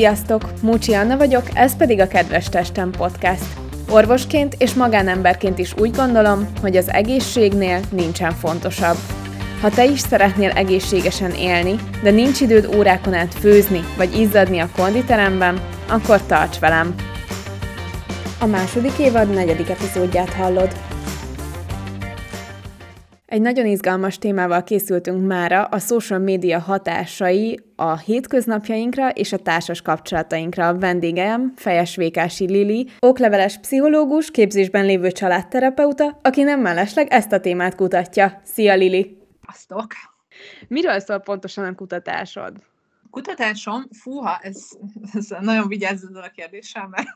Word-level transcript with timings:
Sziasztok! 0.00 0.50
Múcsi 0.62 0.92
Anna 0.94 1.16
vagyok, 1.16 1.42
ez 1.54 1.76
pedig 1.76 2.00
a 2.00 2.06
Kedves 2.06 2.48
Testem 2.48 2.90
Podcast. 2.90 3.44
Orvosként 3.90 4.54
és 4.58 4.74
magánemberként 4.74 5.58
is 5.58 5.74
úgy 5.78 5.90
gondolom, 5.90 6.48
hogy 6.60 6.76
az 6.76 6.90
egészségnél 6.90 7.80
nincsen 7.90 8.32
fontosabb. 8.32 8.96
Ha 9.60 9.70
te 9.70 9.84
is 9.84 10.00
szeretnél 10.00 10.50
egészségesen 10.50 11.30
élni, 11.30 11.74
de 12.02 12.10
nincs 12.10 12.40
időd 12.40 12.74
órákon 12.76 13.14
át 13.14 13.34
főzni 13.34 13.80
vagy 13.96 14.20
izzadni 14.20 14.58
a 14.58 14.70
konditeremben, 14.76 15.60
akkor 15.88 16.22
tarts 16.22 16.58
velem! 16.58 16.94
A 18.38 18.46
második 18.46 18.98
évad 18.98 19.34
negyedik 19.34 19.68
epizódját 19.68 20.32
hallod. 20.32 20.72
Egy 23.30 23.40
nagyon 23.40 23.66
izgalmas 23.66 24.18
témával 24.18 24.64
készültünk 24.64 25.26
mára 25.26 25.64
a 25.64 25.78
social 25.78 26.18
média 26.18 26.58
hatásai 26.58 27.60
a 27.76 27.98
hétköznapjainkra 27.98 29.10
és 29.10 29.32
a 29.32 29.38
társas 29.38 29.82
kapcsolatainkra. 29.82 30.68
A 30.68 30.78
vendégem 30.78 31.52
Fejes 31.56 31.96
Vékási 31.96 32.46
Lili, 32.46 32.88
okleveles 33.00 33.58
pszichológus, 33.58 34.30
képzésben 34.30 34.84
lévő 34.84 35.10
családterapeuta, 35.10 36.18
aki 36.22 36.42
nem 36.42 36.60
mellesleg 36.60 37.06
ezt 37.10 37.32
a 37.32 37.40
témát 37.40 37.74
kutatja. 37.74 38.40
Szia 38.44 38.74
Lili! 38.74 39.18
Sziasztok! 39.42 39.86
Miről 40.68 41.00
szól 41.00 41.18
pontosan 41.18 41.64
a 41.64 41.74
kutatásod? 41.74 42.56
Kutatásom, 43.10 43.88
fúha, 44.00 44.38
ez, 44.42 44.68
ez 45.12 45.26
nagyon 45.40 45.68
vigyázzad 45.68 46.16
a 46.16 46.30
kérdéssel, 46.34 46.88
mert 46.88 47.08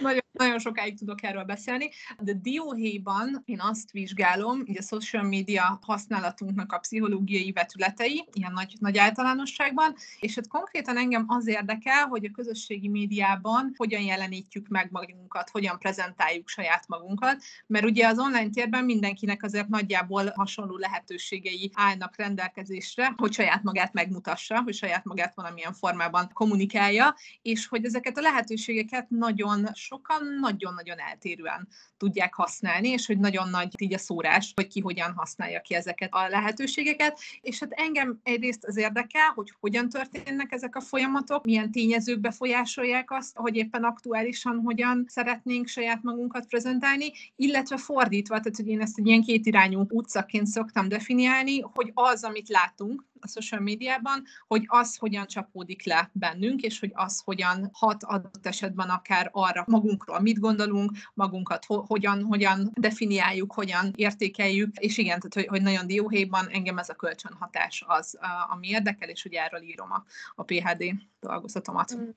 nagyon, 0.00 0.20
nagyon 0.32 0.58
sokáig 0.58 0.98
tudok 0.98 1.22
erről 1.22 1.44
beszélni, 1.44 1.90
de 2.18 2.32
dióhéjban 2.32 3.42
én 3.44 3.60
azt 3.60 3.90
vizsgálom, 3.90 4.62
így 4.64 4.78
a 4.78 4.82
social 4.82 5.22
media 5.22 5.78
használatunknak 5.82 6.72
a 6.72 6.78
pszichológiai 6.78 7.52
vetületei, 7.52 8.28
ilyen 8.32 8.52
nagy, 8.52 8.74
nagy 8.78 8.98
általánosságban, 8.98 9.94
és 10.20 10.34
hát 10.34 10.48
konkrétan 10.48 10.96
engem 10.96 11.24
az 11.26 11.46
érdekel, 11.46 12.06
hogy 12.06 12.24
a 12.24 12.30
közösségi 12.30 12.88
médiában 12.88 13.72
hogyan 13.76 14.02
jelenítjük 14.02 14.68
meg 14.68 14.88
magunkat, 14.90 15.50
hogyan 15.50 15.78
prezentáljuk 15.78 16.48
saját 16.48 16.88
magunkat, 16.88 17.42
mert 17.66 17.84
ugye 17.84 18.06
az 18.06 18.18
online 18.18 18.50
térben 18.50 18.84
mindenkinek 18.84 19.42
azért 19.42 19.68
nagyjából 19.68 20.32
hasonló 20.34 20.76
lehetőségei 20.76 21.70
állnak 21.74 22.16
rendelkezésre, 22.16 23.14
hogy 23.16 23.32
saját 23.32 23.62
magát 23.62 23.92
megmutassa, 23.92 24.62
hogy 24.62 24.74
saját 24.74 25.04
magát 25.04 25.34
valamilyen 25.34 25.72
formában 25.72 26.30
kommunikálja, 26.32 27.14
és 27.42 27.66
hogy 27.66 27.84
ezeket 27.84 28.18
a 28.18 28.20
lehetőségeket 28.20 29.10
nagyon 29.10 29.59
sokan 29.74 30.26
nagyon-nagyon 30.40 30.98
eltérően 30.98 31.68
tudják 32.00 32.34
használni, 32.34 32.88
és 32.88 33.06
hogy 33.06 33.18
nagyon 33.18 33.48
nagy 33.48 33.74
így 33.78 33.94
a 33.94 33.98
szórás, 33.98 34.52
hogy 34.54 34.66
ki 34.66 34.80
hogyan 34.80 35.12
használja 35.16 35.60
ki 35.60 35.74
ezeket 35.74 36.08
a 36.12 36.28
lehetőségeket. 36.28 37.18
És 37.40 37.58
hát 37.58 37.72
engem 37.72 38.20
egyrészt 38.22 38.64
az 38.64 38.76
érdekel, 38.76 39.32
hogy 39.34 39.52
hogyan 39.60 39.88
történnek 39.88 40.52
ezek 40.52 40.76
a 40.76 40.80
folyamatok, 40.80 41.44
milyen 41.44 41.70
tényezők 41.70 42.20
befolyásolják 42.20 43.10
azt, 43.10 43.36
hogy 43.36 43.56
éppen 43.56 43.84
aktuálisan 43.84 44.60
hogyan 44.64 45.04
szeretnénk 45.08 45.66
saját 45.66 46.02
magunkat 46.02 46.46
prezentálni, 46.46 47.12
illetve 47.36 47.76
fordítva, 47.76 48.40
tehát 48.40 48.56
hogy 48.56 48.68
én 48.68 48.80
ezt 48.80 48.98
egy 48.98 49.06
ilyen 49.06 49.22
kétirányú 49.22 49.86
utcaként 49.88 50.46
szoktam 50.46 50.88
definiálni, 50.88 51.60
hogy 51.60 51.90
az, 51.94 52.24
amit 52.24 52.48
látunk, 52.48 53.08
a 53.20 53.28
social 53.28 53.60
médiában, 53.60 54.22
hogy 54.46 54.64
az 54.66 54.96
hogyan 54.96 55.26
csapódik 55.26 55.86
le 55.86 56.10
bennünk, 56.12 56.60
és 56.60 56.80
hogy 56.80 56.90
az 56.94 57.20
hogyan 57.24 57.70
hat 57.72 58.04
adott 58.04 58.46
esetben 58.46 58.88
akár 58.88 59.28
arra 59.32 59.64
magunkról, 59.66 60.20
mit 60.20 60.38
gondolunk, 60.38 60.92
magunkat 61.14 61.64
ho- 61.64 61.86
hogyan, 61.90 62.22
hogyan 62.22 62.70
definiáljuk, 62.74 63.52
hogyan 63.52 63.92
értékeljük, 63.96 64.76
és 64.78 64.98
igen, 64.98 65.18
tehát 65.20 65.34
hogy, 65.34 65.46
hogy 65.46 65.62
nagyon 65.62 65.86
dióhéjban 65.86 66.48
engem 66.48 66.78
ez 66.78 66.88
a 66.88 66.94
kölcsönhatás 66.94 67.84
az, 67.86 68.18
ami 68.50 68.68
érdekel, 68.68 69.08
és 69.08 69.22
hogy 69.22 69.32
erről 69.32 69.62
írom 69.62 69.92
a, 69.92 70.04
a 70.34 70.42
PHD 70.42 70.84
dolgozatomat. 71.20 71.96
Mm 71.96 72.08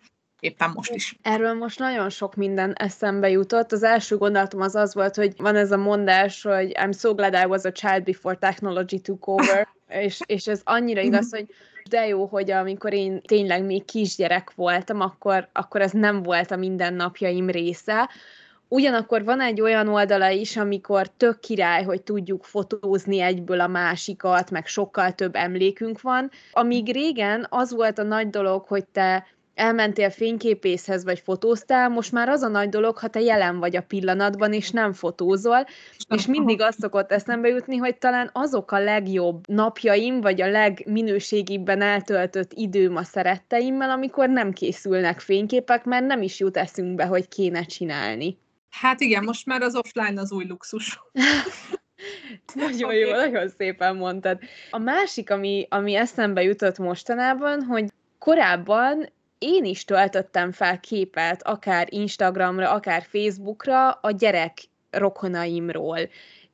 éppen 0.44 0.72
most 0.74 0.94
is. 0.94 1.18
Erről 1.22 1.54
most 1.54 1.80
nagyon 1.80 2.10
sok 2.10 2.36
minden 2.36 2.74
eszembe 2.74 3.30
jutott. 3.30 3.72
Az 3.72 3.84
első 3.84 4.18
gondolatom 4.18 4.62
az 4.62 4.76
az 4.76 4.94
volt, 4.94 5.16
hogy 5.16 5.34
van 5.38 5.56
ez 5.56 5.72
a 5.72 5.78
mondás, 5.78 6.42
hogy 6.42 6.72
I'm 6.74 7.00
so 7.00 7.14
glad 7.16 7.34
I 7.34 7.46
was 7.46 7.64
a 7.64 7.72
child 7.72 8.04
before 8.04 8.36
technology 8.36 9.02
took 9.02 9.28
over, 9.28 9.68
és, 9.88 10.20
és 10.26 10.48
ez 10.48 10.62
annyira 10.64 11.02
mhm. 11.02 11.14
igaz, 11.14 11.30
hogy 11.32 11.48
de 11.90 12.08
jó, 12.08 12.26
hogy 12.26 12.52
amikor 12.52 12.94
én 12.94 13.22
tényleg 13.22 13.66
még 13.66 13.86
kisgyerek 13.86 14.52
voltam, 14.56 15.02
akkor, 15.02 15.50
akkor 15.52 15.82
ez 15.82 15.92
nem 15.92 16.24
volt 16.24 16.52
a 16.52 16.56
mindennapjaim 16.56 17.50
része, 17.50 18.10
Ugyanakkor 18.68 19.24
van 19.24 19.42
egy 19.42 19.62
olyan 19.62 19.88
oldala 19.88 20.30
is, 20.30 20.58
amikor 20.58 21.08
tök 21.08 21.40
király, 21.40 21.84
hogy 21.84 22.02
tudjuk 22.02 22.44
fotózni 22.44 23.20
egyből 23.20 23.60
a 23.60 23.68
másikat, 23.68 24.52
meg 24.52 24.66
sokkal 24.66 25.12
több 25.12 25.36
emlékünk 25.36 26.02
van. 26.02 26.32
Amíg 26.52 26.92
régen 26.92 27.46
az 27.50 27.74
volt 27.74 28.00
a 28.00 28.04
nagy 28.04 28.30
dolog, 28.30 28.66
hogy 28.68 28.86
te 28.86 29.26
elmentél 29.56 30.10
fényképészhez, 30.10 31.04
vagy 31.04 31.20
fotóztál, 31.20 31.90
most 31.90 32.12
már 32.12 32.30
az 32.30 32.42
a 32.42 32.48
nagy 32.48 32.70
dolog, 32.70 32.98
ha 32.98 33.08
te 33.08 33.22
jelen 33.22 33.60
vagy 33.60 33.76
a 33.76 33.82
pillanatban, 33.82 34.54
és 34.54 34.72
nem 34.72 34.94
fotózol, 34.94 35.66
és 36.16 36.26
mindig 36.26 36.62
azt 36.62 36.80
szokott 36.80 37.12
eszembe 37.12 37.48
jutni, 37.48 37.78
hogy 37.78 37.98
talán 37.98 38.30
azok 38.34 38.72
a 38.72 38.80
legjobb 38.80 39.48
napjaim, 39.48 40.22
vagy 40.22 40.42
a 40.42 40.50
legminőségibben 40.50 41.82
eltöltött 41.82 42.54
időm 42.54 42.96
a 42.96 43.04
szeretteimmel, 43.04 43.90
amikor 43.90 44.30
nem 44.30 44.52
készülnek 44.52 45.20
fényképek, 45.20 45.86
mert 45.86 46.06
nem 46.06 46.22
is 46.22 46.40
jut 46.40 46.58
eszünkbe, 46.58 47.06
hogy 47.06 47.28
kéne 47.28 47.64
csinálni. 47.64 48.38
Hát 48.74 49.02
igen, 49.02 49.24
most 49.24 49.46
már 49.46 49.62
az 49.62 49.76
offline 49.76 50.22
az 50.22 50.32
új 50.32 50.46
luxus. 50.46 51.00
nagyon 52.54 52.84
okay. 52.84 53.00
jó, 53.00 53.12
nagyon 53.12 53.50
szépen 53.50 53.96
mondtad. 53.96 54.40
A 54.72 54.78
másik, 54.78 55.30
ami, 55.30 55.68
ami 55.70 55.96
eszembe 55.96 56.44
jutott 56.44 56.78
mostanában, 56.78 57.64
hogy 57.64 57.86
korábban 58.18 59.10
én 59.38 59.66
is 59.66 59.86
töltöttem 59.86 60.52
fel 60.52 60.80
képet, 60.80 61.44
akár 61.44 61.88
Instagramra, 61.90 62.72
akár 62.72 63.06
Facebookra 63.10 63.92
a 63.92 64.12
gyerek 64.12 64.58
rokonaimról. 64.90 66.00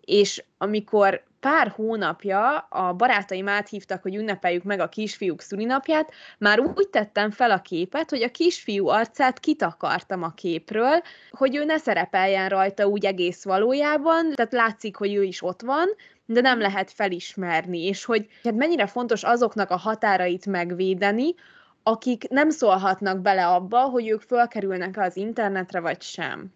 És 0.01 0.43
amikor 0.57 1.23
pár 1.39 1.67
hónapja 1.67 2.57
a 2.57 2.93
barátaim 2.93 3.47
áthívtak, 3.47 4.01
hogy 4.01 4.15
ünnepeljük 4.15 4.63
meg 4.63 4.79
a 4.79 4.89
kisfiúk 4.89 5.41
szülinapját, 5.41 6.11
már 6.37 6.59
úgy 6.59 6.89
tettem 6.89 7.31
fel 7.31 7.51
a 7.51 7.61
képet, 7.61 8.09
hogy 8.09 8.23
a 8.23 8.31
kisfiú 8.31 8.87
arcát 8.87 9.39
kitakartam 9.39 10.23
a 10.23 10.33
képről, 10.33 11.01
hogy 11.29 11.55
ő 11.55 11.63
ne 11.63 11.77
szerepeljen 11.77 12.49
rajta 12.49 12.87
úgy 12.87 13.05
egész 13.05 13.43
valójában, 13.43 14.33
tehát 14.35 14.53
látszik, 14.53 14.95
hogy 14.95 15.13
ő 15.13 15.23
is 15.23 15.43
ott 15.43 15.61
van, 15.61 15.87
de 16.25 16.41
nem 16.41 16.59
lehet 16.59 16.91
felismerni, 16.91 17.85
és 17.85 18.05
hogy 18.05 18.27
hát 18.43 18.55
mennyire 18.55 18.87
fontos 18.87 19.23
azoknak 19.23 19.69
a 19.69 19.77
határait 19.77 20.45
megvédeni, 20.45 21.33
akik 21.83 22.27
nem 22.27 22.49
szólhatnak 22.49 23.19
bele 23.19 23.47
abba, 23.47 23.79
hogy 23.79 24.07
ők 24.07 24.21
fölkerülnek 24.21 24.97
az 24.97 25.17
internetre, 25.17 25.79
vagy 25.79 26.01
sem. 26.01 26.53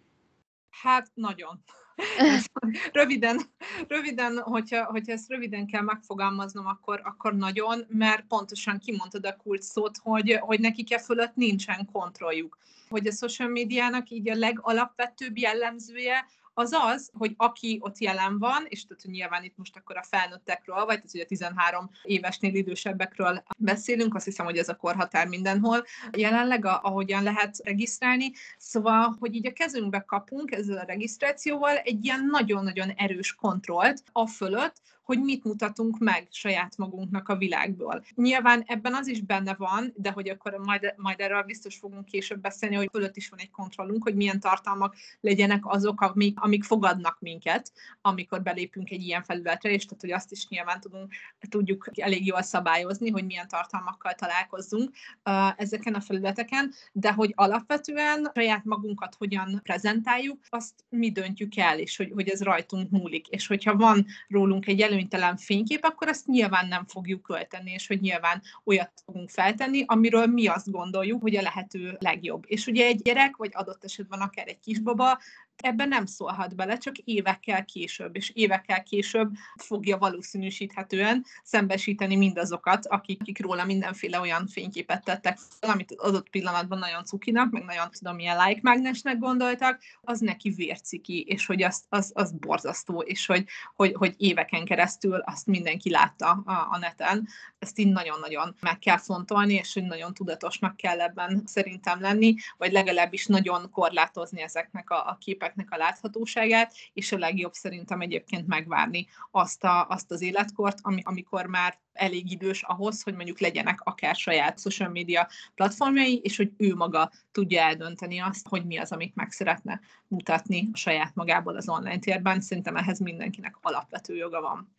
Hát 0.70 1.10
nagyon. 1.14 1.64
röviden, 2.92 3.40
röviden 3.88 4.38
hogyha, 4.38 4.84
hogyha 4.84 5.12
ezt 5.12 5.28
röviden 5.28 5.66
kell 5.66 5.82
megfogalmaznom, 5.82 6.66
akkor, 6.66 7.00
akkor 7.04 7.34
nagyon, 7.34 7.84
mert 7.88 8.26
pontosan 8.26 8.78
kimondtad 8.78 9.26
a 9.26 9.36
kult 9.36 9.62
szót, 9.62 9.96
hogy, 10.02 10.38
hogy 10.40 10.60
nekik 10.60 10.92
e 10.92 10.98
fölött 10.98 11.34
nincsen 11.34 11.88
kontrolljuk. 11.92 12.58
Hogy 12.88 13.06
a 13.06 13.12
social 13.12 13.48
médiának 13.48 14.10
így 14.10 14.30
a 14.30 14.34
legalapvetőbb 14.34 15.38
jellemzője 15.38 16.26
az 16.54 16.72
az, 16.72 17.10
hogy 17.12 17.34
aki 17.36 17.78
ott 17.80 17.98
jelen 17.98 18.38
van, 18.38 18.64
és 18.68 18.86
tehát 18.86 19.04
nyilván 19.04 19.44
itt 19.44 19.56
most 19.56 19.76
akkor 19.76 19.96
a 19.96 20.02
felnőttekről, 20.02 20.84
vagy 20.84 20.96
tehát 20.96 21.14
ugye 21.14 21.24
13 21.24 21.90
évesnél 22.02 22.54
idősebbekről 22.54 23.42
beszélünk, 23.58 24.14
azt 24.14 24.24
hiszem, 24.24 24.44
hogy 24.44 24.58
ez 24.58 24.68
a 24.68 24.76
korhatár 24.76 25.26
mindenhol, 25.26 25.84
jelenleg 26.16 26.64
ahogyan 26.64 27.22
lehet 27.22 27.56
regisztrálni, 27.64 28.32
szóval, 28.58 29.16
hogy 29.18 29.34
így 29.34 29.46
a 29.46 29.52
kezünkbe 29.52 30.00
kapunk 30.00 30.50
ezzel 30.50 30.78
a 30.78 30.84
regisztrációval 30.84 31.76
egy 31.76 32.04
ilyen 32.04 32.26
nagyon-nagyon 32.30 32.90
erős 32.90 33.34
kontrollt 33.34 34.02
a 34.12 34.26
fölött, 34.26 34.82
hogy 35.04 35.20
mit 35.20 35.44
mutatunk 35.44 35.98
meg 35.98 36.28
saját 36.30 36.76
magunknak 36.76 37.28
a 37.28 37.36
világból. 37.36 38.04
Nyilván 38.14 38.62
ebben 38.66 38.94
az 38.94 39.06
is 39.06 39.20
benne 39.20 39.54
van, 39.54 39.92
de 39.96 40.10
hogy 40.10 40.28
akkor 40.28 40.52
majd, 40.52 40.94
majd 40.96 41.20
erről 41.20 41.42
biztos 41.42 41.76
fogunk 41.76 42.04
később 42.04 42.40
beszélni, 42.40 42.74
hogy 42.74 42.88
fölött 42.92 43.16
is 43.16 43.28
van 43.28 43.38
egy 43.38 43.50
kontrollunk, 43.50 44.02
hogy 44.02 44.14
milyen 44.14 44.40
tartalmak 44.40 44.94
legyenek 45.20 45.66
azok, 45.66 46.00
amik, 46.00 46.40
amik 46.40 46.64
fogadnak 46.64 47.16
minket, 47.20 47.72
amikor 48.00 48.42
belépünk 48.42 48.90
egy 48.90 49.02
ilyen 49.02 49.22
felületre, 49.22 49.70
és 49.70 49.84
tehát, 49.84 50.00
hogy 50.00 50.12
azt 50.12 50.32
is 50.32 50.48
nyilván 50.48 50.80
tudunk, 50.80 51.12
tudjuk 51.48 51.90
elég 51.94 52.26
jól 52.26 52.42
szabályozni, 52.42 53.10
hogy 53.10 53.24
milyen 53.24 53.48
tartalmakkal 53.48 54.12
találkozzunk 54.12 54.90
uh, 55.24 55.60
ezeken 55.60 55.94
a 55.94 56.00
felületeken, 56.00 56.72
de 56.92 57.12
hogy 57.12 57.32
alapvetően 57.34 58.30
saját 58.34 58.64
magunkat 58.64 59.14
hogyan 59.14 59.60
prezentáljuk, 59.62 60.38
azt 60.48 60.84
mi 60.88 61.10
döntjük 61.10 61.56
el, 61.56 61.78
és 61.78 61.96
hogy, 61.96 62.10
hogy 62.14 62.28
ez 62.28 62.42
rajtunk 62.42 62.90
múlik. 62.90 63.28
És 63.28 63.46
hogyha 63.46 63.76
van 63.76 64.06
rólunk 64.28 64.66
egy 64.66 64.80
előnytelen 64.94 65.36
fénykép, 65.36 65.84
akkor 65.84 66.08
azt 66.08 66.26
nyilván 66.26 66.68
nem 66.68 66.84
fogjuk 66.86 67.22
költeni, 67.22 67.70
és 67.70 67.86
hogy 67.86 68.00
nyilván 68.00 68.42
olyat 68.64 68.92
fogunk 69.04 69.30
feltenni, 69.30 69.84
amiről 69.86 70.26
mi 70.26 70.46
azt 70.46 70.70
gondoljuk, 70.70 71.22
hogy 71.22 71.36
a 71.36 71.42
lehető 71.42 71.96
legjobb. 72.00 72.44
És 72.46 72.66
ugye 72.66 72.86
egy 72.86 73.02
gyerek, 73.02 73.36
vagy 73.36 73.50
adott 73.52 73.84
esetben 73.84 74.20
akár 74.20 74.48
egy 74.48 74.60
kisbaba 74.60 75.18
ebben 75.56 75.88
nem 75.88 76.06
szólhat 76.06 76.56
bele, 76.56 76.78
csak 76.78 76.98
évekkel 76.98 77.64
később, 77.64 78.16
és 78.16 78.30
évekkel 78.34 78.82
később 78.82 79.30
fogja 79.56 79.98
valószínűsíthetően 79.98 81.24
szembesíteni 81.42 82.16
mindazokat, 82.16 82.86
akik, 82.86 83.20
akik 83.20 83.40
róla 83.40 83.64
mindenféle 83.64 84.20
olyan 84.20 84.46
fényképet 84.46 85.04
tettek 85.04 85.38
amit 85.60 85.94
adott 85.96 86.28
pillanatban 86.30 86.78
nagyon 86.78 87.04
cukinak, 87.04 87.50
meg 87.50 87.64
nagyon 87.64 87.90
tudom, 87.90 88.14
milyen 88.14 88.46
like 88.46 88.60
mágnesnek 88.62 89.18
gondoltak, 89.18 89.80
az 90.00 90.20
neki 90.20 90.50
vérciki, 90.50 91.24
és 91.28 91.46
hogy 91.46 91.62
az, 91.62 91.82
az, 91.88 92.10
az 92.14 92.32
borzasztó, 92.32 93.00
és 93.00 93.26
hogy, 93.26 93.44
hogy, 93.74 93.92
hogy 93.94 94.14
éveken 94.16 94.64
keresztül 94.64 95.18
azt 95.18 95.46
mindenki 95.46 95.90
látta 95.90 96.30
a, 96.30 96.68
a 96.70 96.78
neten. 96.80 97.28
Ezt 97.58 97.78
így 97.78 97.92
nagyon-nagyon 97.92 98.56
meg 98.60 98.78
kell 98.78 98.98
fontolni, 98.98 99.54
és 99.54 99.72
hogy 99.74 99.84
nagyon 99.84 100.14
tudatosnak 100.14 100.76
kell 100.76 101.00
ebben 101.00 101.42
szerintem 101.46 102.00
lenni, 102.00 102.34
vagy 102.56 102.72
legalábbis 102.72 103.26
nagyon 103.26 103.70
korlátozni 103.70 104.42
ezeknek 104.42 104.90
a, 104.90 105.08
a 105.08 105.18
képeknek 105.44 105.70
a 105.70 105.76
láthatóságát, 105.76 106.74
és 106.92 107.12
a 107.12 107.18
legjobb 107.18 107.52
szerintem 107.52 108.00
egyébként 108.00 108.46
megvárni 108.46 109.06
azt, 109.30 109.64
a, 109.64 109.86
azt 109.88 110.10
az 110.10 110.22
életkort, 110.22 110.78
ami, 110.82 111.00
amikor 111.04 111.46
már 111.46 111.78
elég 111.92 112.30
idős 112.30 112.62
ahhoz, 112.62 113.02
hogy 113.02 113.14
mondjuk 113.14 113.40
legyenek 113.40 113.80
akár 113.80 114.14
saját 114.14 114.60
social 114.60 114.88
media 114.88 115.28
platformjai, 115.54 116.20
és 116.22 116.36
hogy 116.36 116.52
ő 116.56 116.74
maga 116.74 117.10
tudja 117.32 117.62
eldönteni 117.62 118.18
azt, 118.18 118.48
hogy 118.48 118.66
mi 118.66 118.78
az, 118.78 118.92
amit 118.92 119.14
meg 119.14 119.30
szeretne 119.30 119.80
mutatni 120.08 120.68
saját 120.72 121.14
magából 121.14 121.56
az 121.56 121.68
online 121.68 121.98
térben. 121.98 122.40
Szerintem 122.40 122.76
ehhez 122.76 122.98
mindenkinek 122.98 123.56
alapvető 123.62 124.14
joga 124.16 124.40
van. 124.40 124.76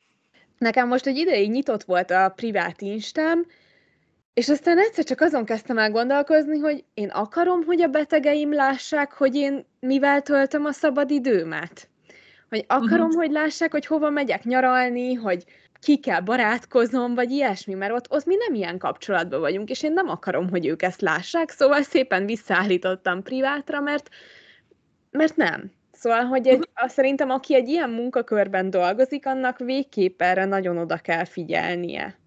Nekem 0.58 0.88
most 0.88 1.06
egy 1.06 1.18
ideig 1.18 1.52
nyitott 1.52 1.84
volt 1.84 2.12
a 2.12 2.30
privát 2.30 2.82
instám, 2.82 3.46
és 4.36 4.50
aztán 4.50 4.80
egyszer 4.80 5.04
csak 5.04 5.22
azon 5.22 5.46
kezdtem 5.46 5.78
el 5.78 5.92
gondolkozni, 5.92 6.60
hogy 6.60 6.84
én 6.94 7.10
akarom, 7.10 7.64
hogy 7.64 7.82
a 7.82 7.88
betegeim 7.88 8.54
lássák, 8.54 9.14
hogy 9.14 9.36
én 9.36 9.66
mivel 9.80 10.22
töltöm 10.22 10.66
a 10.66 10.72
szabad 10.72 11.12
időmet. 11.12 11.90
Hogy 12.50 12.66
akarom, 12.68 13.06
uh-huh. 13.06 13.22
hogy 13.22 13.32
lássák, 13.32 13.72
hogy 13.72 13.86
hova 13.86 14.10
megyek 14.10 14.44
nyaralni, 14.44 15.14
hogy 15.14 15.44
kikkel 15.80 16.22
barátkozom, 16.22 17.16
vagy 17.16 17.32
ilyesmi, 17.32 17.74
mert 17.74 17.94
ott, 17.94 18.12
ott 18.12 18.26
mi 18.26 18.36
nem 18.36 18.54
ilyen 18.54 18.78
kapcsolatban 18.78 19.40
vagyunk, 19.40 19.70
és 19.70 19.84
én 19.84 19.94
nem 19.94 20.10
akarom, 20.10 20.50
hogy 20.50 20.66
ők 20.66 20.82
ezt 20.82 21.02
lássák, 21.02 21.50
szóval 21.50 21.82
szépen 21.82 22.26
visszaállítottam 22.26 23.24
privátra, 23.24 23.80
mert, 23.82 24.10
mert 25.12 25.36
nem. 25.36 25.72
Szóval, 25.92 26.24
hogy 26.24 26.48
egy, 26.48 26.70
azt 26.74 26.94
szerintem 26.94 27.30
aki 27.30 27.56
egy 27.56 27.68
ilyen 27.68 27.90
munkakörben 27.90 28.70
dolgozik, 28.70 29.26
annak 29.26 29.58
végképp 29.58 30.22
erre 30.22 30.46
nagyon 30.46 30.78
oda 30.78 30.98
kell 30.98 31.26
figyelnie. 31.26 32.24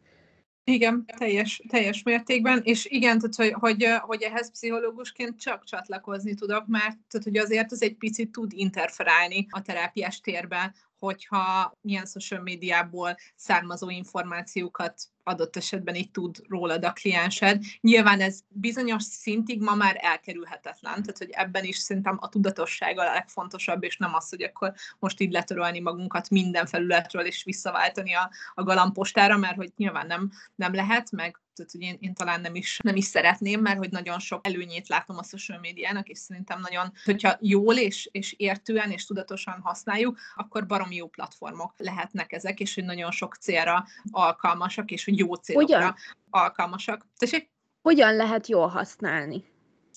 Igen, 0.69 1.05
teljes, 1.17 1.63
teljes 1.69 2.03
mértékben, 2.03 2.61
és 2.63 2.87
igen, 2.87 3.19
tehát, 3.19 3.35
hogy, 3.35 3.53
hogy, 3.53 3.87
hogy 4.01 4.23
ehhez 4.23 4.51
pszichológusként 4.51 5.41
csak 5.41 5.65
csatlakozni 5.65 6.35
tudok, 6.35 6.67
mert 6.67 6.99
tehát, 7.09 7.27
hogy 7.27 7.37
azért 7.37 7.73
az 7.73 7.83
egy 7.83 7.97
picit 7.97 8.31
tud 8.33 8.53
interferálni 8.55 9.47
a 9.51 9.63
terápiás 9.63 10.21
térben, 10.21 10.75
hogyha 10.99 11.77
milyen 11.81 12.07
social 12.07 12.43
médiából 12.43 13.17
származó 13.37 13.91
információkat 13.91 15.03
adott 15.29 15.57
esetben 15.57 15.95
így 15.95 16.11
tud 16.11 16.37
rólad 16.49 16.85
a 16.85 16.93
kliensed. 16.93 17.63
Nyilván 17.81 18.21
ez 18.21 18.41
bizonyos 18.49 19.03
szintig 19.03 19.63
ma 19.63 19.75
már 19.75 19.97
elkerülhetetlen, 20.01 20.93
tehát 21.03 21.19
hogy 21.19 21.31
ebben 21.31 21.65
is 21.65 21.77
szerintem 21.77 22.17
a 22.21 22.29
tudatosság 22.29 22.99
a 22.99 23.03
legfontosabb, 23.03 23.85
és 23.85 23.97
nem 23.97 24.15
az, 24.15 24.29
hogy 24.29 24.43
akkor 24.43 24.73
most 24.99 25.21
így 25.21 25.33
letörölni 25.33 25.81
magunkat 25.81 26.31
minden 26.31 26.67
felületről, 26.67 27.25
és 27.25 27.45
visszaváltani 27.45 28.15
a, 28.15 28.31
a 28.55 28.63
galampostára, 28.63 29.37
mert 29.37 29.57
hogy 29.57 29.73
nyilván 29.77 30.07
nem, 30.07 30.31
nem 30.55 30.75
lehet, 30.75 31.11
meg 31.11 31.41
tehát 31.59 31.73
hogy 31.73 31.83
én, 31.83 31.97
én 32.01 32.15
talán 32.15 32.41
nem 32.41 32.55
is, 32.55 32.79
nem 32.83 32.97
is 32.97 33.05
szeretném, 33.05 33.61
mert 33.61 33.79
hogy 33.79 33.91
nagyon 33.91 34.19
sok 34.19 34.47
előnyét 34.47 34.89
látom 34.89 35.19
a 35.19 35.23
social 35.23 35.59
médiának, 35.59 36.09
és 36.09 36.19
szerintem 36.19 36.61
nagyon, 36.61 36.93
hogyha 37.05 37.37
jól 37.41 37.75
és, 37.75 38.09
és 38.13 38.35
értően 38.37 38.91
és 38.91 39.05
tudatosan 39.05 39.61
használjuk, 39.63 40.19
akkor 40.35 40.67
barom 40.67 40.93
jó 40.93 41.07
platformok 41.07 41.75
lehetnek 41.77 42.33
ezek, 42.33 42.61
és 42.61 42.75
hogy 42.75 42.85
nagyon 42.85 43.11
sok 43.11 43.35
célra 43.35 43.87
alkalmasak, 44.11 44.91
és 44.91 45.05
hogy 45.05 45.18
jó 45.19 45.35
célokra 45.35 45.77
Ugyan? 45.77 45.95
alkalmasak. 46.31 47.07
Tessék? 47.17 47.51
Hogyan 47.83 48.15
lehet 48.17 48.47
jól 48.47 48.67
használni? 48.67 49.45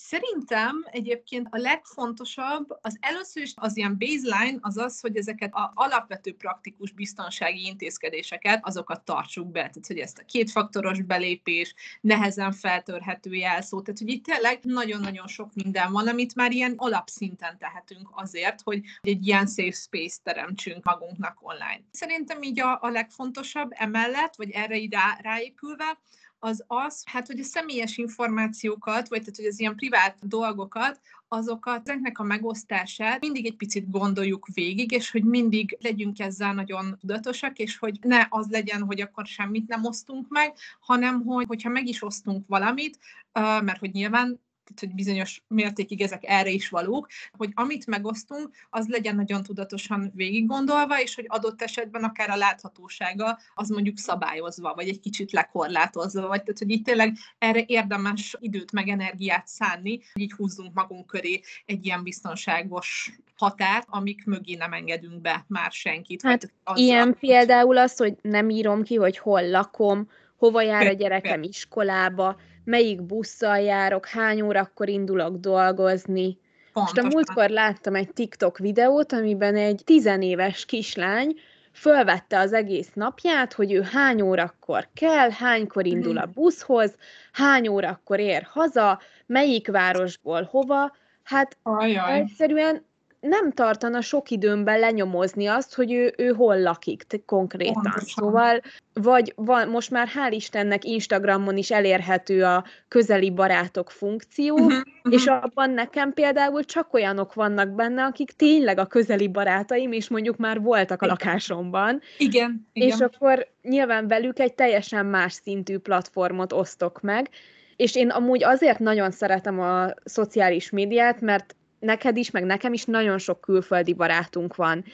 Szerintem 0.04 0.84
egyébként 0.90 1.46
a 1.50 1.58
legfontosabb 1.58 2.78
az 2.80 2.96
először 3.00 3.42
is 3.42 3.52
az 3.54 3.76
ilyen 3.76 3.98
baseline 3.98 4.58
az 4.60 4.76
az, 4.76 5.00
hogy 5.00 5.16
ezeket 5.16 5.50
az 5.52 5.68
alapvető 5.74 6.34
praktikus 6.34 6.92
biztonsági 6.92 7.66
intézkedéseket, 7.66 8.66
azokat 8.66 9.04
tartsuk 9.04 9.46
be. 9.46 9.60
Tehát, 9.60 9.86
hogy 9.86 9.98
ezt 9.98 10.18
a 10.18 10.24
kétfaktoros 10.24 11.02
belépés, 11.02 11.74
nehezen 12.00 12.52
feltörhető 12.52 13.32
jelszó, 13.34 13.82
tehát, 13.82 14.00
hogy 14.00 14.08
itt 14.08 14.24
tényleg 14.24 14.58
nagyon-nagyon 14.62 15.26
sok 15.26 15.54
minden 15.54 15.92
van, 15.92 16.08
amit 16.08 16.34
már 16.34 16.52
ilyen 16.52 16.74
alapszinten 16.76 17.58
tehetünk 17.58 18.08
azért, 18.12 18.60
hogy 18.60 18.80
egy 19.00 19.26
ilyen 19.26 19.46
safe 19.46 19.70
space 19.70 20.18
teremtsünk 20.22 20.84
magunknak 20.84 21.38
online. 21.40 21.82
Szerintem 21.90 22.42
így 22.42 22.60
a, 22.60 22.78
a 22.80 22.88
legfontosabb 22.88 23.70
emellett, 23.74 24.36
vagy 24.36 24.50
erre 24.50 24.76
ide 24.76 25.18
ráépülve, 25.20 25.98
az 26.44 26.64
az, 26.66 27.02
hát, 27.06 27.26
hogy 27.26 27.40
a 27.40 27.44
személyes 27.44 27.96
információkat, 27.96 29.08
vagy 29.08 29.18
tehát, 29.18 29.36
hogy 29.36 29.44
az 29.44 29.60
ilyen 29.60 29.76
privát 29.76 30.16
dolgokat, 30.28 31.00
azokat, 31.28 31.88
ezeknek 31.88 32.18
a 32.18 32.22
megosztását 32.22 33.20
mindig 33.20 33.46
egy 33.46 33.56
picit 33.56 33.90
gondoljuk 33.90 34.46
végig, 34.54 34.92
és 34.92 35.10
hogy 35.10 35.24
mindig 35.24 35.76
legyünk 35.80 36.18
ezzel 36.18 36.54
nagyon 36.54 36.96
tudatosak, 37.00 37.58
és 37.58 37.78
hogy 37.78 37.98
ne 38.00 38.26
az 38.28 38.46
legyen, 38.50 38.82
hogy 38.82 39.00
akkor 39.00 39.26
semmit 39.26 39.68
nem 39.68 39.84
osztunk 39.84 40.28
meg, 40.28 40.54
hanem 40.80 41.22
hogy, 41.24 41.46
hogyha 41.46 41.68
meg 41.68 41.86
is 41.86 42.02
osztunk 42.02 42.48
valamit, 42.48 42.98
mert 43.32 43.78
hogy 43.78 43.92
nyilván 43.92 44.40
hogy 44.80 44.94
bizonyos 44.94 45.42
mértékig 45.48 46.00
ezek 46.00 46.22
erre 46.26 46.50
is 46.50 46.68
valók, 46.68 47.08
hogy 47.32 47.50
amit 47.54 47.86
megosztunk, 47.86 48.50
az 48.70 48.88
legyen 48.88 49.14
nagyon 49.14 49.42
tudatosan 49.42 50.12
végig 50.14 50.46
gondolva, 50.46 51.00
és 51.00 51.14
hogy 51.14 51.24
adott 51.28 51.62
esetben 51.62 52.04
akár 52.04 52.30
a 52.30 52.36
láthatósága 52.36 53.38
az 53.54 53.68
mondjuk 53.68 53.98
szabályozva, 53.98 54.74
vagy 54.74 54.88
egy 54.88 55.00
kicsit 55.00 55.32
lekorlátozva, 55.32 56.26
vagy 56.26 56.42
tehát, 56.42 56.58
hogy 56.58 56.70
itt 56.70 56.84
tényleg 56.84 57.16
erre 57.38 57.64
érdemes 57.66 58.36
időt 58.40 58.72
meg 58.72 58.88
energiát 58.88 59.46
szánni, 59.46 60.00
hogy 60.12 60.22
így 60.22 60.32
húzzunk 60.32 60.74
magunk 60.74 61.06
köré 61.06 61.40
egy 61.66 61.86
ilyen 61.86 62.02
biztonságos 62.02 63.12
határt, 63.36 63.86
amik 63.90 64.24
mögé 64.24 64.54
nem 64.54 64.72
engedünk 64.72 65.20
be 65.20 65.44
már 65.48 65.72
senkit. 65.72 66.22
Hát 66.22 66.52
ilyen 66.74 67.08
a... 67.08 67.16
például 67.20 67.78
az, 67.78 67.96
hogy 67.96 68.14
nem 68.22 68.50
írom 68.50 68.82
ki, 68.82 68.94
hogy 68.94 69.18
hol 69.18 69.48
lakom, 69.50 70.08
hova 70.36 70.62
jár 70.62 70.86
a 70.86 70.92
gyerekem 70.92 71.42
iskolába, 71.42 72.36
melyik 72.64 73.02
busszal 73.02 73.58
járok, 73.58 74.06
hány 74.06 74.42
órakor 74.42 74.88
indulok 74.88 75.36
dolgozni. 75.36 76.38
Pontosan. 76.72 77.04
Most 77.04 77.14
a 77.14 77.16
múltkor 77.16 77.50
láttam 77.50 77.94
egy 77.94 78.12
TikTok 78.12 78.58
videót, 78.58 79.12
amiben 79.12 79.56
egy 79.56 79.82
tizenéves 79.84 80.64
kislány 80.64 81.34
fölvette 81.72 82.38
az 82.38 82.52
egész 82.52 82.90
napját, 82.94 83.52
hogy 83.52 83.72
ő 83.72 83.82
hány 83.82 84.20
órakor 84.20 84.88
kell, 84.94 85.30
hánykor 85.30 85.86
indul 85.86 86.18
a 86.18 86.30
buszhoz, 86.34 86.94
hány 87.32 87.68
órakor 87.68 88.18
ér 88.18 88.46
haza, 88.50 89.00
melyik 89.26 89.68
városból 89.68 90.48
hova. 90.50 90.96
Hát 91.22 91.56
Ajaj. 91.62 92.18
egyszerűen 92.18 92.84
nem 93.22 93.52
tartana 93.52 94.00
sok 94.00 94.30
időmben 94.30 94.78
lenyomozni 94.78 95.46
azt, 95.46 95.74
hogy 95.74 95.92
ő, 95.92 96.14
ő 96.16 96.32
hol 96.32 96.60
lakik 96.60 97.04
konkrétan. 97.26 97.82
Pontosan. 97.82 98.24
Szóval, 98.24 98.60
vagy 98.92 99.32
van, 99.36 99.68
most 99.68 99.90
már 99.90 100.08
hál' 100.08 100.32
Istennek 100.32 100.84
Instagramon 100.84 101.56
is 101.56 101.70
elérhető 101.70 102.44
a 102.44 102.64
közeli 102.88 103.30
barátok 103.30 103.90
funkció, 103.90 104.54
uh-huh, 104.54 104.72
uh-huh. 104.72 105.12
és 105.12 105.26
abban 105.26 105.70
nekem 105.70 106.12
például 106.12 106.64
csak 106.64 106.94
olyanok 106.94 107.34
vannak 107.34 107.68
benne, 107.68 108.04
akik 108.04 108.30
tényleg 108.30 108.78
a 108.78 108.86
közeli 108.86 109.28
barátaim, 109.28 109.92
és 109.92 110.08
mondjuk 110.08 110.36
már 110.36 110.60
voltak 110.60 111.02
a 111.02 111.06
lakásomban. 111.06 112.00
Igen. 112.18 112.68
igen. 112.72 112.88
És 112.88 113.00
akkor 113.00 113.46
nyilván 113.62 114.08
velük 114.08 114.38
egy 114.38 114.54
teljesen 114.54 115.06
más 115.06 115.32
szintű 115.32 115.78
platformot 115.78 116.52
osztok 116.52 117.00
meg, 117.00 117.28
és 117.76 117.96
én 117.96 118.08
amúgy 118.08 118.44
azért 118.44 118.78
nagyon 118.78 119.10
szeretem 119.10 119.60
a 119.60 119.86
szociális 120.04 120.70
médiát, 120.70 121.20
mert 121.20 121.56
neked 121.82 122.16
is, 122.16 122.30
meg 122.30 122.44
nekem 122.44 122.72
is 122.72 122.84
nagyon 122.84 123.18
sok 123.18 123.40
külföldi 123.40 123.92
barátunk 123.94 124.54
van, 124.54 124.84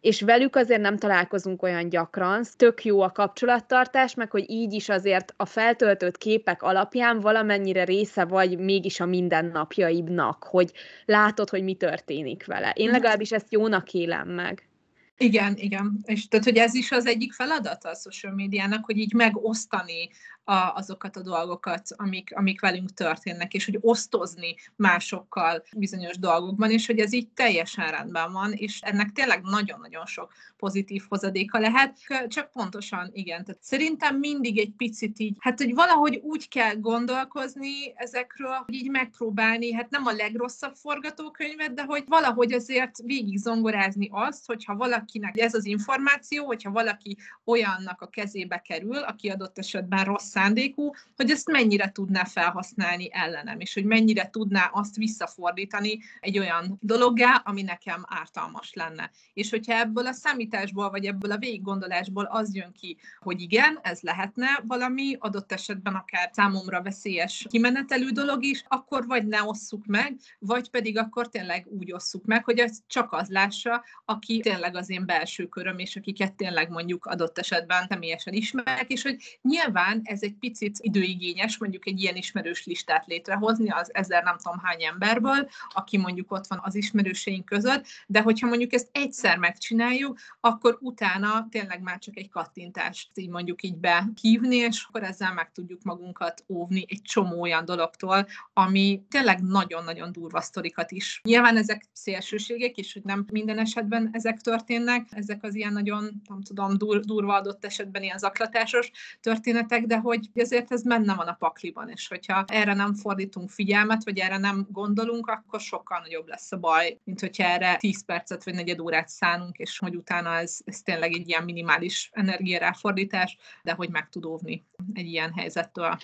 és 0.00 0.20
velük 0.20 0.56
azért 0.56 0.80
nem 0.80 0.96
találkozunk 0.96 1.62
olyan 1.62 1.88
gyakran. 1.88 2.44
Tök 2.56 2.84
jó 2.84 3.00
a 3.00 3.12
kapcsolattartás, 3.12 4.14
meg 4.14 4.30
hogy 4.30 4.50
így 4.50 4.72
is 4.72 4.88
azért 4.88 5.34
a 5.36 5.44
feltöltött 5.44 6.18
képek 6.18 6.62
alapján 6.62 7.20
valamennyire 7.20 7.84
része 7.84 8.24
vagy 8.24 8.58
mégis 8.58 9.00
a 9.00 9.06
mindennapjaibnak, 9.06 10.44
hogy 10.44 10.72
látod, 11.04 11.48
hogy 11.48 11.62
mi 11.62 11.74
történik 11.74 12.46
vele. 12.46 12.72
Én 12.76 12.90
legalábbis 12.90 13.32
ezt 13.32 13.52
jónak 13.52 13.92
élem 13.92 14.28
meg. 14.28 14.68
Igen, 15.16 15.54
igen. 15.56 15.98
És 16.04 16.28
tehát, 16.28 16.44
hogy 16.44 16.56
ez 16.56 16.74
is 16.74 16.92
az 16.92 17.06
egyik 17.06 17.32
feladata 17.32 17.88
a 17.88 17.94
social 17.94 18.32
médiának, 18.32 18.84
hogy 18.84 18.98
így 18.98 19.12
megosztani 19.12 20.08
a, 20.48 20.72
azokat 20.74 21.16
a 21.16 21.22
dolgokat, 21.22 21.82
amik, 21.96 22.36
amik 22.36 22.60
velünk 22.60 22.92
történnek, 22.92 23.54
és 23.54 23.64
hogy 23.64 23.78
osztozni 23.80 24.56
másokkal 24.76 25.62
bizonyos 25.76 26.18
dolgokban, 26.18 26.70
és 26.70 26.86
hogy 26.86 26.98
ez 26.98 27.12
így 27.12 27.28
teljesen 27.28 27.90
rendben 27.90 28.32
van, 28.32 28.52
és 28.52 28.80
ennek 28.80 29.12
tényleg 29.12 29.42
nagyon-nagyon 29.42 30.06
sok 30.06 30.32
pozitív 30.56 31.02
hozadéka 31.08 31.58
lehet, 31.58 31.98
csak 32.28 32.50
pontosan 32.50 33.10
igen. 33.12 33.44
Tehát 33.44 33.62
szerintem 33.62 34.16
mindig 34.16 34.58
egy 34.58 34.72
picit 34.76 35.18
így, 35.18 35.36
hát 35.38 35.58
hogy 35.58 35.74
valahogy 35.74 36.20
úgy 36.22 36.48
kell 36.48 36.74
gondolkozni 36.74 37.92
ezekről, 37.94 38.62
hogy 38.66 38.74
így 38.74 38.90
megpróbálni, 38.90 39.72
hát 39.72 39.90
nem 39.90 40.06
a 40.06 40.12
legrosszabb 40.12 40.74
forgatókönyvet, 40.74 41.74
de 41.74 41.84
hogy 41.84 42.04
valahogy 42.06 42.52
azért 42.52 42.98
végig 43.04 43.38
zongorázni 43.38 44.08
azt, 44.12 44.46
hogyha 44.46 44.76
valakinek 44.76 45.38
ez 45.38 45.54
az 45.54 45.64
információ, 45.64 46.44
hogyha 46.46 46.70
valaki 46.70 47.16
olyannak 47.44 48.00
a 48.00 48.06
kezébe 48.06 48.58
kerül, 48.58 48.96
aki 48.96 49.28
adott 49.28 49.58
esetben 49.58 50.04
rossz 50.04 50.36
szándékú, 50.38 50.94
hogy 51.16 51.30
ezt 51.30 51.50
mennyire 51.50 51.90
tudná 51.92 52.24
felhasználni 52.24 53.08
ellenem, 53.12 53.60
és 53.60 53.74
hogy 53.74 53.84
mennyire 53.84 54.30
tudná 54.30 54.70
azt 54.72 54.96
visszafordítani 54.96 55.98
egy 56.20 56.38
olyan 56.38 56.78
dologgá, 56.80 57.42
ami 57.44 57.62
nekem 57.62 58.04
ártalmas 58.06 58.72
lenne. 58.72 59.10
És 59.34 59.50
hogyha 59.50 59.78
ebből 59.78 60.06
a 60.06 60.12
számításból, 60.12 60.90
vagy 60.90 61.04
ebből 61.04 61.30
a 61.30 61.38
végiggondolásból 61.38 62.24
az 62.24 62.54
jön 62.54 62.72
ki, 62.72 62.96
hogy 63.20 63.40
igen, 63.40 63.78
ez 63.82 64.00
lehetne 64.00 64.46
valami, 64.66 65.16
adott 65.18 65.52
esetben 65.52 65.94
akár 65.94 66.30
számomra 66.32 66.82
veszélyes 66.82 67.46
kimenetelű 67.50 68.10
dolog 68.10 68.44
is, 68.44 68.64
akkor 68.68 69.06
vagy 69.06 69.26
ne 69.26 69.42
osszuk 69.42 69.86
meg, 69.86 70.16
vagy 70.38 70.70
pedig 70.70 70.98
akkor 70.98 71.28
tényleg 71.28 71.66
úgy 71.70 71.92
osszuk 71.92 72.24
meg, 72.24 72.44
hogy 72.44 72.58
ez 72.58 72.78
csak 72.86 73.12
az 73.12 73.28
lássa, 73.28 73.84
aki 74.04 74.40
tényleg 74.40 74.76
az 74.76 74.90
én 74.90 75.06
belső 75.06 75.46
köröm, 75.46 75.78
és 75.78 75.96
akiket 75.96 76.34
tényleg 76.34 76.70
mondjuk 76.70 77.06
adott 77.06 77.38
esetben 77.38 77.86
személyesen 77.88 78.32
ismerek, 78.32 78.90
és 78.90 79.02
hogy 79.02 79.38
nyilván 79.42 80.00
ez 80.04 80.22
egy 80.22 80.27
picit 80.34 80.78
időigényes, 80.80 81.58
mondjuk 81.58 81.86
egy 81.86 82.02
ilyen 82.02 82.16
ismerős 82.16 82.66
listát 82.66 83.06
létrehozni 83.06 83.70
az 83.70 83.94
ezer 83.94 84.22
nem 84.22 84.36
tudom 84.36 84.58
hány 84.58 84.84
emberből, 84.84 85.48
aki 85.74 85.96
mondjuk 85.96 86.32
ott 86.32 86.46
van 86.46 86.60
az 86.62 86.74
ismerőseink 86.74 87.44
között, 87.44 87.86
de 88.06 88.20
hogyha 88.20 88.46
mondjuk 88.46 88.72
ezt 88.72 88.88
egyszer 88.92 89.38
megcsináljuk, 89.38 90.18
akkor 90.40 90.78
utána 90.80 91.46
tényleg 91.50 91.82
már 91.82 91.98
csak 91.98 92.16
egy 92.16 92.28
kattintást 92.28 93.10
így 93.14 93.28
mondjuk 93.28 93.62
így 93.62 93.76
behívni, 93.76 94.56
és 94.56 94.84
akkor 94.88 95.02
ezzel 95.02 95.32
meg 95.32 95.52
tudjuk 95.52 95.82
magunkat 95.82 96.44
óvni 96.48 96.84
egy 96.88 97.02
csomó 97.02 97.40
olyan 97.40 97.64
dologtól, 97.64 98.26
ami 98.52 99.02
tényleg 99.10 99.42
nagyon-nagyon 99.42 100.12
durva 100.12 100.40
sztorikat 100.40 100.90
is. 100.90 101.20
Nyilván 101.24 101.56
ezek 101.56 101.84
szélsőségek, 101.92 102.76
és 102.76 102.92
hogy 102.92 103.02
nem 103.02 103.26
minden 103.32 103.58
esetben 103.58 104.08
ezek 104.12 104.40
történnek, 104.40 105.06
ezek 105.10 105.42
az 105.42 105.54
ilyen 105.54 105.72
nagyon, 105.72 106.22
nem 106.28 106.42
tudom, 106.42 106.76
dur- 106.76 107.04
durva 107.04 107.34
adott 107.34 107.64
esetben 107.64 108.02
ilyen 108.02 108.18
zaklatásos 108.18 108.90
történetek, 109.20 109.84
de 109.86 109.96
hogy 109.96 110.17
ezért 110.34 110.72
ez 110.72 110.82
benne 110.82 111.14
van 111.14 111.26
a 111.26 111.32
pakliban, 111.32 111.88
és 111.88 112.08
hogyha 112.08 112.44
erre 112.46 112.74
nem 112.74 112.94
fordítunk 112.94 113.50
figyelmet, 113.50 114.04
vagy 114.04 114.18
erre 114.18 114.38
nem 114.38 114.66
gondolunk, 114.70 115.26
akkor 115.26 115.60
sokkal 115.60 116.00
nagyobb 116.00 116.28
lesz 116.28 116.52
a 116.52 116.56
baj, 116.56 116.98
mint 117.04 117.20
hogyha 117.20 117.44
erre 117.44 117.76
10 117.76 118.04
percet 118.04 118.44
vagy 118.44 118.54
negyed 118.54 118.80
órát 118.80 119.08
szánunk, 119.08 119.56
és 119.56 119.78
hogy 119.78 119.96
utána 119.96 120.34
ez, 120.34 120.58
ez 120.64 120.80
tényleg 120.80 121.12
egy 121.12 121.28
ilyen 121.28 121.44
minimális 121.44 122.10
energiaráfordítás, 122.12 123.36
de 123.62 123.72
hogy 123.72 123.90
meg 123.90 124.08
tud 124.08 124.24
óvni 124.24 124.66
egy 124.92 125.06
ilyen 125.06 125.32
helyzettől. 125.32 125.98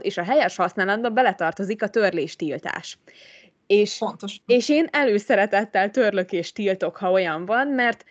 És 0.00 0.16
a 0.16 0.22
helyes 0.22 0.56
használatba 0.56 1.10
beletartozik 1.10 1.82
a 1.82 1.88
törléstiltás. 1.88 2.98
És, 3.66 3.98
Pontos. 3.98 4.40
és 4.46 4.68
én 4.68 4.88
előszeretettel 4.90 5.90
törlök 5.90 6.32
és 6.32 6.52
tiltok, 6.52 6.96
ha 6.96 7.10
olyan 7.10 7.44
van, 7.44 7.68
mert 7.68 8.04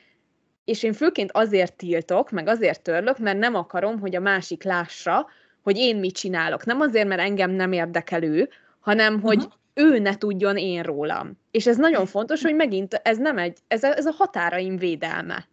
és 0.70 0.84
én 0.84 0.94
főként 0.94 1.32
azért 1.32 1.74
tiltok, 1.74 2.32
meg 2.32 2.48
azért 2.48 2.82
törlök, 2.82 3.18
mert 3.18 3.38
nem 3.38 3.56
akarom, 3.56 4.00
hogy 4.00 4.16
a 4.16 4.20
másik 4.20 4.64
lássa, 4.64 5.28
hogy 5.62 5.78
én 5.78 5.98
mit 5.98 6.16
csinálok. 6.16 6.66
Nem 6.66 6.80
azért, 6.82 7.08
mert 7.08 7.22
engem 7.22 7.52
nem 7.52 7.72
érdekel 7.72 8.24
ő, 8.24 8.50
hanem 8.80 9.22
hogy 9.22 9.38
uh-huh. 9.38 9.54
ő 9.74 10.00
ne 10.00 10.18
tudjon 10.18 10.58
én 10.58 10.84
rólam. 10.84 11.32
És 11.52 11.68
ez 11.68 11.78
nagyon 11.78 12.06
fontos, 12.06 12.42
hogy 12.42 12.56
megint 12.56 12.94
ez 12.94 13.18
nem 13.18 13.38
egy, 13.38 13.58
ez 13.68 13.84
a, 13.84 13.98
ez 13.98 14.06
a 14.06 14.12
határaim 14.18 14.78
védelme. 14.78 15.48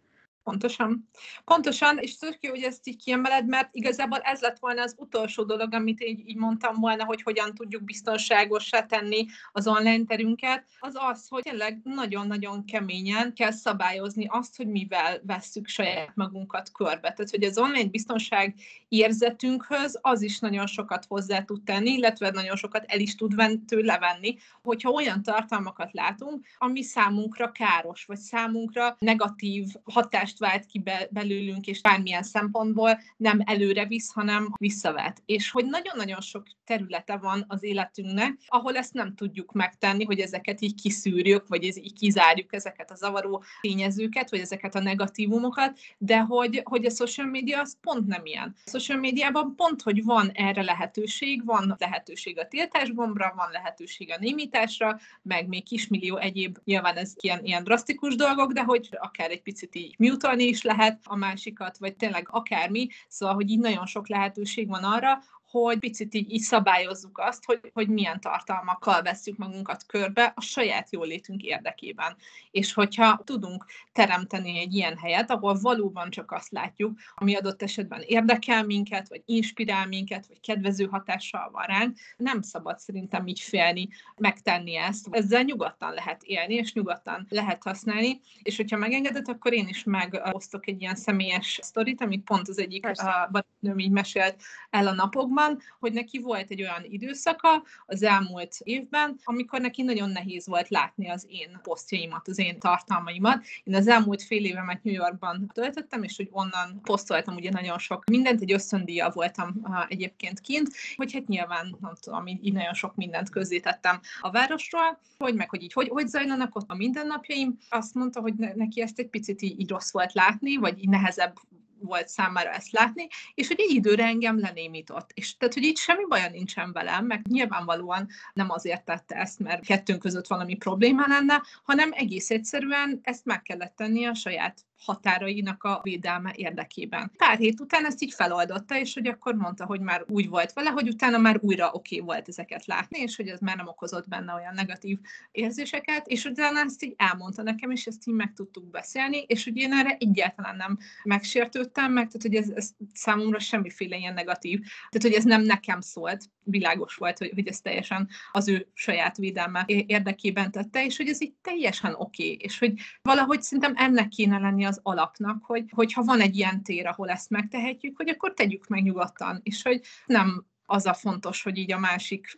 Pontosan. 0.47 1.09
Pontosan, 1.45 1.97
és 1.97 2.17
tök 2.17 2.37
jó, 2.41 2.49
hogy 2.49 2.63
ezt 2.63 2.87
így 2.87 3.03
kiemeled, 3.03 3.47
mert 3.47 3.69
igazából 3.71 4.17
ez 4.17 4.41
lett 4.41 4.59
volna 4.59 4.81
az 4.81 4.95
utolsó 4.97 5.43
dolog, 5.43 5.73
amit 5.73 6.03
így, 6.03 6.29
így 6.29 6.35
mondtam 6.35 6.75
volna, 6.75 7.05
hogy 7.05 7.21
hogyan 7.21 7.53
tudjuk 7.53 7.83
biztonságosá 7.83 8.81
tenni 8.85 9.25
az 9.51 9.67
online 9.67 10.03
terünket, 10.05 10.65
az 10.79 10.93
az, 11.11 11.25
hogy 11.29 11.43
tényleg 11.43 11.81
nagyon-nagyon 11.83 12.65
keményen 12.65 13.33
kell 13.33 13.51
szabályozni 13.51 14.25
azt, 14.29 14.57
hogy 14.57 14.67
mivel 14.67 15.21
vesszük 15.23 15.67
saját 15.67 16.15
magunkat 16.15 16.71
körbe. 16.71 17.11
Tehát, 17.11 17.29
hogy 17.29 17.43
az 17.43 17.57
online 17.57 17.89
biztonság 17.89 18.55
érzetünkhöz 18.87 19.99
az 20.01 20.21
is 20.21 20.39
nagyon 20.39 20.67
sokat 20.67 21.05
hozzá 21.05 21.41
tud 21.41 21.63
tenni, 21.63 21.91
illetve 21.91 22.29
nagyon 22.29 22.55
sokat 22.55 22.83
el 22.87 22.99
is 22.99 23.15
tud 23.15 23.35
tőle 23.65 23.97
venni, 23.97 24.37
hogyha 24.63 24.89
olyan 24.89 25.23
tartalmakat 25.23 25.93
látunk, 25.93 26.45
ami 26.57 26.83
számunkra 26.83 27.51
káros, 27.51 28.05
vagy 28.05 28.17
számunkra 28.17 28.95
negatív 28.99 29.65
hatást 29.83 30.36
hatást 30.37 30.53
vált 30.53 30.65
ki 30.65 30.79
be, 30.79 31.07
belőlünk, 31.11 31.67
és 31.67 31.81
bármilyen 31.81 32.23
szempontból 32.23 32.99
nem 33.17 33.41
előre 33.45 33.85
visz, 33.85 34.11
hanem 34.13 34.53
visszavet. 34.57 35.21
És 35.25 35.51
hogy 35.51 35.65
nagyon-nagyon 35.65 36.21
sok 36.21 36.43
területe 36.65 37.17
van 37.17 37.45
az 37.47 37.63
életünknek, 37.63 38.37
ahol 38.47 38.77
ezt 38.77 38.93
nem 38.93 39.15
tudjuk 39.15 39.51
megtenni, 39.51 40.03
hogy 40.03 40.19
ezeket 40.19 40.61
így 40.61 40.81
kiszűrjük, 40.81 41.47
vagy 41.47 41.63
ez 41.63 41.77
így 41.77 41.93
kizárjuk 41.93 42.53
ezeket 42.53 42.91
a 42.91 42.95
zavaró 42.95 43.43
tényezőket, 43.61 44.29
vagy 44.29 44.39
ezeket 44.39 44.75
a 44.75 44.79
negatívumokat, 44.79 45.79
de 45.97 46.19
hogy, 46.19 46.61
hogy 46.63 46.85
a 46.85 46.89
social 46.89 47.27
media 47.27 47.59
az 47.59 47.77
pont 47.81 48.07
nem 48.07 48.25
ilyen. 48.25 48.55
A 48.65 48.69
social 48.69 48.99
médiában 48.99 49.55
pont, 49.55 49.81
hogy 49.81 50.03
van 50.03 50.29
erre 50.33 50.61
lehetőség, 50.61 51.45
van 51.45 51.75
lehetőség 51.79 52.39
a 52.39 52.47
tiltásgombra, 52.47 53.33
van 53.35 53.51
lehetőség 53.51 54.11
a 54.11 54.17
némításra, 54.19 54.99
meg 55.21 55.47
még 55.47 55.63
kismillió 55.63 56.17
egyéb, 56.17 56.57
nyilván 56.63 56.95
ez 56.95 57.13
ilyen, 57.19 57.45
ilyen 57.45 57.63
drasztikus 57.63 58.15
dolgok, 58.15 58.51
de 58.51 58.63
hogy 58.63 58.89
akár 58.99 59.31
egy 59.31 59.41
picit 59.41 59.75
így 59.75 59.95
mute 59.97 60.26
utalni 60.27 60.47
is 60.47 60.61
lehet 60.61 60.99
a 61.03 61.15
másikat, 61.15 61.77
vagy 61.77 61.95
tényleg 61.95 62.27
akármi, 62.31 62.87
szóval, 63.07 63.35
hogy 63.35 63.49
így 63.49 63.59
nagyon 63.59 63.85
sok 63.85 64.07
lehetőség 64.07 64.67
van 64.67 64.83
arra, 64.83 65.19
hogy 65.51 65.79
picit 65.79 66.13
így, 66.13 66.31
így 66.31 66.41
szabályozzuk 66.41 67.17
azt, 67.17 67.45
hogy, 67.45 67.59
hogy 67.73 67.87
milyen 67.87 68.19
tartalmakkal 68.19 69.01
veszük 69.01 69.37
magunkat 69.37 69.85
körbe 69.85 70.33
a 70.35 70.41
saját 70.41 70.91
jólétünk 70.91 71.43
érdekében. 71.43 72.15
És 72.51 72.73
hogyha 72.73 73.21
tudunk 73.23 73.65
teremteni 73.93 74.59
egy 74.59 74.73
ilyen 74.73 74.97
helyet, 74.97 75.31
ahol 75.31 75.59
valóban 75.61 76.09
csak 76.09 76.31
azt 76.31 76.51
látjuk, 76.51 76.99
ami 77.15 77.35
adott 77.35 77.61
esetben 77.61 78.01
érdekel 78.05 78.65
minket, 78.65 79.09
vagy 79.09 79.21
inspirál 79.25 79.87
minket, 79.87 80.27
vagy 80.27 80.39
kedvező 80.39 80.85
hatással 80.85 81.49
van 81.51 81.65
ránk, 81.65 81.97
nem 82.17 82.41
szabad 82.41 82.79
szerintem 82.79 83.27
így 83.27 83.39
félni 83.39 83.87
megtenni 84.17 84.75
ezt. 84.75 85.07
Ezzel 85.11 85.41
nyugodtan 85.41 85.93
lehet 85.93 86.23
élni, 86.23 86.53
és 86.53 86.73
nyugodtan 86.73 87.25
lehet 87.29 87.63
használni. 87.63 88.19
És 88.41 88.55
hogyha 88.55 88.77
megengedett, 88.77 89.27
akkor 89.27 89.53
én 89.53 89.67
is 89.67 89.83
megosztok 89.83 90.67
egy 90.67 90.81
ilyen 90.81 90.95
személyes 90.95 91.59
sztorit, 91.61 92.01
amit 92.01 92.23
pont 92.23 92.47
az 92.47 92.59
egyik 92.59 92.87
barátnőm 93.31 93.79
így 93.79 93.91
mesélt 93.91 94.41
el 94.69 94.87
a 94.87 94.93
napokban, 94.93 95.36
azonban, 95.37 95.61
hogy 95.79 95.93
neki 95.93 96.19
volt 96.19 96.51
egy 96.51 96.61
olyan 96.61 96.83
időszaka 96.83 97.63
az 97.85 98.03
elmúlt 98.03 98.55
évben, 98.63 99.19
amikor 99.23 99.61
neki 99.61 99.81
nagyon 99.81 100.09
nehéz 100.09 100.47
volt 100.47 100.69
látni 100.69 101.09
az 101.09 101.25
én 101.29 101.59
posztjaimat, 101.61 102.27
az 102.27 102.39
én 102.39 102.59
tartalmaimat. 102.59 103.43
Én 103.63 103.75
az 103.75 103.87
elmúlt 103.87 104.23
fél 104.23 104.45
évemet 104.45 104.83
New 104.83 104.93
Yorkban 104.93 105.51
töltöttem, 105.53 106.03
és 106.03 106.15
hogy 106.15 106.29
onnan 106.31 106.81
posztoltam 106.81 107.35
ugye 107.35 107.49
nagyon 107.49 107.79
sok 107.79 108.03
mindent, 108.05 108.41
egy 108.41 108.51
ösztöndíja 108.51 109.09
voltam 109.09 109.61
egyébként 109.87 110.39
kint, 110.39 110.69
hogy 110.95 111.13
hát 111.13 111.27
nyilván, 111.27 111.77
nem 111.81 111.93
tudom, 111.99 112.27
így 112.27 112.53
nagyon 112.53 112.73
sok 112.73 112.95
mindent 112.95 113.29
közzétettem 113.29 113.99
a 114.21 114.31
városról, 114.31 114.99
hogy 115.17 115.35
meg, 115.35 115.49
hogy 115.49 115.63
így, 115.63 115.73
hogy, 115.73 115.87
hogy 115.87 116.07
zajlanak 116.07 116.55
ott 116.55 116.69
a 116.69 116.75
mindennapjaim. 116.75 117.57
Azt 117.69 117.93
mondta, 117.93 118.21
hogy 118.21 118.33
neki 118.35 118.81
ezt 118.81 118.99
egy 118.99 119.09
picit 119.09 119.41
így, 119.41 119.59
így 119.59 119.69
rossz 119.69 119.91
volt 119.91 120.13
látni, 120.13 120.57
vagy 120.57 120.79
így 120.79 120.89
nehezebb 120.89 121.33
volt 121.81 122.07
számára 122.07 122.49
ezt 122.49 122.71
látni, 122.71 123.07
és 123.33 123.47
hogy 123.47 123.59
egy 123.59 123.75
időre 123.75 124.05
engem 124.05 124.39
lenémított. 124.39 125.11
És 125.13 125.37
tehát, 125.37 125.53
hogy 125.53 125.63
itt 125.63 125.77
semmi 125.77 126.05
baja 126.07 126.29
nincsen 126.29 126.71
velem, 126.71 127.05
meg 127.05 127.27
nyilvánvalóan 127.27 128.07
nem 128.33 128.49
azért 128.49 128.85
tette 128.85 129.15
ezt, 129.15 129.39
mert 129.39 129.65
kettőnk 129.65 129.99
között 129.99 130.27
valami 130.27 130.55
probléma 130.55 131.07
lenne, 131.07 131.43
hanem 131.63 131.89
egész 131.93 132.29
egyszerűen 132.29 132.99
ezt 133.03 133.25
meg 133.25 133.41
kellett 133.41 133.75
tenni 133.75 134.05
a 134.05 134.13
saját 134.13 134.66
határainak 134.79 135.63
a 135.63 135.79
védelme 135.83 136.33
érdekében. 136.35 137.11
Pár 137.17 137.37
hét 137.37 137.59
után 137.59 137.85
ezt 137.85 138.01
így 138.01 138.13
feloldotta, 138.13 138.79
és 138.79 138.93
hogy 138.93 139.07
akkor 139.07 139.35
mondta, 139.35 139.65
hogy 139.65 139.79
már 139.79 140.03
úgy 140.07 140.29
volt 140.29 140.53
vele, 140.53 140.69
hogy 140.69 140.87
utána 140.87 141.17
már 141.17 141.37
újra 141.41 141.71
oké 141.73 141.99
volt 141.99 142.27
ezeket 142.27 142.65
látni, 142.65 142.99
és 142.99 143.15
hogy 143.15 143.27
ez 143.27 143.39
már 143.39 143.55
nem 143.55 143.67
okozott 143.67 144.07
benne 144.07 144.33
olyan 144.33 144.53
negatív 144.53 144.97
érzéseket, 145.31 146.07
és 146.07 146.25
utána 146.25 146.59
ezt 146.59 146.83
így 146.83 146.93
elmondta 146.97 147.41
nekem, 147.41 147.71
és 147.71 147.85
ezt 147.85 148.07
így 148.07 148.13
meg 148.13 148.33
tudtuk 148.33 148.69
beszélni, 148.69 149.17
és 149.27 149.43
hogy 149.43 149.57
én 149.57 149.73
erre 149.73 149.97
egyáltalán 149.99 150.55
nem 150.55 150.77
megsértődtem 151.03 151.91
meg, 151.91 152.07
tehát 152.07 152.21
hogy 152.21 152.35
ez, 152.35 152.49
ez 152.49 152.69
számomra 152.93 153.39
semmiféle 153.39 153.97
ilyen 153.97 154.13
negatív, 154.13 154.59
tehát 154.59 155.07
hogy 155.07 155.13
ez 155.13 155.23
nem 155.23 155.41
nekem 155.41 155.81
szólt, 155.81 156.29
világos 156.49 156.95
volt, 156.95 157.17
hogy, 157.17 157.31
hogy 157.33 157.47
ez 157.47 157.59
teljesen 157.59 158.09
az 158.31 158.47
ő 158.47 158.67
saját 158.73 159.17
védelme 159.17 159.63
érdekében 159.67 160.51
tette, 160.51 160.85
és 160.85 160.97
hogy 160.97 161.07
ez 161.07 161.21
így 161.21 161.33
teljesen 161.41 161.93
oké, 161.93 162.31
és 162.31 162.59
hogy 162.59 162.73
valahogy 163.01 163.41
szerintem 163.41 163.73
ennek 163.75 164.07
kéne 164.07 164.37
lenni 164.37 164.65
az 164.67 164.79
alapnak, 164.83 165.43
hogy 165.43 165.65
hogyha 165.71 166.03
van 166.03 166.19
egy 166.19 166.35
ilyen 166.35 166.63
tér, 166.63 166.87
ahol 166.87 167.09
ezt 167.09 167.29
megtehetjük, 167.29 167.97
hogy 167.97 168.09
akkor 168.09 168.33
tegyük 168.33 168.67
meg 168.67 168.83
nyugodtan, 168.83 169.39
és 169.43 169.61
hogy 169.63 169.81
nem 170.05 170.45
az 170.69 170.85
a 170.85 170.93
fontos, 170.93 171.43
hogy 171.43 171.57
így 171.57 171.71
a 171.71 171.79
másik, 171.79 172.37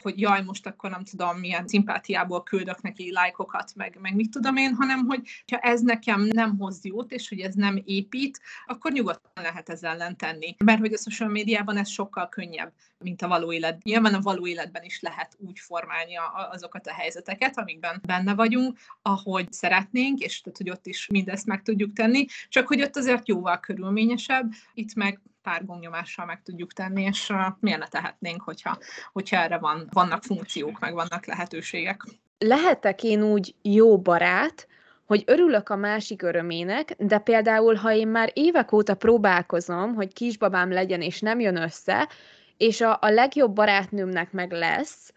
hogy 0.00 0.20
jaj, 0.20 0.42
most 0.42 0.66
akkor 0.66 0.90
nem 0.90 1.04
tudom, 1.04 1.38
milyen 1.38 1.66
szimpátiából 1.66 2.42
küldök 2.42 2.82
neki 2.82 3.12
lájkokat, 3.12 3.72
meg, 3.74 3.98
meg 4.00 4.14
mit 4.14 4.30
tudom 4.30 4.56
én, 4.56 4.74
hanem 4.74 5.06
hogy 5.06 5.28
ha 5.46 5.58
ez 5.58 5.80
nekem 5.80 6.20
nem 6.20 6.58
hoz 6.58 6.84
jót, 6.84 7.12
és 7.12 7.28
hogy 7.28 7.40
ez 7.40 7.54
nem 7.54 7.82
épít, 7.84 8.40
akkor 8.66 8.92
nyugodtan 8.92 9.42
lehet 9.42 9.68
ezzel 9.68 9.92
ellen 9.94 10.16
tenni. 10.16 10.54
Mert 10.64 10.78
hogy 10.78 10.92
a 10.92 10.98
social 10.98 11.28
médiában 11.28 11.76
ez 11.76 11.88
sokkal 11.88 12.28
könnyebb, 12.28 12.72
mint 12.98 13.22
a 13.22 13.28
való 13.28 13.52
élet. 13.52 13.82
Nyilván 13.82 14.14
a 14.14 14.20
való 14.20 14.46
életben 14.46 14.82
is 14.82 15.00
lehet 15.00 15.36
úgy 15.38 15.58
formálni 15.58 16.12
azokat 16.50 16.86
a 16.86 16.92
helyzeteket, 16.92 17.58
amikben 17.58 18.00
benne 18.06 18.34
vagyunk, 18.34 18.78
ahogy 19.02 19.52
szeretnénk, 19.52 20.20
és 20.20 20.40
tehát, 20.40 20.58
hogy 20.58 20.70
ott 20.70 20.86
is 20.86 21.06
mindezt 21.06 21.46
meg 21.46 21.62
tudjuk 21.62 21.92
tenni, 21.92 22.26
csak 22.48 22.66
hogy 22.66 22.82
ott 22.82 22.96
azért 22.96 23.28
jóval 23.28 23.60
körülményesebb, 23.60 24.52
itt 24.74 24.94
meg 24.94 25.20
pár 25.44 25.64
gombnyomással 25.64 26.26
meg 26.26 26.42
tudjuk 26.42 26.72
tenni, 26.72 27.02
és 27.02 27.32
miért 27.60 27.78
ne 27.78 27.86
tehetnénk, 27.86 28.42
hogyha, 28.42 28.78
hogyha 29.12 29.36
erre 29.36 29.58
van, 29.58 29.88
vannak 29.92 30.22
funkciók, 30.22 30.78
meg 30.78 30.94
vannak 30.94 31.26
lehetőségek. 31.26 32.02
Lehetek 32.38 33.02
én 33.02 33.22
úgy 33.22 33.54
jó 33.62 33.98
barát, 33.98 34.68
hogy 35.04 35.22
örülök 35.26 35.68
a 35.68 35.76
másik 35.76 36.22
örömének, 36.22 36.94
de 36.98 37.18
például, 37.18 37.74
ha 37.74 37.92
én 37.92 38.08
már 38.08 38.30
évek 38.32 38.72
óta 38.72 38.94
próbálkozom, 38.94 39.94
hogy 39.94 40.12
kisbabám 40.12 40.72
legyen, 40.72 41.00
és 41.00 41.20
nem 41.20 41.40
jön 41.40 41.56
össze, 41.56 42.08
és 42.56 42.80
a, 42.80 42.98
a 43.00 43.08
legjobb 43.08 43.54
barátnőmnek 43.54 44.32
meg 44.32 44.52
lesz, 44.52 45.12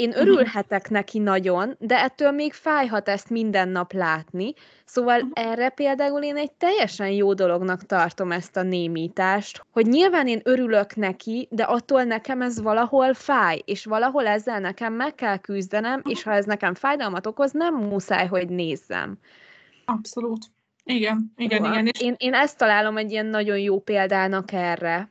én 0.00 0.08
mhm. 0.08 0.18
örülhetek 0.18 0.90
neki 0.90 1.18
nagyon, 1.18 1.76
de 1.78 2.02
ettől 2.02 2.30
még 2.30 2.52
fájhat 2.52 3.08
ezt 3.08 3.30
minden 3.30 3.68
nap 3.68 3.92
látni, 3.92 4.54
szóval 4.84 5.16
uh-huh. 5.16 5.50
erre 5.50 5.68
például 5.68 6.22
én 6.22 6.36
egy 6.36 6.52
teljesen 6.52 7.10
jó 7.10 7.34
dolognak 7.34 7.86
tartom 7.86 8.32
ezt 8.32 8.56
a 8.56 8.62
némítást, 8.62 9.64
hogy 9.70 9.86
nyilván 9.86 10.28
én 10.28 10.40
örülök 10.44 10.96
neki, 10.96 11.48
de 11.50 11.62
attól 11.62 12.04
nekem 12.04 12.42
ez 12.42 12.60
valahol 12.60 13.14
fáj, 13.14 13.62
és 13.64 13.84
valahol 13.84 14.26
ezzel 14.26 14.60
nekem 14.60 14.92
meg 14.92 15.14
kell 15.14 15.36
küzdenem, 15.38 15.96
uh-huh. 15.96 16.12
és 16.12 16.22
ha 16.22 16.32
ez 16.32 16.44
nekem 16.44 16.74
fájdalmat 16.74 17.26
okoz, 17.26 17.52
nem 17.52 17.74
muszáj, 17.74 18.26
hogy 18.26 18.48
nézzem. 18.48 19.18
Abszolút. 19.84 20.46
Igen, 20.84 21.32
igen, 21.36 21.64
igen. 21.64 21.86
És... 21.86 22.00
Én, 22.00 22.14
én 22.18 22.34
ezt 22.34 22.58
találom 22.58 22.96
egy 22.96 23.10
ilyen 23.10 23.26
nagyon 23.26 23.58
jó 23.58 23.80
példának 23.80 24.52
erre. 24.52 25.10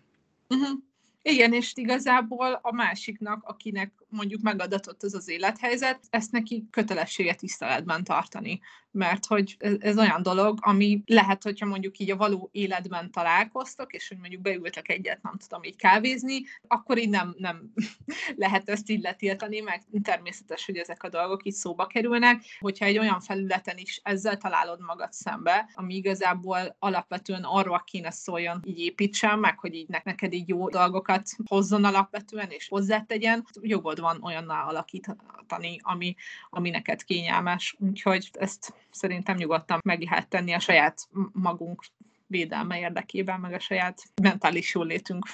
Uh-huh. 0.50 0.78
Igen, 1.22 1.54
és 1.54 1.72
igazából 1.76 2.60
a 2.62 2.74
másiknak, 2.74 3.44
akinek 3.44 3.92
mondjuk 4.10 4.42
megadatott 4.42 5.04
az 5.04 5.14
az 5.14 5.30
élethelyzet, 5.30 6.00
ezt 6.10 6.32
neki 6.32 6.68
kötelessége 6.72 7.34
tiszteletben 7.34 8.04
tartani. 8.04 8.60
Mert 8.92 9.26
hogy 9.26 9.56
ez, 9.60 9.74
ez 9.80 9.98
olyan 9.98 10.22
dolog, 10.22 10.58
ami 10.62 11.04
lehet, 11.06 11.44
hogyha 11.44 11.66
mondjuk 11.66 12.00
így 12.00 12.12
a 12.12 12.16
való 12.16 12.50
életben 12.52 13.12
találkoztok, 13.12 13.94
és 13.94 14.08
hogy 14.08 14.18
mondjuk 14.18 14.42
beültek 14.42 14.90
egyet, 14.90 15.22
nem 15.22 15.38
tudom, 15.38 15.64
így 15.64 15.76
kávézni, 15.76 16.44
akkor 16.68 16.98
így 16.98 17.10
nem, 17.10 17.36
nem 17.38 17.74
lehet 18.36 18.70
ezt 18.70 18.90
így 18.90 19.02
letiltani, 19.02 19.60
meg 19.60 19.84
természetes, 20.04 20.66
hogy 20.66 20.78
ezek 20.78 21.04
a 21.04 21.10
dolgok 21.10 21.46
itt 21.46 21.54
szóba 21.54 21.88
kerülnek. 21.88 22.44
Hogyha 22.60 22.86
egy 22.86 22.98
olyan 22.98 23.20
felületen 23.20 23.78
is 23.78 24.00
ezzel 24.04 24.38
találod 24.38 24.82
magad 24.82 25.14
szembe, 25.14 25.70
ami 25.74 25.96
igazából 25.96 26.76
alapvetően 26.80 27.44
arról 27.44 27.84
kéne 27.86 28.12
szóljon, 28.12 28.62
így 28.64 28.80
építsen, 28.80 29.40
meg 29.40 29.60
hogy 29.60 29.74
így 29.74 29.88
neked 29.88 30.34
így 30.34 30.48
jó 30.48 30.70
dolgokat 30.70 31.30
hozzon 31.46 31.84
alapvetően, 31.84 32.50
és 32.50 32.68
hozzátegyen, 32.68 33.46
jogod 33.62 33.99
jogod 34.00 34.22
van 34.22 34.24
olyanná 34.24 34.64
alakítani, 34.64 35.80
ami, 35.82 36.16
ami 36.50 36.70
neked 36.70 37.04
kényelmes. 37.04 37.76
Úgyhogy 37.80 38.30
ezt 38.34 38.74
szerintem 38.92 39.36
nyugodtan 39.36 39.80
meg 39.84 40.02
lehet 40.02 40.30
tenni 40.30 40.54
a 40.54 40.60
saját 40.60 41.08
magunk 41.32 41.84
védelme 42.28 42.80
érdekében, 42.80 43.40
meg 43.40 43.54
a 43.54 43.60
saját 43.60 44.02
mentális 44.22 44.74
jólétünk 44.74 45.26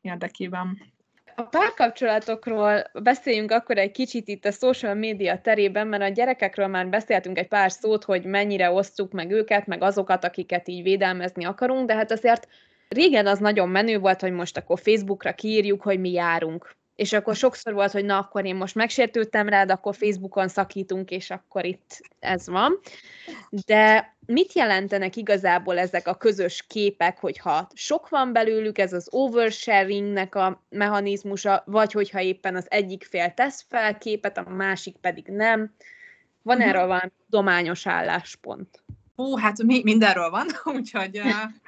érdekében. 0.00 0.94
A 1.38 1.42
párkapcsolatokról 1.42 2.84
beszéljünk 3.02 3.50
akkor 3.50 3.78
egy 3.78 3.90
kicsit 3.90 4.28
itt 4.28 4.44
a 4.44 4.50
social 4.50 4.94
média 4.94 5.40
terében, 5.40 5.86
mert 5.86 6.02
a 6.02 6.08
gyerekekről 6.08 6.66
már 6.66 6.88
beszéltünk 6.88 7.38
egy 7.38 7.48
pár 7.48 7.72
szót, 7.72 8.04
hogy 8.04 8.24
mennyire 8.24 8.70
osztjuk 8.70 9.12
meg 9.12 9.30
őket, 9.30 9.66
meg 9.66 9.82
azokat, 9.82 10.24
akiket 10.24 10.68
így 10.68 10.82
védelmezni 10.82 11.44
akarunk, 11.44 11.86
de 11.86 11.94
hát 11.94 12.10
azért 12.10 12.48
régen 12.88 13.26
az 13.26 13.38
nagyon 13.38 13.68
menő 13.68 13.98
volt, 13.98 14.20
hogy 14.20 14.32
most 14.32 14.56
akkor 14.56 14.80
Facebookra 14.80 15.34
kiírjuk, 15.34 15.82
hogy 15.82 16.00
mi 16.00 16.12
járunk 16.12 16.76
és 16.96 17.12
akkor 17.12 17.36
sokszor 17.36 17.72
volt, 17.72 17.92
hogy 17.92 18.04
na, 18.04 18.18
akkor 18.18 18.44
én 18.44 18.56
most 18.56 18.74
megsértődtem 18.74 19.48
rád, 19.48 19.70
akkor 19.70 19.94
Facebookon 19.94 20.48
szakítunk, 20.48 21.10
és 21.10 21.30
akkor 21.30 21.64
itt 21.64 22.00
ez 22.18 22.48
van. 22.48 22.80
De 23.66 24.14
mit 24.26 24.52
jelentenek 24.52 25.16
igazából 25.16 25.78
ezek 25.78 26.08
a 26.08 26.14
közös 26.14 26.64
képek, 26.68 27.18
hogyha 27.18 27.68
sok 27.74 28.08
van 28.08 28.32
belőlük, 28.32 28.78
ez 28.78 28.92
az 28.92 29.08
oversharingnek 29.10 30.34
a 30.34 30.62
mechanizmusa, 30.68 31.62
vagy 31.66 31.92
hogyha 31.92 32.20
éppen 32.20 32.56
az 32.56 32.66
egyik 32.68 33.04
fél 33.04 33.34
tesz 33.34 33.64
fel 33.68 33.98
képet, 33.98 34.38
a 34.38 34.48
másik 34.48 34.96
pedig 34.96 35.26
nem. 35.26 35.74
Van 36.42 36.56
uh-huh. 36.56 36.70
erről 36.70 36.86
valami 36.86 37.12
dományos 37.26 37.86
álláspont? 37.86 38.82
Hú, 39.16 39.36
hát 39.36 39.62
mi, 39.62 39.80
mindenről 39.82 40.30
van, 40.30 40.46
úgyhogy, 40.76 41.20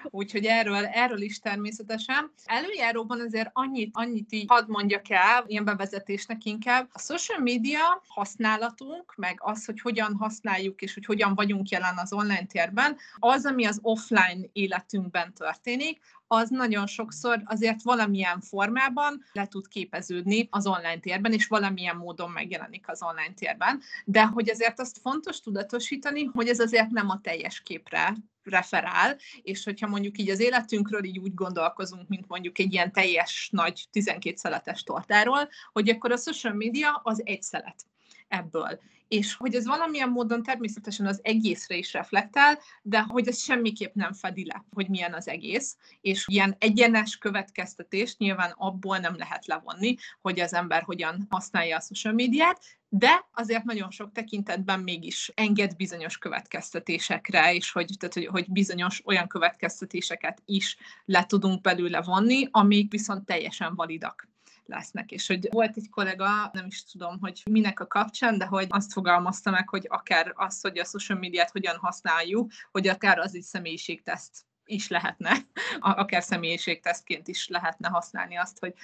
úgyhogy 0.05 0.45
erről, 0.45 0.87
erről 0.87 1.21
is 1.21 1.39
természetesen. 1.39 2.33
Előjáróban 2.45 3.21
azért 3.21 3.51
annyit, 3.53 3.91
annyit 3.93 4.33
így 4.33 4.45
hadd 4.49 4.65
mondjak 4.67 5.11
el, 5.11 5.45
ilyen 5.47 5.65
bevezetésnek 5.65 6.45
inkább. 6.45 6.89
A 6.93 6.99
social 6.99 7.39
media 7.39 8.03
használatunk, 8.09 9.15
meg 9.17 9.39
az, 9.43 9.65
hogy 9.65 9.81
hogyan 9.81 10.17
használjuk, 10.17 10.83
és 10.83 10.95
hogy 10.95 11.05
hogyan 11.05 11.35
vagyunk 11.35 11.69
jelen 11.69 11.97
az 11.97 12.13
online 12.13 12.47
térben, 12.47 12.97
az, 13.19 13.47
ami 13.47 13.67
az 13.67 13.79
offline 13.83 14.49
életünkben 14.53 15.35
történik, 15.35 16.01
az 16.29 16.49
nagyon 16.51 16.87
sokszor 16.87 17.43
azért 17.45 17.83
valamilyen 17.83 18.41
formában 18.41 19.25
le 19.33 19.47
tud 19.47 19.69
képeződni 19.69 20.49
az 20.51 20.67
online 20.67 20.99
térben, 20.99 21.33
és 21.33 21.47
valamilyen 21.47 21.97
módon 21.97 22.31
megjelenik 22.31 22.89
az 22.89 23.03
online 23.03 23.35
térben. 23.35 23.81
De 24.05 24.25
hogy 24.25 24.51
azért 24.51 24.81
azt 24.81 24.99
fontos 25.03 25.41
tudatosítani, 25.41 26.25
hogy 26.25 26.49
ez 26.49 26.59
azért 26.59 26.91
nem 26.91 27.09
a 27.09 27.21
teljes 27.21 27.61
képre 27.61 28.17
referál, 28.43 29.17
és 29.43 29.65
hogyha 29.65 29.87
mondjuk 29.87 30.19
így 30.19 30.31
az 30.31 30.41
életünkről 30.41 31.05
így 31.05 31.19
úgy 31.19 31.35
gondolkozunk, 31.35 32.09
mint 32.09 32.29
mondjuk 32.29 32.59
egy 32.59 32.73
ilyen 32.73 32.93
teljes 32.93 33.49
nagy 33.53 33.85
12 33.91 34.37
szeletes 34.37 34.83
tortáról, 34.83 35.49
hogy 35.73 35.89
akkor 35.89 36.13
a 36.13 36.17
social 36.17 36.55
media 36.55 37.01
az 37.03 37.23
egy 37.25 37.43
szelet 37.43 37.87
ebből 38.29 38.81
és 39.09 39.35
hogy 39.35 39.55
ez 39.55 39.67
valamilyen 39.67 40.09
módon 40.09 40.43
természetesen 40.43 41.07
az 41.07 41.21
egészre 41.23 41.77
is 41.77 41.93
reflektál, 41.93 42.59
de 42.83 43.01
hogy 43.01 43.29
ez 43.29 43.39
semmiképp 43.39 43.95
nem 43.95 44.13
fedi 44.13 44.47
le, 44.47 44.65
hogy 44.71 44.89
milyen 44.89 45.15
az 45.15 45.29
egész, 45.29 45.77
és 46.01 46.25
ilyen 46.27 46.57
egyenes 46.59 47.17
következtetést 47.17 48.19
nyilván 48.19 48.51
abból 48.57 48.99
nem 48.99 49.17
lehet 49.17 49.47
levonni, 49.47 49.97
hogy 50.21 50.41
az 50.41 50.55
ember 50.55 50.83
hogyan 50.83 51.27
használja 51.31 51.77
a 51.77 51.81
social 51.81 52.15
médiát, 52.15 52.61
de 52.89 53.29
azért 53.33 53.65
nagyon 53.65 53.91
sok 53.91 54.13
tekintetben 54.13 54.81
mégis 54.81 55.33
enged 55.35 55.77
bizonyos 55.77 56.19
következtetésekre, 56.19 57.55
és 57.55 57.73
hogy, 57.73 57.91
tehát, 57.99 58.15
hogy, 58.15 58.27
hogy 58.27 58.51
bizonyos 58.51 59.03
olyan 59.05 59.29
következtetéseket 59.29 60.43
is 60.45 60.77
le 61.05 61.25
tudunk 61.27 61.61
belőle 61.61 62.03
vonni, 62.03 62.49
amik 62.51 62.91
viszont 62.91 63.25
teljesen 63.25 63.75
validak 63.75 64.29
lesznek. 64.69 65.11
És 65.11 65.27
hogy 65.27 65.49
volt 65.51 65.77
egy 65.77 65.89
kollega, 65.91 66.51
nem 66.53 66.67
is 66.67 66.85
tudom, 66.85 67.19
hogy 67.21 67.43
minek 67.51 67.81
a 67.81 67.87
kapcsán, 67.87 68.39
de 68.39 68.45
hogy 68.45 68.67
azt 68.69 68.93
fogalmazta 68.93 69.51
meg, 69.51 69.69
hogy 69.69 69.87
akár 69.89 70.33
az, 70.35 70.61
hogy 70.61 70.79
a 70.79 70.85
social 70.85 71.19
médiát 71.19 71.51
hogyan 71.51 71.77
használjuk, 71.77 72.53
hogy 72.71 72.89
akár 72.89 73.19
az 73.19 73.35
egy 73.35 73.43
személyiségteszt 73.43 74.47
is 74.65 74.89
lehetne, 74.89 75.37
akár 75.81 76.23
személyiségtesztként 76.23 77.29
is 77.29 77.49
lehetne 77.49 77.89
használni 77.89 78.37
azt, 78.37 78.59
hogy 78.59 78.75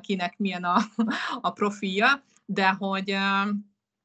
kinek 0.00 0.38
milyen 0.38 0.64
a, 0.64 0.78
a 1.40 1.50
profilja, 1.50 2.22
de 2.44 2.68
hogy 2.68 3.16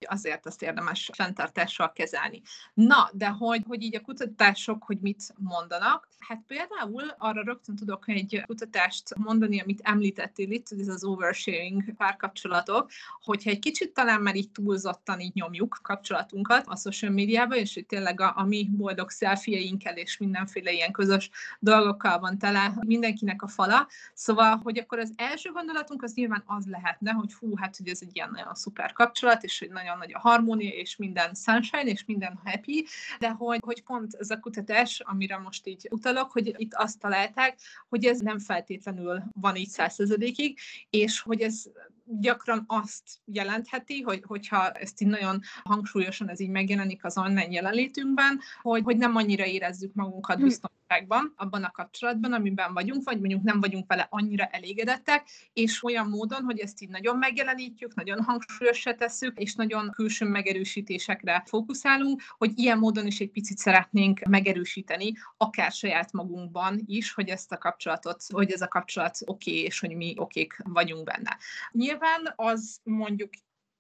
azért 0.07 0.45
azt 0.45 0.61
érdemes 0.61 1.09
fenntartással 1.13 1.91
kezelni. 1.91 2.41
Na, 2.73 3.09
de 3.13 3.27
hogy, 3.27 3.63
hogy 3.67 3.83
így 3.83 3.95
a 3.95 4.01
kutatások, 4.01 4.83
hogy 4.83 4.97
mit 4.99 5.33
mondanak, 5.37 6.07
hát 6.27 6.43
például 6.47 7.03
arra 7.17 7.43
rögtön 7.43 7.75
tudok 7.75 8.09
egy 8.09 8.43
kutatást 8.45 9.15
mondani, 9.15 9.61
amit 9.61 9.81
említettél 9.83 10.51
itt, 10.51 10.67
ez 10.79 10.87
az 10.87 11.03
oversharing 11.03 11.95
párkapcsolatok, 11.95 12.89
hogyha 13.23 13.49
egy 13.49 13.59
kicsit 13.59 13.93
talán 13.93 14.21
már 14.21 14.35
így 14.35 14.51
túlzottan 14.51 15.19
így 15.19 15.33
nyomjuk 15.33 15.79
kapcsolatunkat 15.81 16.67
a 16.67 16.75
social 16.75 17.11
médiában, 17.11 17.57
és 17.57 17.73
hogy 17.73 17.85
tényleg 17.85 18.21
a, 18.21 18.33
a 18.35 18.43
mi 18.43 18.69
boldog 18.71 19.09
szelfieinkkel 19.09 19.97
és 19.97 20.17
mindenféle 20.17 20.71
ilyen 20.71 20.91
közös 20.91 21.29
dolgokkal 21.59 22.19
van 22.19 22.37
tele 22.37 22.73
mindenkinek 22.79 23.41
a 23.41 23.47
fala. 23.47 23.87
Szóval, 24.13 24.59
hogy 24.63 24.79
akkor 24.79 24.99
az 24.99 25.13
első 25.15 25.51
gondolatunk 25.51 26.03
az 26.03 26.13
nyilván 26.13 26.43
az 26.45 26.65
lehetne, 26.65 27.11
hogy 27.11 27.33
hú, 27.33 27.55
hát 27.55 27.77
hogy 27.77 27.87
ez 27.87 27.99
egy 28.01 28.15
ilyen 28.15 28.31
nagyon 28.31 28.55
szuper 28.55 28.93
kapcsolat, 28.93 29.43
és 29.43 29.59
hogy 29.59 29.69
nagyon 29.69 29.94
nagy 29.97 30.13
a 30.13 30.19
harmónia, 30.19 30.69
és 30.69 30.95
minden 30.95 31.33
sunshine, 31.33 31.83
és 31.91 32.05
minden 32.05 32.39
happy, 32.43 32.85
de 33.19 33.29
hogy, 33.29 33.59
hogy 33.63 33.83
pont 33.83 34.13
ez 34.13 34.29
a 34.29 34.39
kutatás, 34.39 34.99
amire 34.99 35.37
most 35.37 35.67
így 35.67 35.87
utalok, 35.91 36.31
hogy 36.31 36.53
itt 36.57 36.73
azt 36.73 36.99
találták, 36.99 37.59
hogy 37.89 38.05
ez 38.05 38.19
nem 38.19 38.39
feltétlenül 38.39 39.23
van 39.41 39.55
így 39.55 39.69
százszerzadékig, 39.69 40.59
és 40.89 41.19
hogy 41.19 41.41
ez 41.41 41.63
gyakran 42.05 42.63
azt 42.67 43.03
jelentheti, 43.25 44.01
hogy, 44.01 44.23
hogyha 44.27 44.71
ezt 44.71 45.01
így 45.01 45.07
nagyon 45.07 45.41
hangsúlyosan 45.63 46.29
ez 46.29 46.39
így 46.39 46.49
megjelenik 46.49 47.05
az 47.05 47.17
online 47.17 47.51
jelenlétünkben, 47.51 48.39
hogy, 48.61 48.83
hogy 48.83 48.97
nem 48.97 49.15
annyira 49.15 49.45
érezzük 49.45 49.93
magunkat 49.93 50.37
hm. 50.37 50.43
Biztonságban 50.87 51.33
abban 51.35 51.63
a 51.63 51.71
kapcsolatban, 51.71 52.33
amiben 52.33 52.73
vagyunk, 52.73 53.03
vagy 53.03 53.19
mondjuk 53.19 53.43
nem 53.43 53.59
vagyunk 53.59 53.87
vele 53.87 54.07
annyira 54.09 54.45
elégedettek, 54.45 55.27
és 55.53 55.83
olyan 55.83 56.07
módon, 56.07 56.43
hogy 56.43 56.59
ezt 56.59 56.81
így 56.81 56.89
nagyon 56.89 57.17
megjelenítjük, 57.17 57.95
nagyon 57.95 58.23
hangsúlyosra 58.23 58.95
tesszük, 58.95 59.39
és 59.39 59.55
nagyon 59.55 59.91
külső 59.91 60.25
megerősítésekre 60.25 61.43
fókuszálunk, 61.45 62.21
hogy 62.37 62.51
ilyen 62.55 62.77
módon 62.77 63.05
is 63.07 63.19
egy 63.19 63.31
picit 63.31 63.57
szeretnénk 63.57 64.19
megerősíteni, 64.19 65.13
akár 65.37 65.71
saját 65.71 66.11
magunkban 66.11 66.81
is, 66.85 67.13
hogy 67.13 67.29
ezt 67.29 67.51
a 67.51 67.57
kapcsolatot, 67.57 68.23
hogy 68.27 68.51
ez 68.51 68.61
a 68.61 68.67
kapcsolat 68.67 69.17
oké, 69.25 69.51
okay, 69.51 69.63
és 69.63 69.79
hogy 69.79 69.95
mi 69.95 70.13
okék 70.17 70.57
vagyunk 70.63 71.03
benne. 71.03 71.37
Nyilván 71.71 72.33
az 72.35 72.79
mondjuk 72.83 73.29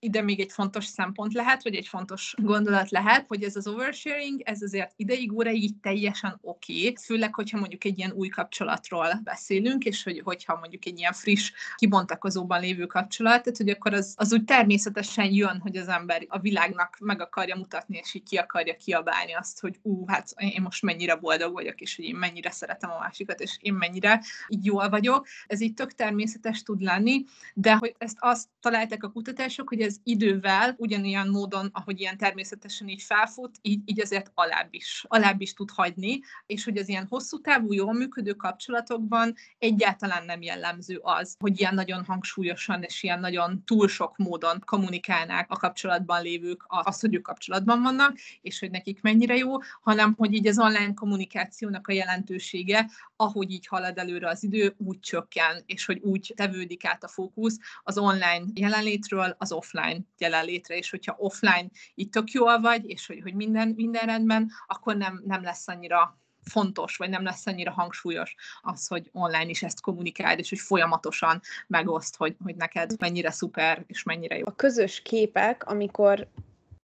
ide 0.05 0.21
még 0.21 0.39
egy 0.39 0.51
fontos 0.51 0.85
szempont 0.85 1.33
lehet, 1.33 1.63
vagy 1.63 1.75
egy 1.75 1.87
fontos 1.87 2.35
gondolat 2.37 2.89
lehet, 2.89 3.27
hogy 3.27 3.43
ez 3.43 3.55
az 3.55 3.67
oversharing, 3.67 4.41
ez 4.41 4.61
azért 4.61 4.93
ideig, 4.95 5.33
óraig 5.33 5.79
teljesen 5.81 6.37
oké, 6.41 6.79
okay. 6.79 6.95
főleg, 7.01 7.35
hogyha 7.35 7.59
mondjuk 7.59 7.83
egy 7.83 7.97
ilyen 7.97 8.11
új 8.11 8.27
kapcsolatról 8.27 9.21
beszélünk, 9.23 9.83
és 9.83 10.03
hogy, 10.03 10.21
hogyha 10.23 10.57
mondjuk 10.59 10.85
egy 10.85 10.97
ilyen 10.97 11.13
friss, 11.13 11.51
kibontakozóban 11.75 12.61
lévő 12.61 12.85
kapcsolat, 12.85 13.41
tehát 13.43 13.57
hogy 13.57 13.69
akkor 13.69 13.93
az, 13.93 14.13
az 14.17 14.33
úgy 14.33 14.43
természetesen 14.43 15.33
jön, 15.33 15.59
hogy 15.59 15.77
az 15.77 15.87
ember 15.87 16.25
a 16.27 16.39
világnak 16.39 16.97
meg 16.99 17.21
akarja 17.21 17.55
mutatni, 17.55 17.97
és 17.97 18.13
így 18.13 18.23
ki 18.23 18.37
akarja 18.37 18.75
kiabálni 18.75 19.33
azt, 19.33 19.59
hogy 19.59 19.79
ú, 19.81 20.07
hát 20.07 20.33
én 20.37 20.61
most 20.61 20.81
mennyire 20.81 21.15
boldog 21.15 21.53
vagyok, 21.53 21.81
és 21.81 21.95
hogy 21.95 22.05
én 22.05 22.15
mennyire 22.15 22.51
szeretem 22.51 22.91
a 22.91 22.99
másikat, 22.99 23.39
és 23.39 23.57
én 23.61 23.73
mennyire 23.73 24.21
így 24.47 24.65
jól 24.65 24.89
vagyok. 24.89 25.27
Ez 25.47 25.61
így 25.61 25.73
tök 25.73 25.93
természetes 25.93 26.63
tud 26.63 26.81
lenni, 26.81 27.23
de 27.53 27.75
hogy 27.75 27.95
ezt 27.97 28.17
azt 28.19 28.47
találták 28.59 29.03
a 29.03 29.11
kutatások, 29.11 29.69
hogy 29.69 29.81
ez 29.81 29.94
ez 29.95 30.01
idővel 30.03 30.75
ugyanilyen 30.77 31.29
módon, 31.29 31.69
ahogy 31.73 31.99
ilyen 31.99 32.17
természetesen 32.17 32.87
így 32.87 33.01
felfut, 33.01 33.57
így, 33.61 33.81
így 33.85 34.01
azért 34.01 34.31
alább 34.33 34.67
is, 34.69 35.05
alább 35.07 35.41
is 35.41 35.53
tud 35.53 35.71
hagyni, 35.71 36.19
és 36.45 36.63
hogy 36.63 36.77
az 36.77 36.89
ilyen 36.89 37.05
hosszú 37.09 37.41
távú, 37.41 37.73
jól 37.73 37.93
működő 37.93 38.33
kapcsolatokban 38.33 39.35
egyáltalán 39.57 40.25
nem 40.25 40.41
jellemző 40.41 40.99
az, 41.01 41.35
hogy 41.39 41.59
ilyen 41.59 41.73
nagyon 41.73 42.03
hangsúlyosan 42.05 42.81
és 42.81 43.03
ilyen 43.03 43.19
nagyon 43.19 43.63
túl 43.65 43.87
sok 43.87 44.17
módon 44.17 44.61
kommunikálnák 44.65 45.51
a 45.51 45.57
kapcsolatban 45.57 46.21
lévők 46.21 46.65
azt, 46.67 47.01
hogy 47.01 47.15
ők 47.15 47.21
kapcsolatban 47.21 47.81
vannak, 47.81 48.17
és 48.41 48.59
hogy 48.59 48.71
nekik 48.71 49.01
mennyire 49.01 49.35
jó, 49.35 49.57
hanem 49.81 50.13
hogy 50.17 50.33
így 50.33 50.47
az 50.47 50.59
online 50.59 50.93
kommunikációnak 50.93 51.87
a 51.87 51.93
jelentősége, 51.93 52.89
ahogy 53.15 53.51
így 53.51 53.67
halad 53.67 53.97
előre 53.97 54.29
az 54.29 54.43
idő, 54.43 54.75
úgy 54.77 54.99
csökken, 54.99 55.63
és 55.65 55.85
hogy 55.85 55.99
úgy 56.01 56.33
tevődik 56.35 56.85
át 56.85 57.03
a 57.03 57.07
fókusz 57.07 57.57
az 57.83 57.97
online 57.97 58.45
jelenlétről 58.53 59.35
az 59.37 59.51
offline 59.51 59.99
jelenlétre, 60.17 60.77
és 60.77 60.89
hogyha 60.89 61.15
offline 61.17 61.69
itt 61.93 62.11
tök 62.11 62.31
jól 62.31 62.59
vagy, 62.59 62.89
és 62.89 63.07
hogy, 63.07 63.19
hogy 63.21 63.33
minden, 63.33 63.67
minden 63.67 64.05
rendben, 64.05 64.51
akkor 64.67 64.95
nem, 64.95 65.21
nem 65.25 65.43
lesz 65.43 65.67
annyira 65.67 66.19
fontos, 66.43 66.97
vagy 66.97 67.09
nem 67.09 67.23
lesz 67.23 67.47
annyira 67.47 67.71
hangsúlyos 67.71 68.35
az, 68.61 68.87
hogy 68.87 69.09
online 69.13 69.49
is 69.49 69.63
ezt 69.63 69.81
kommunikáld, 69.81 70.39
és 70.39 70.49
hogy 70.49 70.59
folyamatosan 70.59 71.41
megoszt, 71.67 72.15
hogy, 72.15 72.35
hogy 72.43 72.55
neked 72.55 72.91
mennyire 72.99 73.31
szuper, 73.31 73.83
és 73.87 74.03
mennyire 74.03 74.37
jó. 74.37 74.43
A 74.45 74.55
közös 74.55 75.01
képek, 75.01 75.65
amikor 75.65 76.27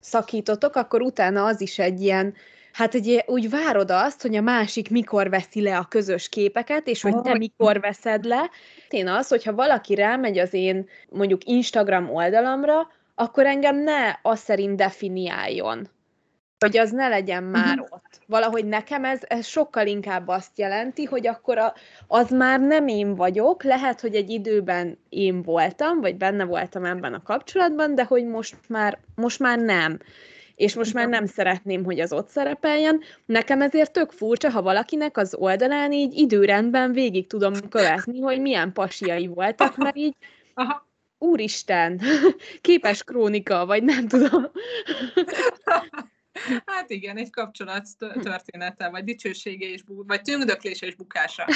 szakítotok, 0.00 0.74
akkor 0.74 1.02
utána 1.02 1.44
az 1.44 1.60
is 1.60 1.78
egy 1.78 2.00
ilyen 2.00 2.34
Hát 2.78 2.94
egy, 2.94 3.22
úgy 3.26 3.50
várod 3.50 3.90
azt, 3.90 4.22
hogy 4.22 4.36
a 4.36 4.40
másik 4.40 4.90
mikor 4.90 5.30
veszi 5.30 5.62
le 5.62 5.76
a 5.76 5.86
közös 5.88 6.28
képeket, 6.28 6.86
és 6.86 7.02
hogy 7.02 7.20
te 7.20 7.36
mikor 7.36 7.80
veszed 7.80 8.24
le. 8.24 8.50
Én 8.88 9.08
az, 9.08 9.28
hogyha 9.28 9.54
valaki 9.54 9.94
rámegy 9.94 10.38
az 10.38 10.52
én 10.52 10.88
mondjuk 11.08 11.44
Instagram 11.44 12.10
oldalamra, 12.10 12.90
akkor 13.14 13.46
engem 13.46 13.76
ne 13.76 14.18
az 14.22 14.38
szerint 14.38 14.76
definiáljon, 14.76 15.88
hogy 16.58 16.76
az 16.76 16.90
ne 16.90 17.08
legyen 17.08 17.42
már 17.42 17.78
uh-huh. 17.78 17.92
ott. 17.92 18.20
Valahogy 18.26 18.64
nekem 18.64 19.04
ez, 19.04 19.20
ez 19.26 19.46
sokkal 19.46 19.86
inkább 19.86 20.28
azt 20.28 20.58
jelenti, 20.58 21.04
hogy 21.04 21.26
akkor 21.26 21.58
a, 21.58 21.74
az 22.06 22.30
már 22.30 22.60
nem 22.60 22.88
én 22.88 23.14
vagyok, 23.14 23.62
lehet, 23.62 24.00
hogy 24.00 24.14
egy 24.14 24.30
időben 24.30 24.98
én 25.08 25.42
voltam, 25.42 26.00
vagy 26.00 26.16
benne 26.16 26.44
voltam 26.44 26.84
ebben 26.84 27.14
a 27.14 27.22
kapcsolatban, 27.22 27.94
de 27.94 28.04
hogy 28.04 28.26
most 28.26 28.56
már, 28.68 28.98
most 29.14 29.38
már 29.38 29.58
nem 29.58 29.98
és 30.58 30.74
most 30.74 30.94
már 30.94 31.08
nem 31.08 31.26
szeretném, 31.26 31.84
hogy 31.84 32.00
az 32.00 32.12
ott 32.12 32.28
szerepeljen. 32.28 33.00
Nekem 33.26 33.62
ezért 33.62 33.92
tök 33.92 34.10
furcsa, 34.10 34.50
ha 34.50 34.62
valakinek 34.62 35.16
az 35.16 35.34
oldalán 35.34 35.92
így 35.92 36.14
időrendben 36.14 36.92
végig 36.92 37.26
tudom 37.26 37.54
követni, 37.68 38.20
hogy 38.20 38.40
milyen 38.40 38.72
pasiai 38.72 39.26
voltak, 39.26 39.76
mert 39.76 39.96
így 39.96 40.14
Aha. 40.54 40.86
Úristen, 41.18 42.00
képes 42.60 43.02
krónika, 43.02 43.66
vagy 43.66 43.82
nem 43.82 44.08
tudom. 44.08 44.50
Hát 46.66 46.90
igen, 46.90 47.16
egy 47.16 47.30
kapcsolat 47.30 47.88
története, 47.98 48.88
vagy 48.88 49.04
dicsősége 49.04 49.66
és 49.66 49.82
bú, 49.82 50.06
vagy 50.06 50.22
tündöklése 50.22 50.86
és 50.86 50.94
bukása. 50.94 51.46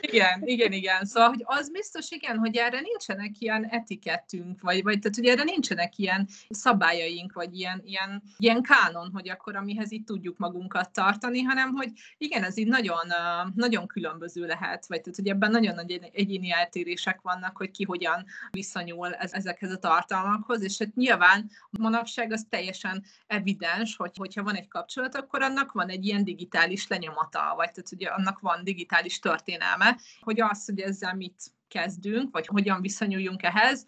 Igen, 0.00 0.42
igen, 0.44 0.72
igen. 0.72 1.04
Szóval, 1.04 1.28
hogy 1.28 1.42
az 1.44 1.70
biztos, 1.70 2.10
igen, 2.10 2.38
hogy 2.38 2.56
erre 2.56 2.80
nincsenek 2.80 3.30
ilyen 3.38 3.64
etikettünk, 3.64 4.60
vagy, 4.60 4.82
vagy 4.82 4.98
tehát, 4.98 5.16
hogy 5.16 5.26
erre 5.26 5.42
nincsenek 5.42 5.98
ilyen 5.98 6.28
szabályaink, 6.48 7.32
vagy 7.32 7.58
ilyen, 7.58 7.82
ilyen, 7.84 8.22
ilyen 8.38 8.62
kánon, 8.62 9.10
hogy 9.12 9.28
akkor 9.28 9.56
amihez 9.56 9.90
itt 9.90 10.06
tudjuk 10.06 10.38
magunkat 10.38 10.90
tartani, 10.90 11.42
hanem, 11.42 11.72
hogy 11.74 11.90
igen, 12.18 12.44
ez 12.44 12.58
így 12.58 12.66
nagyon, 12.66 13.12
nagyon 13.54 13.86
különböző 13.86 14.46
lehet, 14.46 14.86
vagy 14.86 15.00
tehát, 15.00 15.18
hogy 15.18 15.28
ebben 15.28 15.50
nagyon 15.50 15.74
nagy 15.74 16.10
egyéni 16.12 16.52
eltérések 16.52 17.20
vannak, 17.20 17.56
hogy 17.56 17.70
ki 17.70 17.84
hogyan 17.84 18.24
viszonyul 18.50 19.14
ezekhez 19.14 19.70
a 19.70 19.78
tartalmakhoz, 19.78 20.62
és 20.62 20.78
hát 20.78 20.94
nyilván 20.94 21.50
manapság 21.70 22.32
az 22.32 22.46
teljesen 22.48 23.04
evidens, 23.26 23.81
evidens, 23.82 23.96
hogy 23.96 24.16
hogyha 24.16 24.42
van 24.42 24.54
egy 24.54 24.68
kapcsolat, 24.68 25.14
akkor 25.14 25.42
annak 25.42 25.72
van 25.72 25.88
egy 25.88 26.04
ilyen 26.04 26.24
digitális 26.24 26.88
lenyomata, 26.88 27.52
vagy 27.56 27.70
tehát 27.70 27.92
ugye 27.92 28.08
annak 28.08 28.40
van 28.40 28.64
digitális 28.64 29.18
történelme, 29.18 29.98
hogy 30.20 30.40
az, 30.40 30.64
hogy 30.64 30.80
ezzel 30.80 31.14
mit 31.14 31.42
kezdünk, 31.72 32.32
vagy 32.32 32.46
hogyan 32.46 32.80
viszonyuljunk 32.80 33.42
ehhez, 33.42 33.86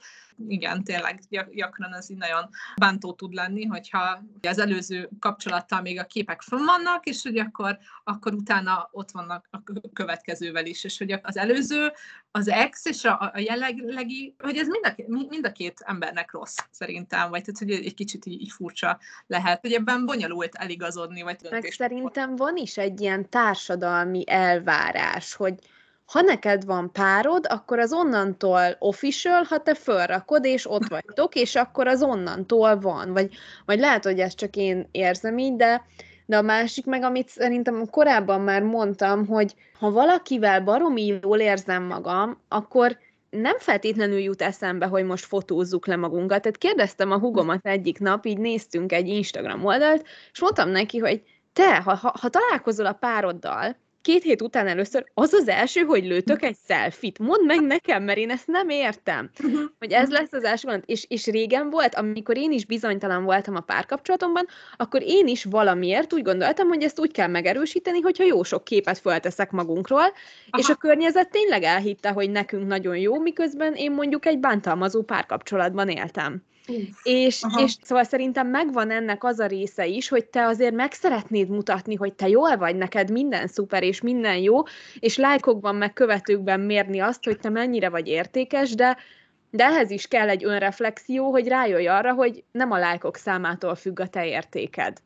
igen, 0.49 0.85
tényleg 0.85 1.21
gyakran 1.55 1.95
ez 1.95 2.11
így 2.11 2.17
nagyon 2.17 2.49
bántó 2.77 3.13
tud 3.13 3.33
lenni, 3.33 3.65
hogyha 3.65 4.23
az 4.49 4.59
előző 4.59 5.09
kapcsolattal 5.19 5.81
még 5.81 5.99
a 5.99 6.05
képek 6.05 6.43
fönn 6.43 6.65
vannak, 6.65 7.07
és 7.07 7.23
hogy 7.23 7.39
akkor, 7.39 7.79
akkor 8.05 8.35
utána 8.35 8.89
ott 8.93 9.11
vannak 9.11 9.49
a 9.51 9.59
következővel 9.93 10.67
is, 10.67 10.85
és 10.85 10.99
hogy 10.99 11.21
az 11.23 11.37
előző, 11.37 11.93
az 12.31 12.49
ex 12.49 12.85
és 12.85 13.05
a, 13.05 13.31
a 13.35 13.39
jelenlegi, 13.39 14.35
hogy 14.39 14.57
ez 14.57 14.67
mind 14.67 14.85
a, 14.85 14.95
mind 15.29 15.47
a 15.47 15.53
két 15.53 15.81
embernek 15.87 16.33
rossz, 16.33 16.57
szerintem, 16.71 17.31
vagy 17.31 17.43
tehát, 17.43 17.59
hogy 17.59 17.87
egy 17.87 17.95
kicsit 17.95 18.27
így, 18.27 18.41
így 18.41 18.53
furcsa 18.53 18.99
lehet, 19.27 19.61
hogy 19.61 19.73
ebben 19.73 20.07
bonyolult 20.07 20.55
eligazodni, 20.55 21.23
vagy 21.23 21.37
Meg 21.51 21.65
szerintem 21.65 22.37
van 22.37 22.57
is 22.57 22.77
egy 22.77 23.01
ilyen 23.01 23.29
társadalmi 23.29 24.25
elvárás, 24.27 25.35
hogy 25.35 25.55
ha 26.07 26.21
neked 26.21 26.65
van 26.65 26.93
párod, 26.93 27.47
akkor 27.49 27.79
az 27.79 27.93
onnantól 27.93 28.77
official, 28.79 29.43
ha 29.43 29.59
te 29.59 29.75
fölrakod, 29.75 30.45
és 30.45 30.71
ott 30.71 30.89
vagytok, 30.89 31.35
és 31.35 31.55
akkor 31.55 31.87
az 31.87 32.03
onnantól 32.03 32.79
van. 32.81 33.13
Vagy, 33.13 33.35
vagy 33.65 33.79
lehet, 33.79 34.05
hogy 34.05 34.21
ezt 34.21 34.37
csak 34.37 34.57
én 34.57 34.89
érzem 34.91 35.39
így, 35.39 35.57
de, 35.57 35.87
de 36.27 36.37
a 36.37 36.43
másik 36.43 36.87
meg, 36.87 37.03
amit 37.03 37.29
szerintem 37.29 37.87
korábban 37.91 38.41
már 38.41 38.63
mondtam, 38.63 39.27
hogy 39.27 39.55
ha 39.79 39.91
valakivel 39.91 40.61
baromi 40.61 41.19
jól 41.23 41.39
érzem 41.39 41.83
magam, 41.83 42.41
akkor 42.49 42.99
nem 43.31 43.59
feltétlenül 43.59 44.19
jut 44.19 44.43
eszembe, 44.43 44.87
hogy 44.87 45.05
most 45.05 45.25
fotózzuk 45.25 45.87
le 45.87 45.97
magunkat. 45.97 46.43
Tehát 46.43 46.59
kérdeztem 46.59 47.11
a 47.11 47.19
hugomat 47.19 47.67
egyik 47.67 47.99
nap, 47.99 48.27
így 48.27 48.39
néztünk 48.39 48.93
egy 48.93 49.09
Instagram 49.09 49.65
oldalt, 49.65 50.07
és 50.33 50.41
mondtam 50.41 50.69
neki, 50.69 50.99
hogy 50.99 51.23
te, 51.53 51.77
ha, 51.77 51.95
ha, 51.95 52.15
ha 52.21 52.29
találkozol 52.29 52.87
a 52.87 52.93
pároddal, 52.93 53.77
két 54.05 54.23
hét 54.23 54.43
után 54.43 54.67
először 54.67 55.05
az 55.15 55.33
az 55.33 55.49
első, 55.49 55.81
hogy 55.81 56.05
lőtök 56.05 56.43
egy 56.43 56.57
selfit. 56.67 57.19
Mondd 57.19 57.45
meg 57.45 57.61
nekem, 57.61 58.03
mert 58.03 58.19
én 58.19 58.31
ezt 58.31 58.47
nem 58.47 58.69
értem. 58.69 59.31
Hogy 59.79 59.93
ez 59.93 60.11
lesz 60.11 60.33
az 60.33 60.45
első 60.45 60.69
gond. 60.69 60.83
És, 60.87 61.05
és 61.09 61.27
régen 61.27 61.71
volt, 61.71 61.95
amikor 61.95 62.37
én 62.37 62.53
is 62.53 62.67
bizonytalan 62.67 63.25
voltam 63.25 63.55
a 63.55 63.61
párkapcsolatomban, 63.61 64.47
akkor 64.77 65.03
én 65.03 65.27
is 65.27 65.45
valamiért 65.45 66.13
úgy 66.13 66.23
gondoltam, 66.23 66.69
hogy 66.69 66.83
ezt 66.83 67.01
úgy 67.01 67.13
kell 67.13 67.29
megerősíteni, 67.29 68.01
hogyha 68.01 68.25
jó 68.25 68.43
sok 68.43 68.65
képet 68.65 68.99
fölteszek 68.99 69.51
magunkról, 69.51 69.99
Aha. 70.01 70.59
és 70.59 70.69
a 70.69 70.75
környezet 70.75 71.31
tényleg 71.31 71.63
elhitte, 71.63 72.11
hogy 72.11 72.31
nekünk 72.31 72.67
nagyon 72.67 72.97
jó, 72.97 73.21
miközben 73.21 73.75
én 73.75 73.93
mondjuk 73.93 74.27
egy 74.27 74.39
bántalmazó 74.39 75.03
párkapcsolatban 75.03 75.89
éltem. 75.89 76.43
És, 77.03 77.43
és 77.59 77.77
szóval 77.83 78.05
szerintem 78.05 78.49
megvan 78.49 78.91
ennek 78.91 79.25
az 79.25 79.39
a 79.39 79.47
része 79.47 79.87
is, 79.87 80.09
hogy 80.09 80.25
te 80.25 80.47
azért 80.47 80.75
meg 80.75 80.93
szeretnéd 80.93 81.49
mutatni, 81.49 81.95
hogy 81.95 82.13
te 82.13 82.29
jól 82.29 82.57
vagy, 82.57 82.77
neked 82.77 83.11
minden 83.11 83.47
szuper 83.47 83.83
és 83.83 84.01
minden 84.01 84.37
jó, 84.37 84.63
és 84.99 85.17
lájkokban 85.17 85.75
meg 85.75 85.93
követőkben 85.93 86.61
mérni 86.61 87.01
azt, 87.01 87.25
hogy 87.25 87.39
te 87.39 87.49
mennyire 87.49 87.89
vagy 87.89 88.09
értékes, 88.09 88.75
de, 88.75 88.97
de 89.51 89.65
ehhez 89.65 89.91
is 89.91 90.09
kell 90.09 90.29
egy 90.29 90.45
önreflexió, 90.45 91.31
hogy 91.31 91.49
rájöjj 91.49 91.87
arra, 91.87 92.13
hogy 92.13 92.45
nem 92.51 92.71
a 92.71 92.79
lájkok 92.79 93.17
számától 93.17 93.75
függ 93.75 94.01
a 94.01 94.07
te 94.07 94.27
értéked. 94.27 94.99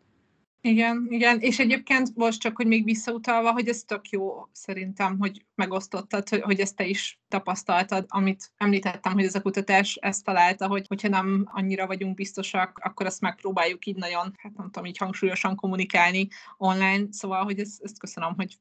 Igen, 0.60 1.06
igen, 1.10 1.40
és 1.40 1.58
egyébként 1.58 2.14
most 2.14 2.40
csak, 2.40 2.56
hogy 2.56 2.66
még 2.66 2.84
visszautalva, 2.84 3.52
hogy 3.52 3.68
ez 3.68 3.82
tök 3.82 4.08
jó 4.08 4.48
szerintem, 4.52 5.18
hogy 5.18 5.44
megosztottad, 5.54 6.28
hogy, 6.28 6.40
hogy 6.40 6.60
ezt 6.60 6.76
te 6.76 6.86
is 6.86 7.20
tapasztaltad, 7.28 8.04
amit 8.08 8.52
említettem, 8.56 9.12
hogy 9.12 9.24
ez 9.24 9.34
a 9.34 9.42
kutatás 9.42 9.94
ezt 9.94 10.24
találta, 10.24 10.66
hogy 10.66 10.86
hogyha 10.88 11.08
nem 11.08 11.48
annyira 11.52 11.86
vagyunk 11.86 12.14
biztosak, 12.14 12.78
akkor 12.82 13.06
azt 13.06 13.20
megpróbáljuk 13.20 13.86
így 13.86 13.96
nagyon, 13.96 14.32
hát 14.36 14.56
nem 14.56 14.70
tudom, 14.70 14.84
így 14.84 14.98
hangsúlyosan 14.98 15.56
kommunikálni 15.56 16.28
online, 16.56 17.06
szóval, 17.10 17.44
hogy 17.44 17.58
ezt, 17.58 17.82
ezt 17.82 17.98
köszönöm, 17.98 18.34
hogy, 18.36 18.58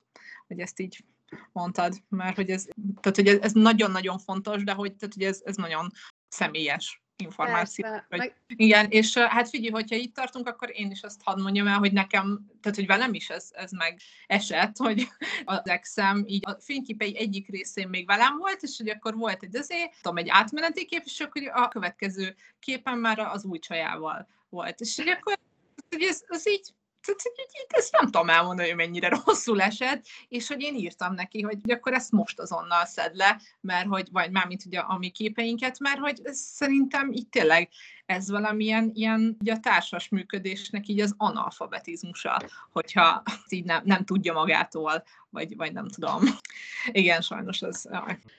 hogy 0.47 0.59
ezt 0.59 0.79
így 0.79 1.05
mondtad, 1.51 1.93
mert 2.09 2.35
hogy 2.35 2.49
ez, 2.49 2.65
tehát, 3.01 3.15
hogy 3.15 3.27
ez, 3.27 3.39
ez 3.41 3.51
nagyon-nagyon 3.51 4.17
fontos, 4.17 4.63
de 4.63 4.71
hogy, 4.71 4.95
tehát, 4.95 5.13
hogy 5.13 5.23
ez, 5.23 5.41
ez 5.45 5.55
nagyon 5.55 5.91
személyes 6.27 7.01
információ. 7.17 7.87
Vagy, 8.09 8.19
meg... 8.19 8.35
Igen, 8.47 8.89
és 8.89 9.17
hát 9.17 9.49
figyelj, 9.49 9.71
hogyha 9.71 9.95
itt 9.95 10.13
tartunk, 10.13 10.47
akkor 10.47 10.69
én 10.73 10.91
is 10.91 11.01
azt 11.01 11.21
hadd 11.23 11.41
mondjam 11.41 11.67
el, 11.67 11.77
hogy 11.77 11.93
nekem, 11.93 12.45
tehát 12.61 12.77
hogy 12.77 12.87
velem 12.87 13.13
is 13.13 13.29
ez, 13.29 13.49
ez 13.53 13.71
meg 13.71 13.99
esett, 14.27 14.77
hogy 14.85 15.07
az 15.45 15.61
exem 15.63 16.23
így 16.27 16.43
a 16.45 16.57
fényképei 16.59 17.17
egyik 17.17 17.47
részén 17.47 17.87
még 17.87 18.05
velem 18.05 18.37
volt, 18.37 18.61
és 18.61 18.77
hogy 18.77 18.89
akkor 18.89 19.15
volt 19.15 19.43
egy 19.43 19.55
azért, 19.55 19.93
tudom, 20.01 20.17
egy 20.17 20.29
átmeneti 20.29 20.85
kép, 20.85 21.01
és 21.05 21.19
akkor 21.19 21.41
a 21.53 21.67
következő 21.67 22.35
képen 22.59 22.97
már 22.97 23.19
az 23.19 23.45
új 23.45 23.59
csajával 23.59 24.27
volt. 24.49 24.79
És 24.79 24.95
hogy 24.95 25.09
akkor 25.09 25.37
hogy 25.89 26.01
ez, 26.01 26.23
ez 26.27 26.47
így 26.47 26.73
ezt 27.67 27.91
nem 27.91 28.05
tudom 28.05 28.29
elmondani, 28.29 28.67
hogy 28.67 28.77
mennyire 28.77 29.09
rosszul 29.25 29.61
esett, 29.61 30.05
és 30.27 30.47
hogy 30.47 30.61
én 30.61 30.75
írtam 30.75 31.13
neki, 31.13 31.41
hogy, 31.41 31.71
akkor 31.71 31.93
ezt 31.93 32.11
most 32.11 32.39
azonnal 32.39 32.85
szed 32.85 33.15
le, 33.15 33.39
mert 33.61 33.87
hogy, 33.87 34.07
vagy 34.11 34.31
mármint 34.31 34.65
ugye 34.65 34.79
a 34.79 34.97
mi 34.97 35.09
képeinket, 35.09 35.79
mert 35.79 35.99
hogy 35.99 36.21
szerintem 36.31 37.11
itt 37.11 37.31
tényleg 37.31 37.69
ez 38.05 38.29
valamilyen 38.29 38.91
ilyen 38.93 39.37
ugye 39.39 39.53
a 39.53 39.59
társas 39.59 40.09
működésnek 40.09 40.87
így 40.87 40.99
az 40.99 41.13
analfabetizmusa, 41.17 42.41
hogyha 42.71 43.23
így 43.49 43.65
nem, 43.65 43.81
nem 43.85 44.03
tudja 44.03 44.33
magától, 44.33 45.03
vagy, 45.29 45.55
vagy 45.55 45.73
nem 45.73 45.87
tudom. 45.87 46.21
Igen, 46.91 47.21
sajnos 47.21 47.61
ez... 47.61 47.83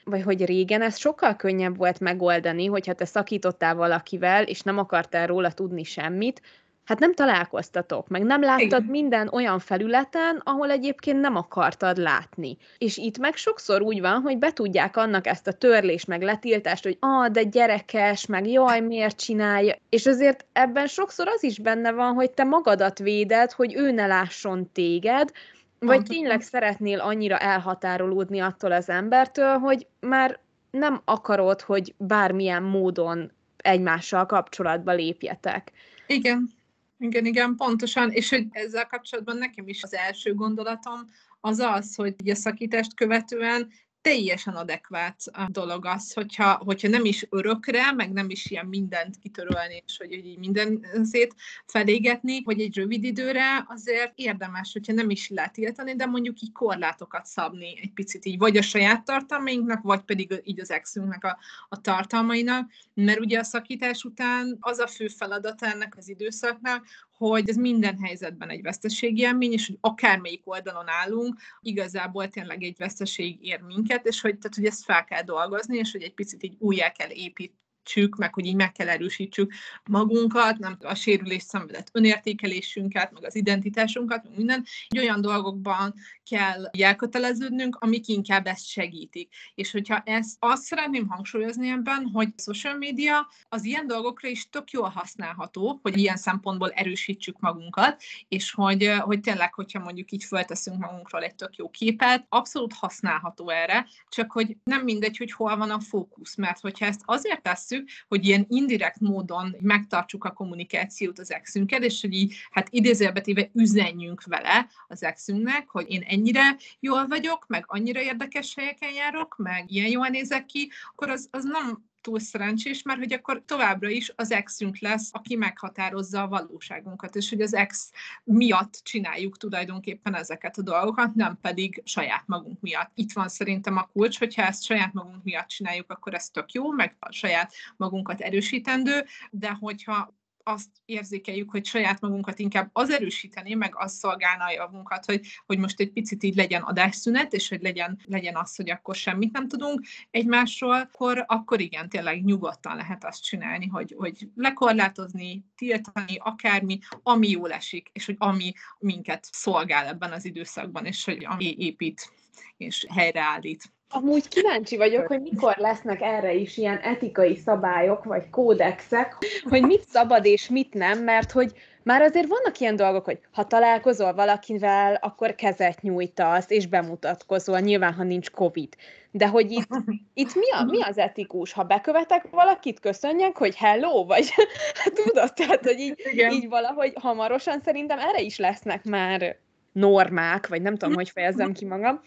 Vagy 0.05 0.23
hogy 0.23 0.45
régen 0.45 0.83
ez 0.83 0.99
sokkal 0.99 1.37
könnyebb 1.37 1.77
volt 1.77 2.01
megoldani, 2.01 2.67
hogyha 2.67 2.95
te 2.95 3.05
szakítottál 3.05 3.75
valakivel, 3.75 4.45
és 4.45 4.61
nem 4.61 4.79
akartál 4.79 5.27
róla 5.27 5.53
tudni 5.53 5.85
semmit, 5.85 6.43
hát 6.89 6.99
nem 6.99 7.15
találkoztatok, 7.15 8.09
meg 8.09 8.23
nem 8.23 8.41
láttad 8.41 8.63
Igen. 8.63 8.85
minden 8.85 9.29
olyan 9.33 9.59
felületen, 9.59 10.41
ahol 10.45 10.71
egyébként 10.71 11.21
nem 11.21 11.37
akartad 11.37 11.97
látni. 11.97 12.57
És 12.79 12.97
itt 12.97 13.19
meg 13.19 13.37
sokszor 13.37 13.83
úgy 13.83 14.01
van, 14.01 14.21
hogy 14.21 14.39
be 14.39 14.53
tudják 14.53 14.97
annak 14.97 15.27
ezt 15.27 15.47
a 15.47 15.53
törlés, 15.53 16.05
meg 16.05 16.23
letiltást, 16.23 16.83
hogy 16.83 16.97
ah, 17.01 17.27
de 17.27 17.43
gyerekes, 17.43 18.27
meg 18.27 18.47
jaj, 18.47 18.81
miért 18.81 19.21
csinálja. 19.21 19.75
És 19.89 20.07
azért 20.07 20.47
ebben 20.53 20.87
sokszor 20.87 21.29
az 21.29 21.43
is 21.43 21.59
benne 21.59 21.93
van, 21.93 22.15
hogy 22.15 22.31
te 22.31 22.45
magadat 22.45 22.99
véded, 22.99 23.53
hogy 23.53 23.75
ő 23.75 23.91
ne 23.91 24.07
lásson 24.07 24.73
téged, 24.73 25.31
vagy 25.79 26.03
tényleg 26.03 26.41
szeretnél 26.41 27.01
annyira 27.01 27.39
elhatárolódni 27.39 28.41
attól 28.41 28.73
az 28.73 28.89
embertől, 28.89 29.59
hogy 29.59 29.87
már 30.01 30.39
nem 30.71 31.01
akarod, 31.05 31.61
hogy 31.61 31.95
bármilyen 31.97 32.63
módon 32.63 33.33
egymással 33.57 34.27
kapcsolatba 34.27 34.93
lépjetek. 34.93 35.73
Igen, 36.07 36.57
igen, 36.99 37.27
igen, 37.27 37.57
pontosan, 37.57 38.11
és 38.11 38.31
hogy 38.31 38.47
ezzel 38.51 38.87
kapcsolatban 38.87 39.37
nekem 39.37 39.69
is 39.69 39.83
az 39.83 39.95
első 39.95 40.35
gondolatom 40.35 41.11
az 41.41 41.59
az, 41.59 41.95
hogy 41.95 42.15
a 42.31 42.35
szakítást 42.35 42.95
követően 42.95 43.71
teljesen 44.01 44.55
adekvát 44.55 45.23
dolog 45.49 45.87
az, 45.87 46.13
hogyha, 46.13 46.55
hogyha 46.55 46.89
nem 46.89 47.05
is 47.05 47.27
örökre, 47.31 47.93
meg 47.93 48.13
nem 48.13 48.31
is 48.31 48.51
ilyen 48.51 48.67
mindent 48.67 49.19
kitörölni, 49.19 49.83
és 49.87 49.97
hogy 49.97 50.13
így 50.13 50.39
minden 50.39 50.87
szét 51.03 51.35
felégetni, 51.67 52.43
hogy 52.43 52.61
egy 52.61 52.77
rövid 52.77 53.05
időre 53.05 53.65
azért 53.69 54.13
érdemes, 54.15 54.73
hogyha 54.73 54.93
nem 54.93 55.11
is 55.11 55.29
letiltani, 55.29 55.97
de 55.97 56.07
mondjuk 56.07 56.41
így 56.41 56.53
korlátokat 56.53 57.27
szabni 57.27 57.79
egy 57.83 57.93
picit 57.93 58.25
így, 58.25 58.39
vagy 58.39 58.57
a 58.57 58.63
saját 58.63 59.05
tartalmainknak, 59.05 59.83
vagy 59.83 60.01
pedig 60.01 60.41
így 60.45 60.61
az 60.61 60.71
exünknek 60.71 61.25
a, 61.25 61.39
a 61.69 61.81
tartalmainak, 61.81 62.71
mert 62.95 63.21
ugye 63.21 63.39
a 63.39 63.45
szakítás 63.45 64.05
után 64.05 64.57
az 64.61 64.79
a 64.79 64.87
fő 64.87 65.09
feladat 65.09 65.63
ennek 65.63 65.97
az 65.97 66.09
időszaknak, 66.09 66.87
hogy 67.19 67.49
ez 67.49 67.57
minden 67.57 67.99
helyzetben 67.99 68.49
egy 68.49 68.63
veszteségélmény, 68.63 69.53
és 69.53 69.67
hogy 69.67 69.79
akármelyik 69.81 70.43
oldalon 70.45 70.89
állunk, 70.89 71.41
igazából 71.61 72.29
tényleg 72.29 72.63
egy 72.63 72.77
veszteség 72.79 73.45
ér 73.47 73.61
minket, 73.61 74.07
és 74.07 74.21
hogy, 74.21 74.39
tehát, 74.39 74.57
hogy 74.57 74.67
ezt 74.67 74.85
fel 74.85 75.05
kell 75.05 75.23
dolgozni, 75.23 75.77
és 75.77 75.93
hogy 75.93 76.03
egy 76.03 76.15
picit 76.15 76.43
így 76.43 76.57
újjá 76.59 76.93
kell 76.93 77.11
építeni 77.11 77.67
erősítsük, 77.89 78.17
meg 78.17 78.35
hogy 78.35 78.47
így 78.47 78.55
meg 78.55 78.73
kell 78.73 78.89
erősítsük 78.89 79.53
magunkat, 79.85 80.59
nem 80.59 80.77
a 80.81 80.95
sérülés 80.95 81.43
szenvedett 81.43 81.89
önértékelésünket, 81.93 83.13
meg 83.13 83.25
az 83.25 83.35
identitásunkat, 83.35 84.23
meg 84.25 84.37
minden. 84.37 84.65
Egy 84.89 84.99
olyan 84.99 85.21
dolgokban 85.21 85.95
kell 86.31 86.65
elköteleződnünk, 86.79 87.77
amik 87.81 88.09
inkább 88.09 88.47
ezt 88.47 88.67
segítik. 88.67 89.35
És 89.55 89.71
hogyha 89.71 90.03
ezt 90.05 90.37
azt 90.39 90.63
szeretném 90.63 91.09
hangsúlyozni 91.09 91.69
ebben, 91.69 92.11
hogy 92.13 92.29
a 92.37 92.41
social 92.41 92.75
media 92.75 93.29
az 93.49 93.65
ilyen 93.65 93.87
dolgokra 93.87 94.29
is 94.29 94.49
tök 94.49 94.71
jól 94.71 94.89
használható, 94.89 95.79
hogy 95.83 95.99
ilyen 95.99 96.17
szempontból 96.17 96.71
erősítsük 96.71 97.41
magunkat, 97.41 98.03
és 98.29 98.53
hogy, 98.53 98.93
hogy 98.99 99.21
tényleg, 99.21 99.55
hogyha 99.55 99.79
mondjuk 99.79 100.11
így 100.11 100.25
fölteszünk 100.25 100.79
magunkról 100.79 101.23
egy 101.23 101.35
tök 101.35 101.57
jó 101.57 101.71
képet, 101.71 102.27
abszolút 102.29 102.73
használható 102.73 103.49
erre, 103.49 103.87
csak 104.09 104.33
hogy 104.33 104.57
nem 104.65 104.83
mindegy, 104.83 105.17
hogy 105.17 105.33
hol 105.33 105.57
van 105.57 105.71
a 105.71 105.81
fókusz, 105.81 106.37
mert 106.37 106.61
hogyha 106.61 106.87
ezt 106.87 107.03
azért 107.05 107.43
tesszük, 107.43 107.78
tesszük, 107.79 108.07
hogy 108.09 108.25
ilyen 108.27 108.47
indirekt 108.49 109.01
módon 109.01 109.57
megtartsuk 109.61 110.25
a 110.25 110.33
kommunikációt 110.33 111.19
az 111.19 111.33
exünkkel, 111.33 111.83
és 111.83 112.01
hogy 112.01 112.13
így, 112.13 112.35
hát 112.51 112.69
idézőjelbetéve 112.71 113.51
üzenjünk 113.55 114.23
vele 114.25 114.69
az 114.89 115.03
exünknek, 115.03 115.69
hogy 115.69 115.91
én 115.91 116.03
ennyire 116.03 116.57
jól 116.81 117.07
vagyok, 117.07 117.47
meg 117.47 117.65
annyira 117.67 118.03
érdekes 118.03 118.55
helyeken 118.55 118.93
járok, 118.93 119.37
meg 119.37 119.71
ilyen 119.71 119.91
jól 119.91 120.09
nézek 120.09 120.47
ki, 120.47 120.71
akkor 120.91 121.11
az, 121.11 121.29
az 121.31 121.45
nem 121.45 121.88
túl 122.09 122.19
szerencsés, 122.19 122.83
mert 122.83 122.99
hogy 122.99 123.13
akkor 123.13 123.43
továbbra 123.45 123.89
is 123.89 124.13
az 124.17 124.31
exünk 124.31 124.79
lesz, 124.79 125.09
aki 125.13 125.37
meghatározza 125.37 126.23
a 126.23 126.29
valóságunkat, 126.29 127.17
és 127.17 127.29
hogy 127.29 127.41
az 127.41 127.55
ex 127.55 127.91
miatt 128.25 128.81
csináljuk 128.83 129.37
tulajdonképpen 129.37 130.15
ezeket 130.15 130.59
a 130.59 130.63
dolgokat, 130.63 131.15
nem 131.15 131.39
pedig 131.41 131.83
saját 131.85 132.23
magunk 132.27 132.61
miatt. 132.61 132.91
Itt 132.95 133.13
van 133.13 133.29
szerintem 133.29 133.77
a 133.77 133.89
kulcs, 133.93 134.19
hogyha 134.19 134.43
ezt 134.43 134.65
saját 134.65 134.93
magunk 134.93 135.25
miatt 135.25 135.47
csináljuk, 135.47 135.91
akkor 135.91 136.15
ez 136.15 136.31
tök 136.31 136.53
jó, 136.53 136.71
meg 136.71 136.97
a 136.99 137.13
saját 137.13 137.53
magunkat 137.77 138.21
erősítendő, 138.21 139.05
de 139.31 139.51
hogyha 139.51 140.17
azt 140.49 140.69
érzékeljük, 140.85 141.51
hogy 141.51 141.65
saját 141.65 142.01
magunkat 142.01 142.39
inkább 142.39 142.71
az 142.73 142.91
erősíteni, 142.91 143.55
meg 143.55 143.73
az 143.77 143.93
szolgálna 143.93 144.45
a 144.45 144.51
javunkat, 144.51 145.05
hogy, 145.05 145.27
hogy 145.47 145.59
most 145.59 145.81
egy 145.81 145.93
picit 145.93 146.23
így 146.23 146.37
legyen 146.37 146.63
adásszünet, 146.63 147.33
és 147.33 147.49
hogy 147.49 147.63
legyen, 147.63 148.01
legyen 148.05 148.37
az, 148.37 148.57
hogy 148.57 148.71
akkor 148.71 148.95
semmit 148.95 149.33
nem 149.33 149.49
tudunk 149.49 149.87
egymásról, 150.11 150.77
akkor, 150.93 151.25
akkor 151.27 151.61
igen, 151.61 151.89
tényleg 151.89 152.25
nyugodtan 152.25 152.77
lehet 152.77 153.05
azt 153.05 153.25
csinálni, 153.25 153.67
hogy, 153.67 153.95
hogy 153.99 154.29
lekorlátozni, 154.35 155.45
tiltani, 155.57 156.17
akármi, 156.19 156.79
ami 157.03 157.29
jól 157.29 157.53
esik, 157.53 157.89
és 157.93 158.07
hogy 158.07 158.17
ami 158.19 158.53
minket 158.79 159.29
szolgál 159.33 159.87
ebben 159.87 160.13
az 160.13 160.25
időszakban, 160.25 160.85
és 160.85 161.05
hogy 161.05 161.25
ami 161.25 161.55
épít 161.59 162.13
és 162.57 162.87
helyreállít. 162.89 163.73
Amúgy 163.91 164.29
kíváncsi 164.29 164.77
vagyok, 164.77 165.07
hogy 165.07 165.21
mikor 165.21 165.55
lesznek 165.57 166.01
erre 166.01 166.35
is 166.35 166.57
ilyen 166.57 166.79
etikai 166.79 167.37
szabályok, 167.37 168.05
vagy 168.05 168.31
kódexek, 168.31 169.17
hogy 169.49 169.63
mit 169.63 169.85
szabad 169.89 170.25
és 170.25 170.49
mit 170.49 170.75
nem, 170.75 170.99
mert 171.05 171.31
hogy 171.31 171.53
már 171.83 172.03
azért 172.03 172.29
vannak 172.29 172.61
ilyen 172.61 172.77
dolgok, 172.77 173.05
hogy 173.05 173.19
ha 173.33 173.47
találkozol 173.47 174.15
valakivel, 174.15 174.95
akkor 174.95 175.35
kezet 175.35 175.83
nyújtasz, 175.83 176.51
és 176.51 176.67
bemutatkozol, 176.67 177.59
nyilván, 177.59 177.93
ha 177.93 178.03
nincs 178.03 178.31
Covid. 178.31 178.75
De 179.11 179.29
hogy 179.29 179.51
itt, 179.51 179.69
itt 180.15 180.35
mi, 180.35 180.51
a, 180.51 180.65
mi 180.65 180.83
az 180.83 180.99
etikus? 180.99 181.53
Ha 181.53 181.63
bekövetek 181.63 182.31
valakit, 182.31 182.81
köszönjek, 182.81 183.37
hogy 183.37 183.57
hello, 183.57 184.05
vagy 184.05 184.29
tudod, 185.05 185.33
tehát, 185.35 185.65
hogy 185.65 185.79
így, 185.79 186.01
így 186.33 186.49
valahogy 186.49 186.93
hamarosan 186.95 187.61
szerintem 187.65 187.99
erre 187.99 188.21
is 188.21 188.39
lesznek 188.39 188.85
már 188.85 189.37
normák, 189.73 190.49
vagy 190.49 190.63
nem 190.63 190.77
tudom, 190.77 190.95
hogy 190.95 191.11
fejezzem 191.11 191.53
ki 191.53 191.65
magam, 191.65 192.01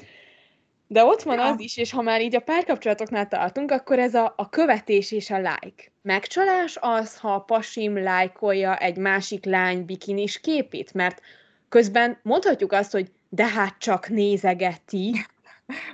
de 0.91 1.03
ott 1.03 1.21
van 1.21 1.37
ja. 1.37 1.45
az 1.45 1.59
is, 1.59 1.77
és 1.77 1.91
ha 1.91 2.01
már 2.01 2.21
így 2.21 2.35
a 2.35 2.39
párkapcsolatoknál 2.39 3.27
tartunk, 3.27 3.71
akkor 3.71 3.99
ez 3.99 4.13
a, 4.13 4.33
a 4.37 4.49
követés 4.49 5.11
és 5.11 5.29
a 5.29 5.37
like. 5.37 5.91
Megcsalás 6.01 6.77
az, 6.81 7.17
ha 7.17 7.33
a 7.33 7.39
pasim 7.39 8.03
lájkolja 8.03 8.77
egy 8.77 8.97
másik 8.97 9.45
lány 9.45 9.85
bikinis 9.85 10.39
képét, 10.39 10.93
mert 10.93 11.21
közben 11.69 12.19
mondhatjuk 12.23 12.71
azt, 12.71 12.91
hogy 12.91 13.11
de 13.29 13.47
hát 13.47 13.75
csak 13.77 14.09
nézegeti, 14.09 15.25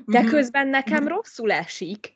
de 0.06 0.20
mhm. 0.20 0.30
közben 0.30 0.68
nekem 0.68 1.08
rosszul 1.08 1.52
esik, 1.52 2.14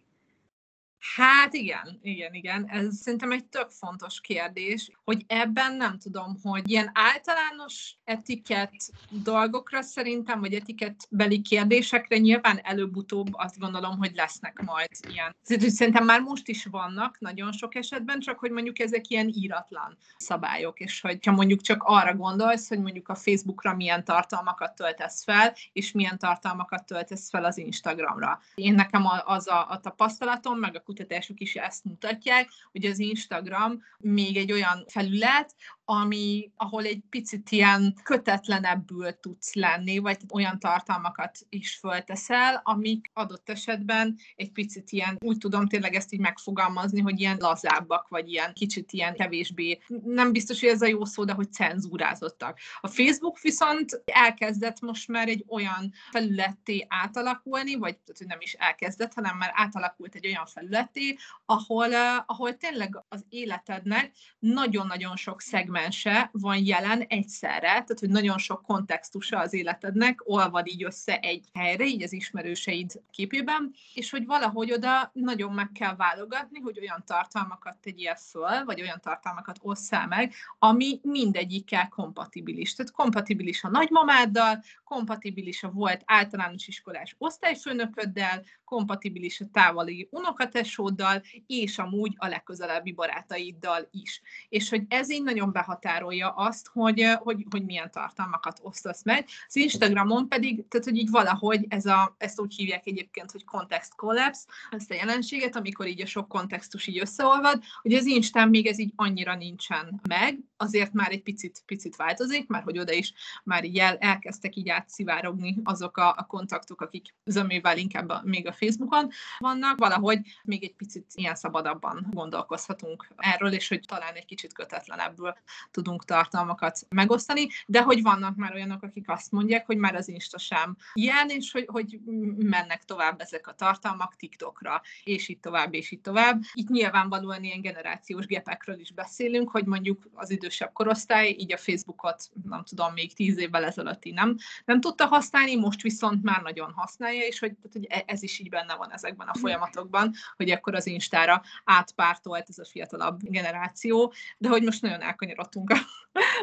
Hát 1.02 1.54
igen, 1.54 2.00
igen, 2.02 2.34
igen. 2.34 2.66
Ez 2.70 2.96
szerintem 2.96 3.32
egy 3.32 3.46
tök 3.46 3.70
fontos 3.70 4.22
kérdés, 4.22 4.92
hogy 5.04 5.24
ebben 5.28 5.76
nem 5.76 5.98
tudom, 5.98 6.38
hogy 6.44 6.70
ilyen 6.70 6.92
általános 6.94 7.96
etikett 8.04 8.92
dolgokra 9.10 9.82
szerintem, 9.82 10.40
vagy 10.40 10.54
etikettbeli 10.54 11.42
kérdésekre 11.42 12.18
nyilván 12.18 12.60
előbb-utóbb 12.64 13.28
azt 13.32 13.60
gondolom, 13.60 13.98
hogy 13.98 14.12
lesznek 14.16 14.62
majd 14.66 14.90
ilyen. 15.10 15.36
Szerintem 15.70 16.06
már 16.06 16.22
most 16.22 16.48
is 16.48 16.66
vannak 16.66 17.20
nagyon 17.20 17.52
sok 17.52 17.76
esetben, 17.76 18.20
csak 18.20 18.40
hogy 18.40 18.52
mondjuk 18.52 18.80
ezek 18.80 19.08
ilyen 19.08 19.28
íratlan 19.34 19.98
szabályok, 20.18 20.80
és 20.80 21.02
hogyha 21.02 21.32
mondjuk 21.32 21.62
csak 21.62 21.84
arra 21.84 22.16
gondolsz, 22.16 22.68
hogy 22.68 22.80
mondjuk 22.80 23.10
a 23.10 23.16
Facebookra 23.16 23.76
milyen 23.76 24.04
tartalmakat 24.04 24.76
töltesz 24.76 25.24
fel, 25.24 25.54
és 25.74 25.92
milyen 25.92 26.18
tartalmakat 26.18 26.86
töltesz 26.86 27.30
fel 27.30 27.46
az 27.46 27.58
Instagramra. 27.58 28.40
Én 28.56 28.74
nekem 28.74 29.06
az 29.26 29.48
a, 29.48 29.70
a 29.70 29.80
tapasztalatom, 29.80 30.60
meg 30.60 30.76
a 30.76 30.82
kutatások 30.92 31.40
is 31.40 31.56
ezt 31.56 31.84
mutatják, 31.84 32.50
hogy 32.72 32.86
az 32.86 33.00
Instagram 33.00 33.84
még 33.98 34.38
egy 34.38 34.52
olyan 34.52 34.86
felület, 34.88 35.56
ami, 35.94 36.52
ahol 36.56 36.84
egy 36.84 37.04
picit 37.10 37.50
ilyen 37.50 37.96
kötetlenebbül 38.04 39.20
tudsz 39.20 39.54
lenni, 39.54 39.98
vagy 39.98 40.18
olyan 40.34 40.60
tartalmakat 40.60 41.40
is 41.50 41.76
fölteszel, 41.76 42.62
amik 42.64 43.10
adott 43.14 43.50
esetben 43.50 44.18
egy 44.36 44.52
picit 44.52 44.92
ilyen, 44.92 45.18
úgy 45.20 45.38
tudom 45.38 45.68
tényleg 45.68 45.96
ezt 45.96 46.14
így 46.14 46.20
megfogalmazni, 46.20 47.00
hogy 47.00 47.20
ilyen 47.20 47.38
lazábbak, 47.40 48.08
vagy 48.08 48.30
ilyen 48.30 48.54
kicsit 48.54 48.92
ilyen 48.92 49.14
kevésbé, 49.14 49.80
nem 50.04 50.32
biztos, 50.32 50.60
hogy 50.60 50.70
ez 50.70 50.82
a 50.82 50.88
jó 50.88 51.06
szó, 51.06 51.24
de 51.24 51.34
hogy 51.34 51.54
cenzúrázottak. 51.54 52.60
A 52.82 52.88
Facebook 52.88 53.40
viszont 53.40 54.02
elkezdett 54.06 54.80
most 54.80 55.08
már 55.08 55.28
egy 55.28 55.46
olyan 55.48 55.94
felületté 56.12 56.86
átalakulni, 56.90 57.76
vagy 57.76 57.98
nem 58.26 58.40
is 58.42 58.54
elkezdett, 58.54 59.14
hanem 59.14 59.38
már 59.38 59.52
átalakult 59.54 60.16
egy 60.16 60.28
olyan 60.28 60.46
felületté, 60.46 61.16
ahol, 61.46 61.88
uh, 61.88 62.24
ahol 62.26 62.58
tényleg 62.58 63.04
az 63.10 63.26
életednek 63.30 64.12
nagyon-nagyon 64.40 65.16
sok 65.16 65.42
szegment 65.42 65.80
szegmense 65.82 66.30
van 66.34 66.66
jelen 66.66 67.02
egyszerre, 67.02 67.60
tehát 67.60 68.00
hogy 68.00 68.10
nagyon 68.10 68.38
sok 68.38 68.62
kontextusa 68.62 69.40
az 69.40 69.54
életednek 69.54 70.22
olvad 70.24 70.68
így 70.68 70.84
össze 70.84 71.20
egy 71.20 71.46
helyre, 71.54 71.86
így 71.86 72.04
az 72.04 72.14
ismerőseid 72.14 73.02
képében, 73.12 73.74
és 73.94 74.10
hogy 74.10 74.26
valahogy 74.26 74.72
oda 74.72 75.12
nagyon 75.14 75.54
meg 75.54 75.72
kell 75.72 75.96
válogatni, 75.96 76.60
hogy 76.60 76.80
olyan 76.80 77.04
tartalmakat 77.06 77.78
tegyél 77.78 78.16
föl, 78.16 78.64
vagy 78.66 78.82
olyan 78.82 79.00
tartalmakat 79.02 79.58
osszál 79.62 80.08
meg, 80.08 80.34
ami 80.60 81.00
mindegyikkel 81.04 81.88
kompatibilis. 81.88 82.76
Tehát 82.76 82.92
kompatibilis 82.92 83.64
a 83.64 83.70
nagymamáddal, 83.70 84.64
kompatibilis 84.84 85.64
a 85.64 85.70
volt 85.70 86.02
általános 86.06 86.68
iskolás 86.68 87.16
osztályfőnököddel, 87.18 88.44
kompatibilis 88.66 89.42
a 89.42 89.46
távoli 89.52 90.08
unokatesóddal, 90.12 91.22
és 91.48 91.78
amúgy 91.78 92.14
a 92.18 92.28
legközelebbi 92.28 92.92
barátaiddal 92.92 93.88
is. 93.92 94.22
És 94.50 94.70
hogy 94.70 94.84
ez 94.88 95.12
így 95.12 95.24
nagyon 95.24 95.52
behatárolja 95.62 96.30
azt, 96.30 96.68
hogy, 96.74 97.06
hogy, 97.20 97.46
hogy 97.50 97.66
milyen 97.66 97.92
tartalmakat 97.92 98.60
osztasz 98.64 99.04
meg. 99.04 99.26
Az 99.48 99.56
Instagramon 99.56 100.28
pedig, 100.28 100.68
tehát 100.68 100.86
hogy 100.86 100.98
így 100.98 101.10
valahogy 101.10 101.66
ez 101.70 101.86
a, 101.86 102.16
ezt 102.18 102.40
úgy 102.40 102.56
hívják 102.56 102.88
egyébként, 102.88 103.32
hogy 103.32 103.46
context 103.46 103.96
collapse, 103.96 104.42
ezt 104.70 104.92
a 104.92 104.94
jelenséget, 104.94 105.56
amikor 105.56 105.88
így 105.88 106.02
a 106.02 106.06
sok 106.06 106.28
kontextus 106.28 106.88
így 106.88 107.00
összeolvad, 107.00 107.64
hogy 107.82 107.94
az 107.94 108.06
Instán 108.06 108.50
még 108.50 108.68
ez 108.68 108.80
így 108.80 108.92
annyira 108.96 109.36
nincsen 109.36 110.02
meg, 110.08 110.40
azért 110.58 110.94
már 110.94 111.12
egy 111.12 111.24
picit, 111.24 111.64
picit 111.66 111.96
változik, 111.96 112.48
mert 112.48 112.64
hogy 112.64 112.80
oda 112.80 112.92
is 112.94 113.14
már 113.44 113.64
így 113.64 113.78
el, 113.78 113.98
elkezdtek 113.98 114.56
így 114.56 114.70
átszivárogni 114.70 115.58
azok 115.64 115.98
a, 115.98 116.10
a 116.18 116.26
kontaktok, 116.26 116.82
akik 116.82 117.16
zömével 117.26 117.78
inkább 117.78 118.10
a, 118.10 118.22
még 118.24 118.48
a 118.48 118.54
Facebookon 118.54 119.10
vannak, 119.38 119.80
valahogy 119.80 120.20
még 120.44 120.64
egy 120.64 120.76
picit 120.76 121.06
ilyen 121.14 121.36
szabadabban 121.36 122.08
gondolkozhatunk 122.12 123.08
erről, 123.18 123.54
és 123.54 123.68
hogy 123.68 123.82
talán 123.88 124.14
egy 124.14 124.26
kicsit 124.26 124.54
kötetlenebbül 124.54 125.34
tudunk 125.72 126.06
tartalmakat 126.06 126.80
megosztani, 126.90 127.48
de 127.66 127.82
hogy 127.82 128.02
vannak 128.02 128.36
már 128.36 128.54
olyanok, 128.54 128.84
akik 128.84 129.10
azt 129.10 129.32
mondják, 129.32 129.66
hogy 129.66 129.78
már 129.78 129.96
az 129.96 130.08
Insta 130.08 130.38
sem 130.38 130.78
ilyen, 130.94 131.30
és 131.30 131.52
hogy, 131.52 131.66
hogy 131.68 132.00
mennek 132.38 132.84
tovább 132.84 133.22
ezek 133.22 133.48
a 133.48 133.54
tartalmak 133.54 134.16
TikTokra, 134.16 134.82
és 135.04 135.28
így 135.28 135.40
tovább, 135.40 135.74
és 135.74 135.92
így 135.92 136.02
tovább. 136.02 136.42
Itt 136.54 136.70
nyilvánvalóan 136.70 137.44
ilyen 137.44 137.62
generációs 137.62 138.26
gépekről 138.26 138.80
is 138.80 138.92
beszélünk, 138.92 139.50
hogy 139.50 139.66
mondjuk 139.66 140.10
az 140.14 140.30
idősebb 140.30 140.72
korosztály 140.74 141.30
így 141.30 141.54
a 141.54 141.58
Facebookot, 141.58 142.30
nem 142.44 142.64
tudom, 142.64 142.94
még 142.94 143.14
tíz 143.14 143.38
évvel 143.38 143.66
ezelőtt 143.66 144.04
nem, 144.04 144.38
nem 144.66 144.82
tudta 144.82 145.06
használni, 145.06 145.56
most 145.56 145.82
viszont 145.82 146.24
már 146.24 146.42
nagyon 146.42 146.72
használja, 146.72 147.22
és 147.22 147.40
hogy, 147.40 147.56
hogy 147.72 147.86
e, 147.90 148.04
ez 148.06 148.24
is 148.24 148.40
így 148.40 148.50
benne 148.50 148.76
van 148.76 148.92
ezekben 148.92 149.28
a 149.28 149.38
folyamatokban, 149.38 150.14
hogy 150.38 150.52
akkor 150.52 150.76
az 150.76 150.88
Instára 150.88 151.42
átpártolt 151.64 152.50
ez 152.50 152.58
a 152.58 152.66
fiatalabb 152.66 153.20
generáció, 153.24 154.14
de 154.38 154.50
hogy 154.50 154.64
most 154.64 154.82
nagyon 154.82 155.02
elkanyarodtunk 155.42 155.70
a, 155.70 155.78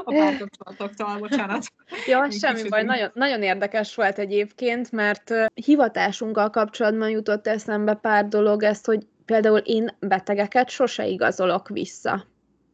a 0.05 0.13
párkapcsolatoktól, 0.13 1.19
bocsánat. 1.19 1.65
Ja, 2.07 2.31
semmi 2.31 2.55
kicsit 2.55 2.71
baj, 2.71 2.85
nagyon, 2.85 3.11
nagyon 3.15 3.43
érdekes 3.43 3.95
volt 3.95 4.19
egyébként, 4.19 4.93
mert 4.93 5.35
hivatásunkkal 5.55 6.51
kapcsolatban 6.51 7.11
jutott 7.11 7.47
eszembe 7.47 7.95
pár 7.95 8.29
dolog, 8.29 8.63
ezt, 8.63 8.87
hogy 8.87 9.07
például 9.25 9.59
én 9.59 9.97
betegeket 10.01 10.69
sose 10.69 11.07
igazolok 11.07 11.69
vissza. 11.69 12.27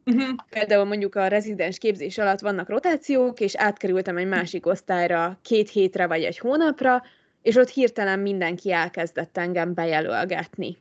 Uh-huh. 0.06 0.28
Például 0.50 0.84
mondjuk 0.84 1.14
a 1.14 1.26
rezidens 1.26 1.78
képzés 1.78 2.18
alatt 2.18 2.40
vannak 2.40 2.68
rotációk, 2.68 3.40
és 3.40 3.56
átkerültem 3.56 4.16
egy 4.16 4.28
másik 4.28 4.66
osztályra 4.66 5.38
két 5.42 5.70
hétre 5.70 6.06
vagy 6.06 6.22
egy 6.22 6.38
hónapra, 6.38 7.02
és 7.42 7.56
ott 7.56 7.68
hirtelen 7.68 8.18
mindenki 8.18 8.72
elkezdett 8.72 9.38
engem 9.38 9.74
bejelölgetni. 9.74 10.76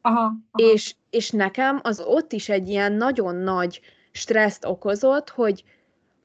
Aha, 0.00 0.20
aha. 0.20 0.72
És, 0.72 0.94
és 1.10 1.30
nekem 1.30 1.80
az 1.82 2.00
ott 2.00 2.32
is 2.32 2.48
egy 2.48 2.68
ilyen 2.68 2.92
nagyon 2.92 3.36
nagy 3.36 3.80
stresszt 4.18 4.64
okozott, 4.64 5.28
hogy 5.28 5.64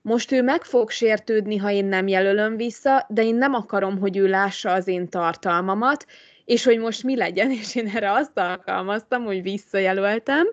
most 0.01 0.31
ő 0.31 0.41
meg 0.41 0.63
fog 0.63 0.89
sértődni, 0.89 1.57
ha 1.57 1.71
én 1.71 1.85
nem 1.85 2.07
jelölöm 2.07 2.55
vissza, 2.57 3.05
de 3.09 3.23
én 3.23 3.35
nem 3.35 3.53
akarom, 3.53 3.99
hogy 3.99 4.17
ő 4.17 4.27
lássa 4.27 4.71
az 4.71 4.87
én 4.87 5.09
tartalmamat, 5.09 6.05
és 6.45 6.63
hogy 6.63 6.79
most 6.79 7.03
mi 7.03 7.15
legyen, 7.15 7.51
és 7.51 7.75
én 7.75 7.87
erre 7.87 8.11
azt 8.11 8.37
alkalmaztam, 8.37 9.23
hogy 9.23 9.41
visszajelöltem, 9.41 10.47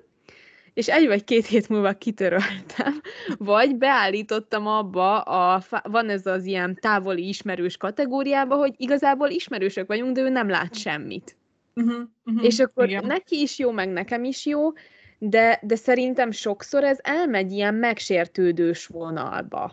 és 0.75 0.89
egy 0.89 1.07
vagy 1.07 1.25
két 1.25 1.47
hét 1.47 1.69
múlva 1.69 1.93
kitöröltem, 1.93 3.01
vagy 3.39 3.77
beállítottam 3.77 4.67
abba, 4.67 5.21
a, 5.21 5.63
van 5.83 6.09
ez 6.09 6.27
az 6.27 6.45
ilyen 6.45 6.79
távoli 6.81 7.29
ismerős 7.29 7.77
kategóriába, 7.77 8.57
hogy 8.57 8.75
igazából 8.77 9.29
ismerősök 9.29 9.87
vagyunk, 9.87 10.15
de 10.15 10.21
ő 10.21 10.29
nem 10.29 10.49
lát 10.49 10.75
semmit. 10.75 11.37
Uh-huh, 11.75 12.03
uh-huh, 12.25 12.45
és 12.45 12.59
akkor 12.59 12.89
igen. 12.89 13.07
neki 13.07 13.41
is 13.41 13.59
jó, 13.59 13.71
meg 13.71 13.89
nekem 13.89 14.25
is 14.25 14.47
jó, 14.47 14.73
de, 15.23 15.61
de 15.63 15.75
szerintem 15.75 16.31
sokszor 16.31 16.85
ez 16.85 16.99
elmegy 17.03 17.53
ilyen 17.53 17.75
megsértődős 17.75 18.87
vonalba. 18.87 19.73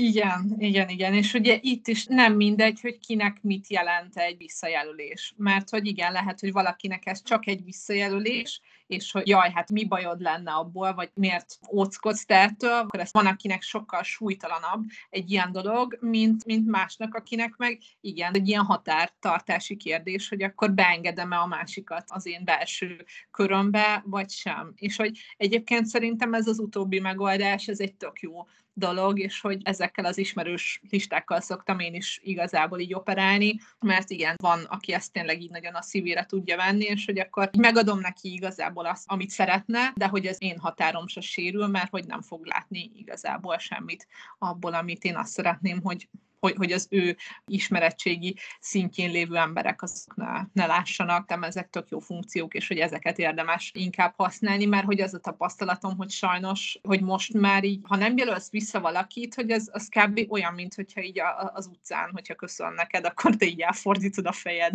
Igen, 0.00 0.54
igen, 0.58 0.88
igen, 0.88 1.14
és 1.14 1.34
ugye 1.34 1.58
itt 1.60 1.86
is 1.86 2.06
nem 2.06 2.34
mindegy, 2.34 2.80
hogy 2.80 2.98
kinek 2.98 3.38
mit 3.42 3.68
jelent 3.68 4.16
egy 4.16 4.36
visszajelölés, 4.36 5.34
mert 5.36 5.70
hogy 5.70 5.86
igen, 5.86 6.12
lehet, 6.12 6.40
hogy 6.40 6.52
valakinek 6.52 7.06
ez 7.06 7.22
csak 7.22 7.46
egy 7.46 7.64
visszajelölés, 7.64 8.60
és 8.86 9.12
hogy 9.12 9.28
jaj, 9.28 9.50
hát 9.50 9.70
mi 9.70 9.84
bajod 9.84 10.20
lenne 10.20 10.52
abból, 10.52 10.94
vagy 10.94 11.10
miért 11.14 11.58
óckodsz 11.72 12.24
te 12.24 12.34
ettől, 12.34 12.72
akkor 12.72 13.00
ez 13.00 13.12
van, 13.12 13.26
akinek 13.26 13.62
sokkal 13.62 14.02
súlytalanabb 14.02 14.84
egy 15.10 15.30
ilyen 15.30 15.52
dolog, 15.52 15.98
mint, 16.00 16.44
mint 16.44 16.66
másnak, 16.66 17.14
akinek 17.14 17.56
meg 17.56 17.78
igen, 18.00 18.34
egy 18.34 18.48
ilyen 18.48 18.64
határtartási 18.64 19.76
kérdés, 19.76 20.28
hogy 20.28 20.42
akkor 20.42 20.72
beengedem-e 20.72 21.38
a 21.38 21.46
másikat 21.46 22.04
az 22.06 22.26
én 22.26 22.44
belső 22.44 23.04
körömbe, 23.30 24.02
vagy 24.06 24.30
sem. 24.30 24.72
És 24.76 24.96
hogy 24.96 25.18
egyébként 25.36 25.86
szerintem 25.86 26.34
ez 26.34 26.46
az 26.46 26.58
utóbbi 26.58 27.00
megoldás, 27.00 27.66
ez 27.66 27.80
egy 27.80 27.94
tök 27.94 28.20
jó 28.20 28.46
dolog, 28.78 29.18
és 29.18 29.40
hogy 29.40 29.60
ezekkel 29.62 30.04
az 30.04 30.18
ismerős 30.18 30.80
listákkal 30.90 31.40
szoktam 31.40 31.78
én 31.78 31.94
is 31.94 32.20
igazából 32.22 32.78
így 32.78 32.94
operálni, 32.94 33.60
mert 33.80 34.10
igen, 34.10 34.34
van, 34.42 34.64
aki 34.64 34.92
ezt 34.92 35.12
tényleg 35.12 35.42
így 35.42 35.50
nagyon 35.50 35.74
a 35.74 35.82
szívére 35.82 36.24
tudja 36.24 36.56
venni, 36.56 36.84
és 36.84 37.04
hogy 37.04 37.18
akkor 37.18 37.50
megadom 37.58 38.00
neki 38.00 38.32
igazából 38.32 38.86
azt, 38.86 39.04
amit 39.06 39.30
szeretne, 39.30 39.92
de 39.94 40.06
hogy 40.06 40.26
az 40.26 40.36
én 40.38 40.58
határom 40.58 41.06
se 41.06 41.20
sérül, 41.20 41.66
mert 41.66 41.90
hogy 41.90 42.06
nem 42.06 42.22
fog 42.22 42.46
látni 42.46 42.90
igazából 42.94 43.58
semmit 43.58 44.06
abból, 44.38 44.74
amit 44.74 45.04
én 45.04 45.16
azt 45.16 45.32
szeretném, 45.32 45.80
hogy 45.82 46.08
hogy, 46.40 46.54
hogy 46.56 46.72
az 46.72 46.86
ő 46.90 47.16
ismerettségi 47.46 48.36
szintjén 48.60 49.10
lévő 49.10 49.36
emberek 49.36 49.82
azok 49.82 50.16
ne, 50.16 50.40
ne 50.52 50.66
lássanak, 50.66 51.28
nem 51.28 51.42
ezek 51.42 51.70
tök 51.70 51.88
jó 51.88 51.98
funkciók, 51.98 52.54
és 52.54 52.68
hogy 52.68 52.78
ezeket 52.78 53.18
érdemes 53.18 53.70
inkább 53.74 54.14
használni, 54.16 54.64
mert 54.64 54.84
hogy 54.84 55.00
az 55.00 55.14
a 55.14 55.18
tapasztalatom, 55.18 55.96
hogy 55.96 56.10
sajnos, 56.10 56.78
hogy 56.82 57.02
most 57.02 57.32
már 57.32 57.64
így, 57.64 57.80
ha 57.82 57.96
nem 57.96 58.16
jelölsz 58.16 58.50
vissza 58.50 58.80
valakit, 58.80 59.34
hogy 59.34 59.50
az, 59.50 59.70
az 59.72 59.88
kb. 59.88 60.26
olyan, 60.28 60.54
mint 60.54 60.74
hogyha 60.74 61.02
így 61.02 61.20
a, 61.20 61.50
az 61.54 61.66
utcán, 61.66 62.10
hogyha 62.12 62.34
köszön 62.34 62.72
neked, 62.72 63.04
akkor 63.04 63.36
te 63.36 63.46
így 63.46 63.60
elfordítod 63.60 64.26
a 64.26 64.32
fejed, 64.32 64.74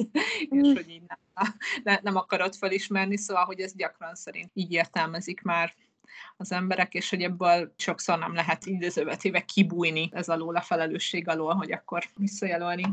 mm. 0.56 0.60
és 0.60 0.74
hogy 0.74 0.90
így 0.90 1.04
nem, 1.08 1.48
ne, 1.84 2.00
nem 2.02 2.16
akarod 2.16 2.56
felismerni, 2.56 3.18
szóval, 3.18 3.46
hogy 3.46 3.60
ez 3.60 3.76
gyakran 3.76 4.16
szerint 4.16 4.52
így 4.54 4.72
értelmezik 4.72 5.42
már 5.42 5.74
az 6.38 6.52
emberek, 6.52 6.94
és 6.94 7.10
hogy 7.10 7.22
ebből 7.22 7.74
sokszor 7.78 8.20
nem 8.20 8.34
lehet 8.34 8.66
idézővetéve 8.66 9.40
kibújni 9.40 10.10
ez 10.14 10.30
alól 10.30 10.56
a 10.56 10.62
felelősség 10.62 11.28
alól, 11.28 11.54
hogy 11.54 11.72
akkor 11.72 12.04
visszajelölni. 12.16 12.86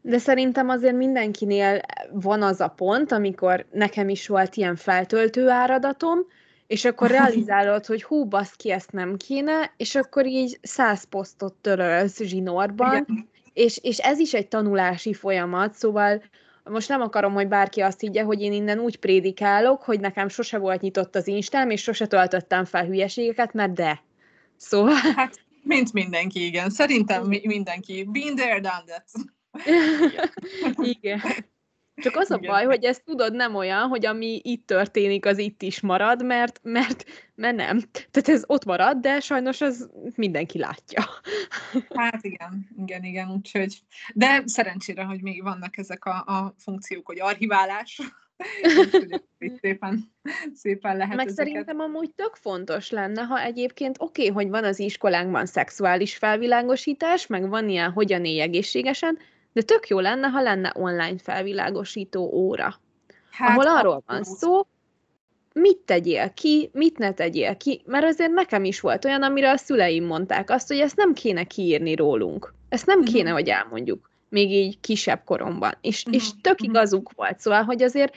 De 0.00 0.18
szerintem 0.18 0.68
azért 0.68 0.96
mindenkinél 0.96 1.80
van 2.10 2.42
az 2.42 2.60
a 2.60 2.68
pont, 2.68 3.12
amikor 3.12 3.66
nekem 3.70 4.08
is 4.08 4.28
volt 4.28 4.56
ilyen 4.56 4.76
feltöltő 4.76 5.48
áradatom, 5.48 6.18
és 6.66 6.84
akkor 6.84 7.10
realizálod, 7.20 7.86
hogy 7.86 8.02
hú, 8.02 8.24
baszki, 8.24 8.70
ezt 8.70 8.92
nem 8.92 9.16
kéne, 9.16 9.72
és 9.76 9.94
akkor 9.94 10.26
így 10.26 10.58
száz 10.62 11.04
posztot 11.04 11.54
törölsz 11.54 12.22
zsinórban, 12.22 13.06
és, 13.52 13.78
és 13.82 13.98
ez 13.98 14.18
is 14.18 14.34
egy 14.34 14.48
tanulási 14.48 15.14
folyamat, 15.14 15.74
szóval 15.74 16.22
most 16.64 16.88
nem 16.88 17.00
akarom, 17.00 17.32
hogy 17.32 17.48
bárki 17.48 17.80
azt 17.80 18.00
higgye, 18.00 18.22
hogy 18.22 18.40
én 18.40 18.52
innen 18.52 18.78
úgy 18.78 18.96
prédikálok, 18.98 19.82
hogy 19.82 20.00
nekem 20.00 20.28
sose 20.28 20.58
volt 20.58 20.80
nyitott 20.80 21.14
az 21.14 21.26
Instám, 21.26 21.70
és 21.70 21.82
sose 21.82 22.06
töltöttem 22.06 22.64
fel 22.64 22.86
hülyeségeket, 22.86 23.52
mert 23.52 23.72
de. 23.72 24.02
Szóval... 24.56 24.94
Hát, 24.94 25.40
mint 25.62 25.92
mindenki, 25.92 26.44
igen. 26.44 26.70
Szerintem 26.70 27.26
mindenki. 27.42 28.08
Been 28.12 28.34
there, 28.34 28.60
done 28.60 28.84
that. 28.86 29.04
igen. 30.76 31.20
Csak 32.02 32.16
az 32.16 32.30
a 32.30 32.36
Igen. 32.36 32.50
baj, 32.50 32.64
hogy 32.64 32.84
ezt 32.84 33.04
tudod, 33.04 33.34
nem 33.34 33.54
olyan, 33.54 33.88
hogy 33.88 34.06
ami 34.06 34.40
itt 34.42 34.66
történik, 34.66 35.26
az 35.26 35.38
itt 35.38 35.62
is 35.62 35.80
marad, 35.80 36.24
mert, 36.24 36.60
mert, 36.62 37.04
mert 37.34 37.56
nem. 37.56 37.80
Tehát 38.10 38.28
ez 38.28 38.42
ott 38.46 38.64
marad, 38.64 38.96
de 38.96 39.20
sajnos 39.20 39.60
ez 39.60 39.86
mindenki 40.14 40.58
látja. 40.58 41.04
Hát 41.94 42.24
igen, 42.24 42.68
igen, 42.76 43.04
igen, 43.04 43.30
úgyhogy, 43.30 43.78
de 44.14 44.42
szerencsére, 44.44 45.04
hogy 45.04 45.22
még 45.22 45.42
vannak 45.42 45.76
ezek 45.76 46.04
a, 46.04 46.24
a 46.26 46.54
funkciók, 46.58 47.06
hogy 47.06 47.20
archiválás, 47.20 48.00
szépen, 49.60 50.12
szépen 50.54 50.96
lehet 50.96 51.16
Meg 51.16 51.26
ezeket. 51.26 51.46
szerintem 51.46 51.80
amúgy 51.80 52.10
tök 52.14 52.34
fontos 52.34 52.90
lenne, 52.90 53.22
ha 53.22 53.40
egyébként 53.40 53.96
oké, 53.98 54.28
okay, 54.28 54.34
hogy 54.34 54.50
van 54.50 54.64
az 54.64 54.78
iskolánkban 54.78 55.46
szexuális 55.46 56.16
felvilágosítás, 56.16 57.26
meg 57.26 57.48
van 57.48 57.68
ilyen 57.68 57.90
hogyan 57.90 58.24
élj 58.24 58.40
egészségesen, 58.40 59.18
de 59.52 59.62
tök 59.62 59.88
jó 59.88 60.00
lenne, 60.00 60.26
ha 60.26 60.40
lenne 60.40 60.72
online 60.74 61.18
felvilágosító 61.18 62.30
óra, 62.32 62.80
hát, 63.30 63.50
ahol 63.50 63.66
arról 63.66 64.02
van 64.06 64.24
szó, 64.24 64.66
mit 65.54 65.78
tegyél 65.78 66.32
ki, 66.34 66.70
mit 66.72 66.98
ne 66.98 67.12
tegyél 67.12 67.56
ki, 67.56 67.82
mert 67.84 68.04
azért 68.04 68.30
nekem 68.30 68.64
is 68.64 68.80
volt 68.80 69.04
olyan, 69.04 69.22
amire 69.22 69.50
a 69.50 69.56
szüleim 69.56 70.04
mondták 70.04 70.50
azt, 70.50 70.68
hogy 70.68 70.78
ezt 70.78 70.96
nem 70.96 71.12
kéne 71.12 71.44
kiírni 71.44 71.94
rólunk. 71.94 72.54
Ezt 72.68 72.86
nem 72.86 73.02
kéne, 73.02 73.22
uh-huh. 73.22 73.38
hogy 73.38 73.48
elmondjuk, 73.48 74.10
még 74.28 74.50
így 74.50 74.80
kisebb 74.80 75.24
koromban. 75.24 75.72
És, 75.80 76.04
és 76.10 76.30
tök 76.40 76.60
mhm. 76.60 76.70
igazuk 76.70 77.10
volt, 77.14 77.40
szóval, 77.40 77.62
hogy 77.62 77.82
azért 77.82 78.16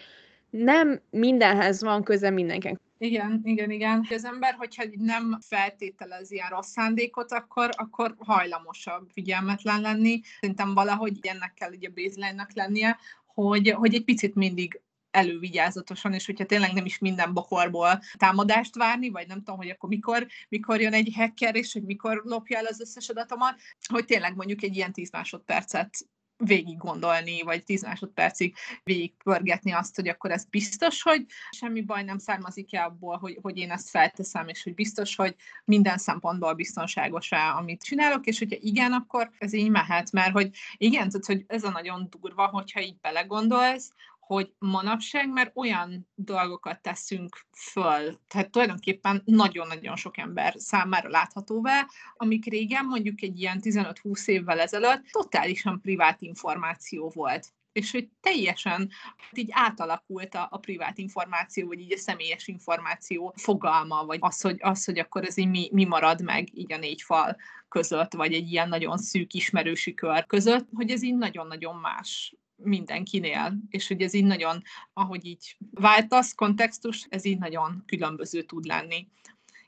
nem 0.50 1.02
mindenhez 1.10 1.82
van 1.82 2.04
köze 2.04 2.30
mindenkinek. 2.30 2.80
Igen, 2.98 3.42
igen, 3.44 3.72
igen. 3.72 4.08
Az 4.10 4.26
ember, 4.26 4.54
hogyha 4.54 4.84
nem 4.96 5.38
feltételez 5.42 6.32
ilyen 6.32 6.50
rossz 6.50 6.70
szándékot, 6.70 7.32
akkor, 7.32 7.70
akkor 7.72 8.16
hajlamosabb 8.18 9.10
figyelmetlen 9.14 9.82
lenni. 9.82 10.22
Szerintem 10.40 10.74
valahogy 10.74 11.20
ennek 11.22 11.54
kell 11.54 11.72
ugye 11.72 11.90
baseline-nak 11.90 12.54
lennie, 12.54 12.98
hogy, 13.26 13.70
hogy 13.70 13.94
egy 13.94 14.04
picit 14.04 14.36
mindig 14.36 14.82
elővigyázatosan, 15.12 16.14
és 16.14 16.26
hogyha 16.26 16.46
tényleg 16.46 16.74
nem 16.74 16.86
is 16.86 16.98
minden 16.98 17.34
bokorból 17.34 18.02
támadást 18.18 18.76
várni, 18.76 19.10
vagy 19.10 19.28
nem 19.28 19.38
tudom, 19.38 19.58
hogy 19.58 19.70
akkor 19.70 19.90
mikor, 19.90 20.28
mikor 20.50 20.82
jön 20.82 20.94
egy 20.94 21.12
hacker, 21.16 21.56
és 21.56 21.74
hogy 21.74 21.84
mikor 21.84 22.22
lopja 22.26 22.58
el 22.58 22.66
az 22.66 22.80
összes 22.80 23.10
adatomat, 23.10 23.60
hogy 23.88 24.06
tényleg 24.06 24.36
mondjuk 24.36 24.64
egy 24.64 24.76
ilyen 24.76 24.94
10 24.94 25.12
másodpercet 25.12 25.98
végig 26.38 26.78
gondolni, 26.78 27.42
vagy 27.42 27.64
10 27.64 27.84
másodpercig 27.84 28.56
végigpörgetni 28.84 29.72
azt, 29.72 29.96
hogy 29.96 30.08
akkor 30.08 30.32
ez 30.32 30.46
biztos, 30.46 31.02
hogy 31.02 31.26
semmi 31.50 31.82
baj 31.82 32.04
nem 32.04 32.18
származik-e 32.18 32.84
abból, 32.84 33.18
hogy, 33.18 33.40
hogy 33.42 33.58
én 33.58 33.72
ezt 33.72 33.90
felteszem, 33.90 34.48
és 34.48 34.64
hogy 34.64 34.74
biztos, 34.74 35.16
hogy 35.16 35.36
minden 35.66 35.98
szempontból 35.98 36.54
biztonságos-e, 36.54 37.50
amit 37.50 37.84
csinálok, 37.84 38.26
és 38.26 38.40
hogyha 38.40 38.58
igen, 38.60 38.92
akkor 38.92 39.32
ez 39.38 39.54
így 39.54 39.70
mehet, 39.70 40.12
mert 40.12 40.32
hogy 40.32 40.50
igen, 40.78 41.10
tehát, 41.10 41.26
hogy 41.26 41.44
ez 41.48 41.64
a 41.64 41.70
nagyon 41.70 42.08
durva, 42.10 42.46
hogyha 42.48 42.82
így 42.82 43.00
belegondolsz, 43.02 43.92
hogy 44.26 44.54
manapság 44.58 45.30
már 45.30 45.52
olyan 45.54 46.08
dolgokat 46.16 46.82
teszünk 46.82 47.46
föl, 47.58 48.20
tehát 48.28 48.52
tulajdonképpen 48.52 49.22
nagyon-nagyon 49.26 49.96
sok 49.96 50.18
ember 50.18 50.54
számára 50.58 51.10
láthatóvá, 51.10 51.88
amik 52.14 52.46
régen 52.46 52.86
mondjuk 52.86 53.22
egy 53.22 53.40
ilyen 53.40 53.60
15-20 53.62 54.28
évvel 54.28 54.60
ezelőtt 54.60 55.06
totálisan 55.12 55.82
privát 55.82 56.22
információ 56.22 57.12
volt. 57.16 57.54
És 57.72 57.92
hogy 57.92 58.10
teljesen 58.22 58.90
így 59.32 59.50
átalakult 59.52 60.36
a, 60.36 60.48
a 60.52 60.58
privát 60.58 60.98
információ, 60.98 61.68
vagy 61.68 61.80
így 61.80 61.94
a 61.94 61.98
személyes 61.98 62.48
információ 62.48 63.34
fogalma, 63.38 64.06
vagy 64.06 64.18
az, 64.22 64.42
hogy, 64.42 64.58
az, 64.60 64.86
hogy 64.86 65.00
akkor 65.00 65.26
ez 65.26 65.38
így 65.38 65.50
mi, 65.50 65.70
mi 65.72 65.86
marad 65.86 66.22
meg 66.22 66.58
így 66.58 66.74
a 66.74 66.78
négy 66.78 67.02
fal 67.02 67.38
között, 67.68 68.14
vagy 68.14 68.34
egy 68.34 68.52
ilyen 68.52 68.70
nagyon 68.70 68.98
szűk 68.98 69.34
ismerősi 69.34 69.94
kör 69.94 70.26
között, 70.26 70.68
hogy 70.74 70.92
ez 70.92 71.04
így 71.04 71.16
nagyon-nagyon 71.16 71.76
más 71.76 72.36
mindenkinél, 72.56 73.54
és 73.70 73.88
hogy 73.88 74.02
ez 74.02 74.14
így 74.14 74.26
nagyon, 74.26 74.62
ahogy 74.94 75.26
így 75.26 75.58
váltasz 75.72 76.34
kontextus, 76.34 77.06
ez 77.10 77.26
így 77.26 77.38
nagyon 77.38 77.84
különböző 77.86 78.42
tud 78.42 78.66
lenni, 78.66 79.08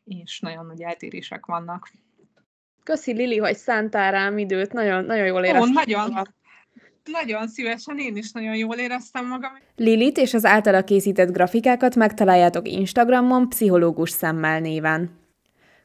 és 0.03 0.39
nagyon 0.39 0.65
nagy 0.65 0.81
eltérések 0.81 1.45
vannak. 1.45 1.91
Köszi 2.83 3.13
Lili, 3.13 3.37
hogy 3.37 3.57
szántál 3.57 4.11
rám 4.11 4.37
időt, 4.37 4.73
nagyon, 4.73 5.05
nagyon 5.05 5.25
jól 5.25 5.43
éreztem. 5.43 5.69
Ó, 5.69 5.73
nagyon, 5.73 6.09
magam. 6.09 6.23
nagyon 7.03 7.47
szívesen, 7.47 7.99
én 7.99 8.15
is 8.15 8.31
nagyon 8.31 8.55
jól 8.55 8.75
éreztem 8.75 9.27
magam. 9.27 9.51
Lilit 9.75 10.17
és 10.17 10.33
az 10.33 10.45
általa 10.45 10.83
készített 10.83 11.31
grafikákat 11.31 11.95
megtaláljátok 11.95 12.67
Instagramon 12.67 13.49
pszichológus 13.49 14.09
szemmel 14.09 14.59
néven. 14.59 15.25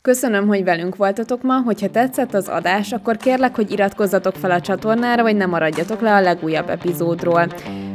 Köszönöm, 0.03 0.47
hogy 0.47 0.65
velünk 0.65 0.97
voltatok 0.97 1.43
ma, 1.43 1.61
hogyha 1.65 1.91
tetszett 1.91 2.35
az 2.35 2.49
adás, 2.49 2.93
akkor 2.93 3.17
kérlek, 3.17 3.55
hogy 3.55 3.71
iratkozzatok 3.71 4.35
fel 4.35 4.51
a 4.51 4.61
csatornára, 4.61 5.23
vagy 5.23 5.37
ne 5.37 5.47
maradjatok 5.47 6.01
le 6.01 6.15
a 6.15 6.21
legújabb 6.21 6.69
epizódról. 6.69 7.53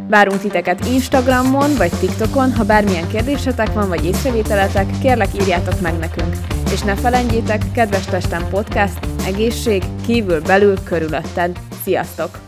Várunk 0.09 0.39
titeket 0.39 0.85
Instagramon 0.85 1.75
vagy 1.77 1.91
TikTokon, 1.99 2.53
ha 2.53 2.63
bármilyen 2.63 3.07
kérdésetek 3.07 3.73
van, 3.73 3.87
vagy 3.87 4.05
észrevételetek, 4.05 4.99
kérlek 5.01 5.29
írjátok 5.41 5.81
meg 5.81 5.97
nekünk. 5.97 6.33
És 6.71 6.81
ne 6.81 6.95
felejtjétek, 6.95 7.61
kedves 7.73 8.05
testem 8.05 8.49
podcast, 8.49 8.99
egészség, 9.25 9.83
kívül, 10.05 10.41
belül, 10.41 10.75
körülötted. 10.83 11.59
Sziasztok! 11.83 12.46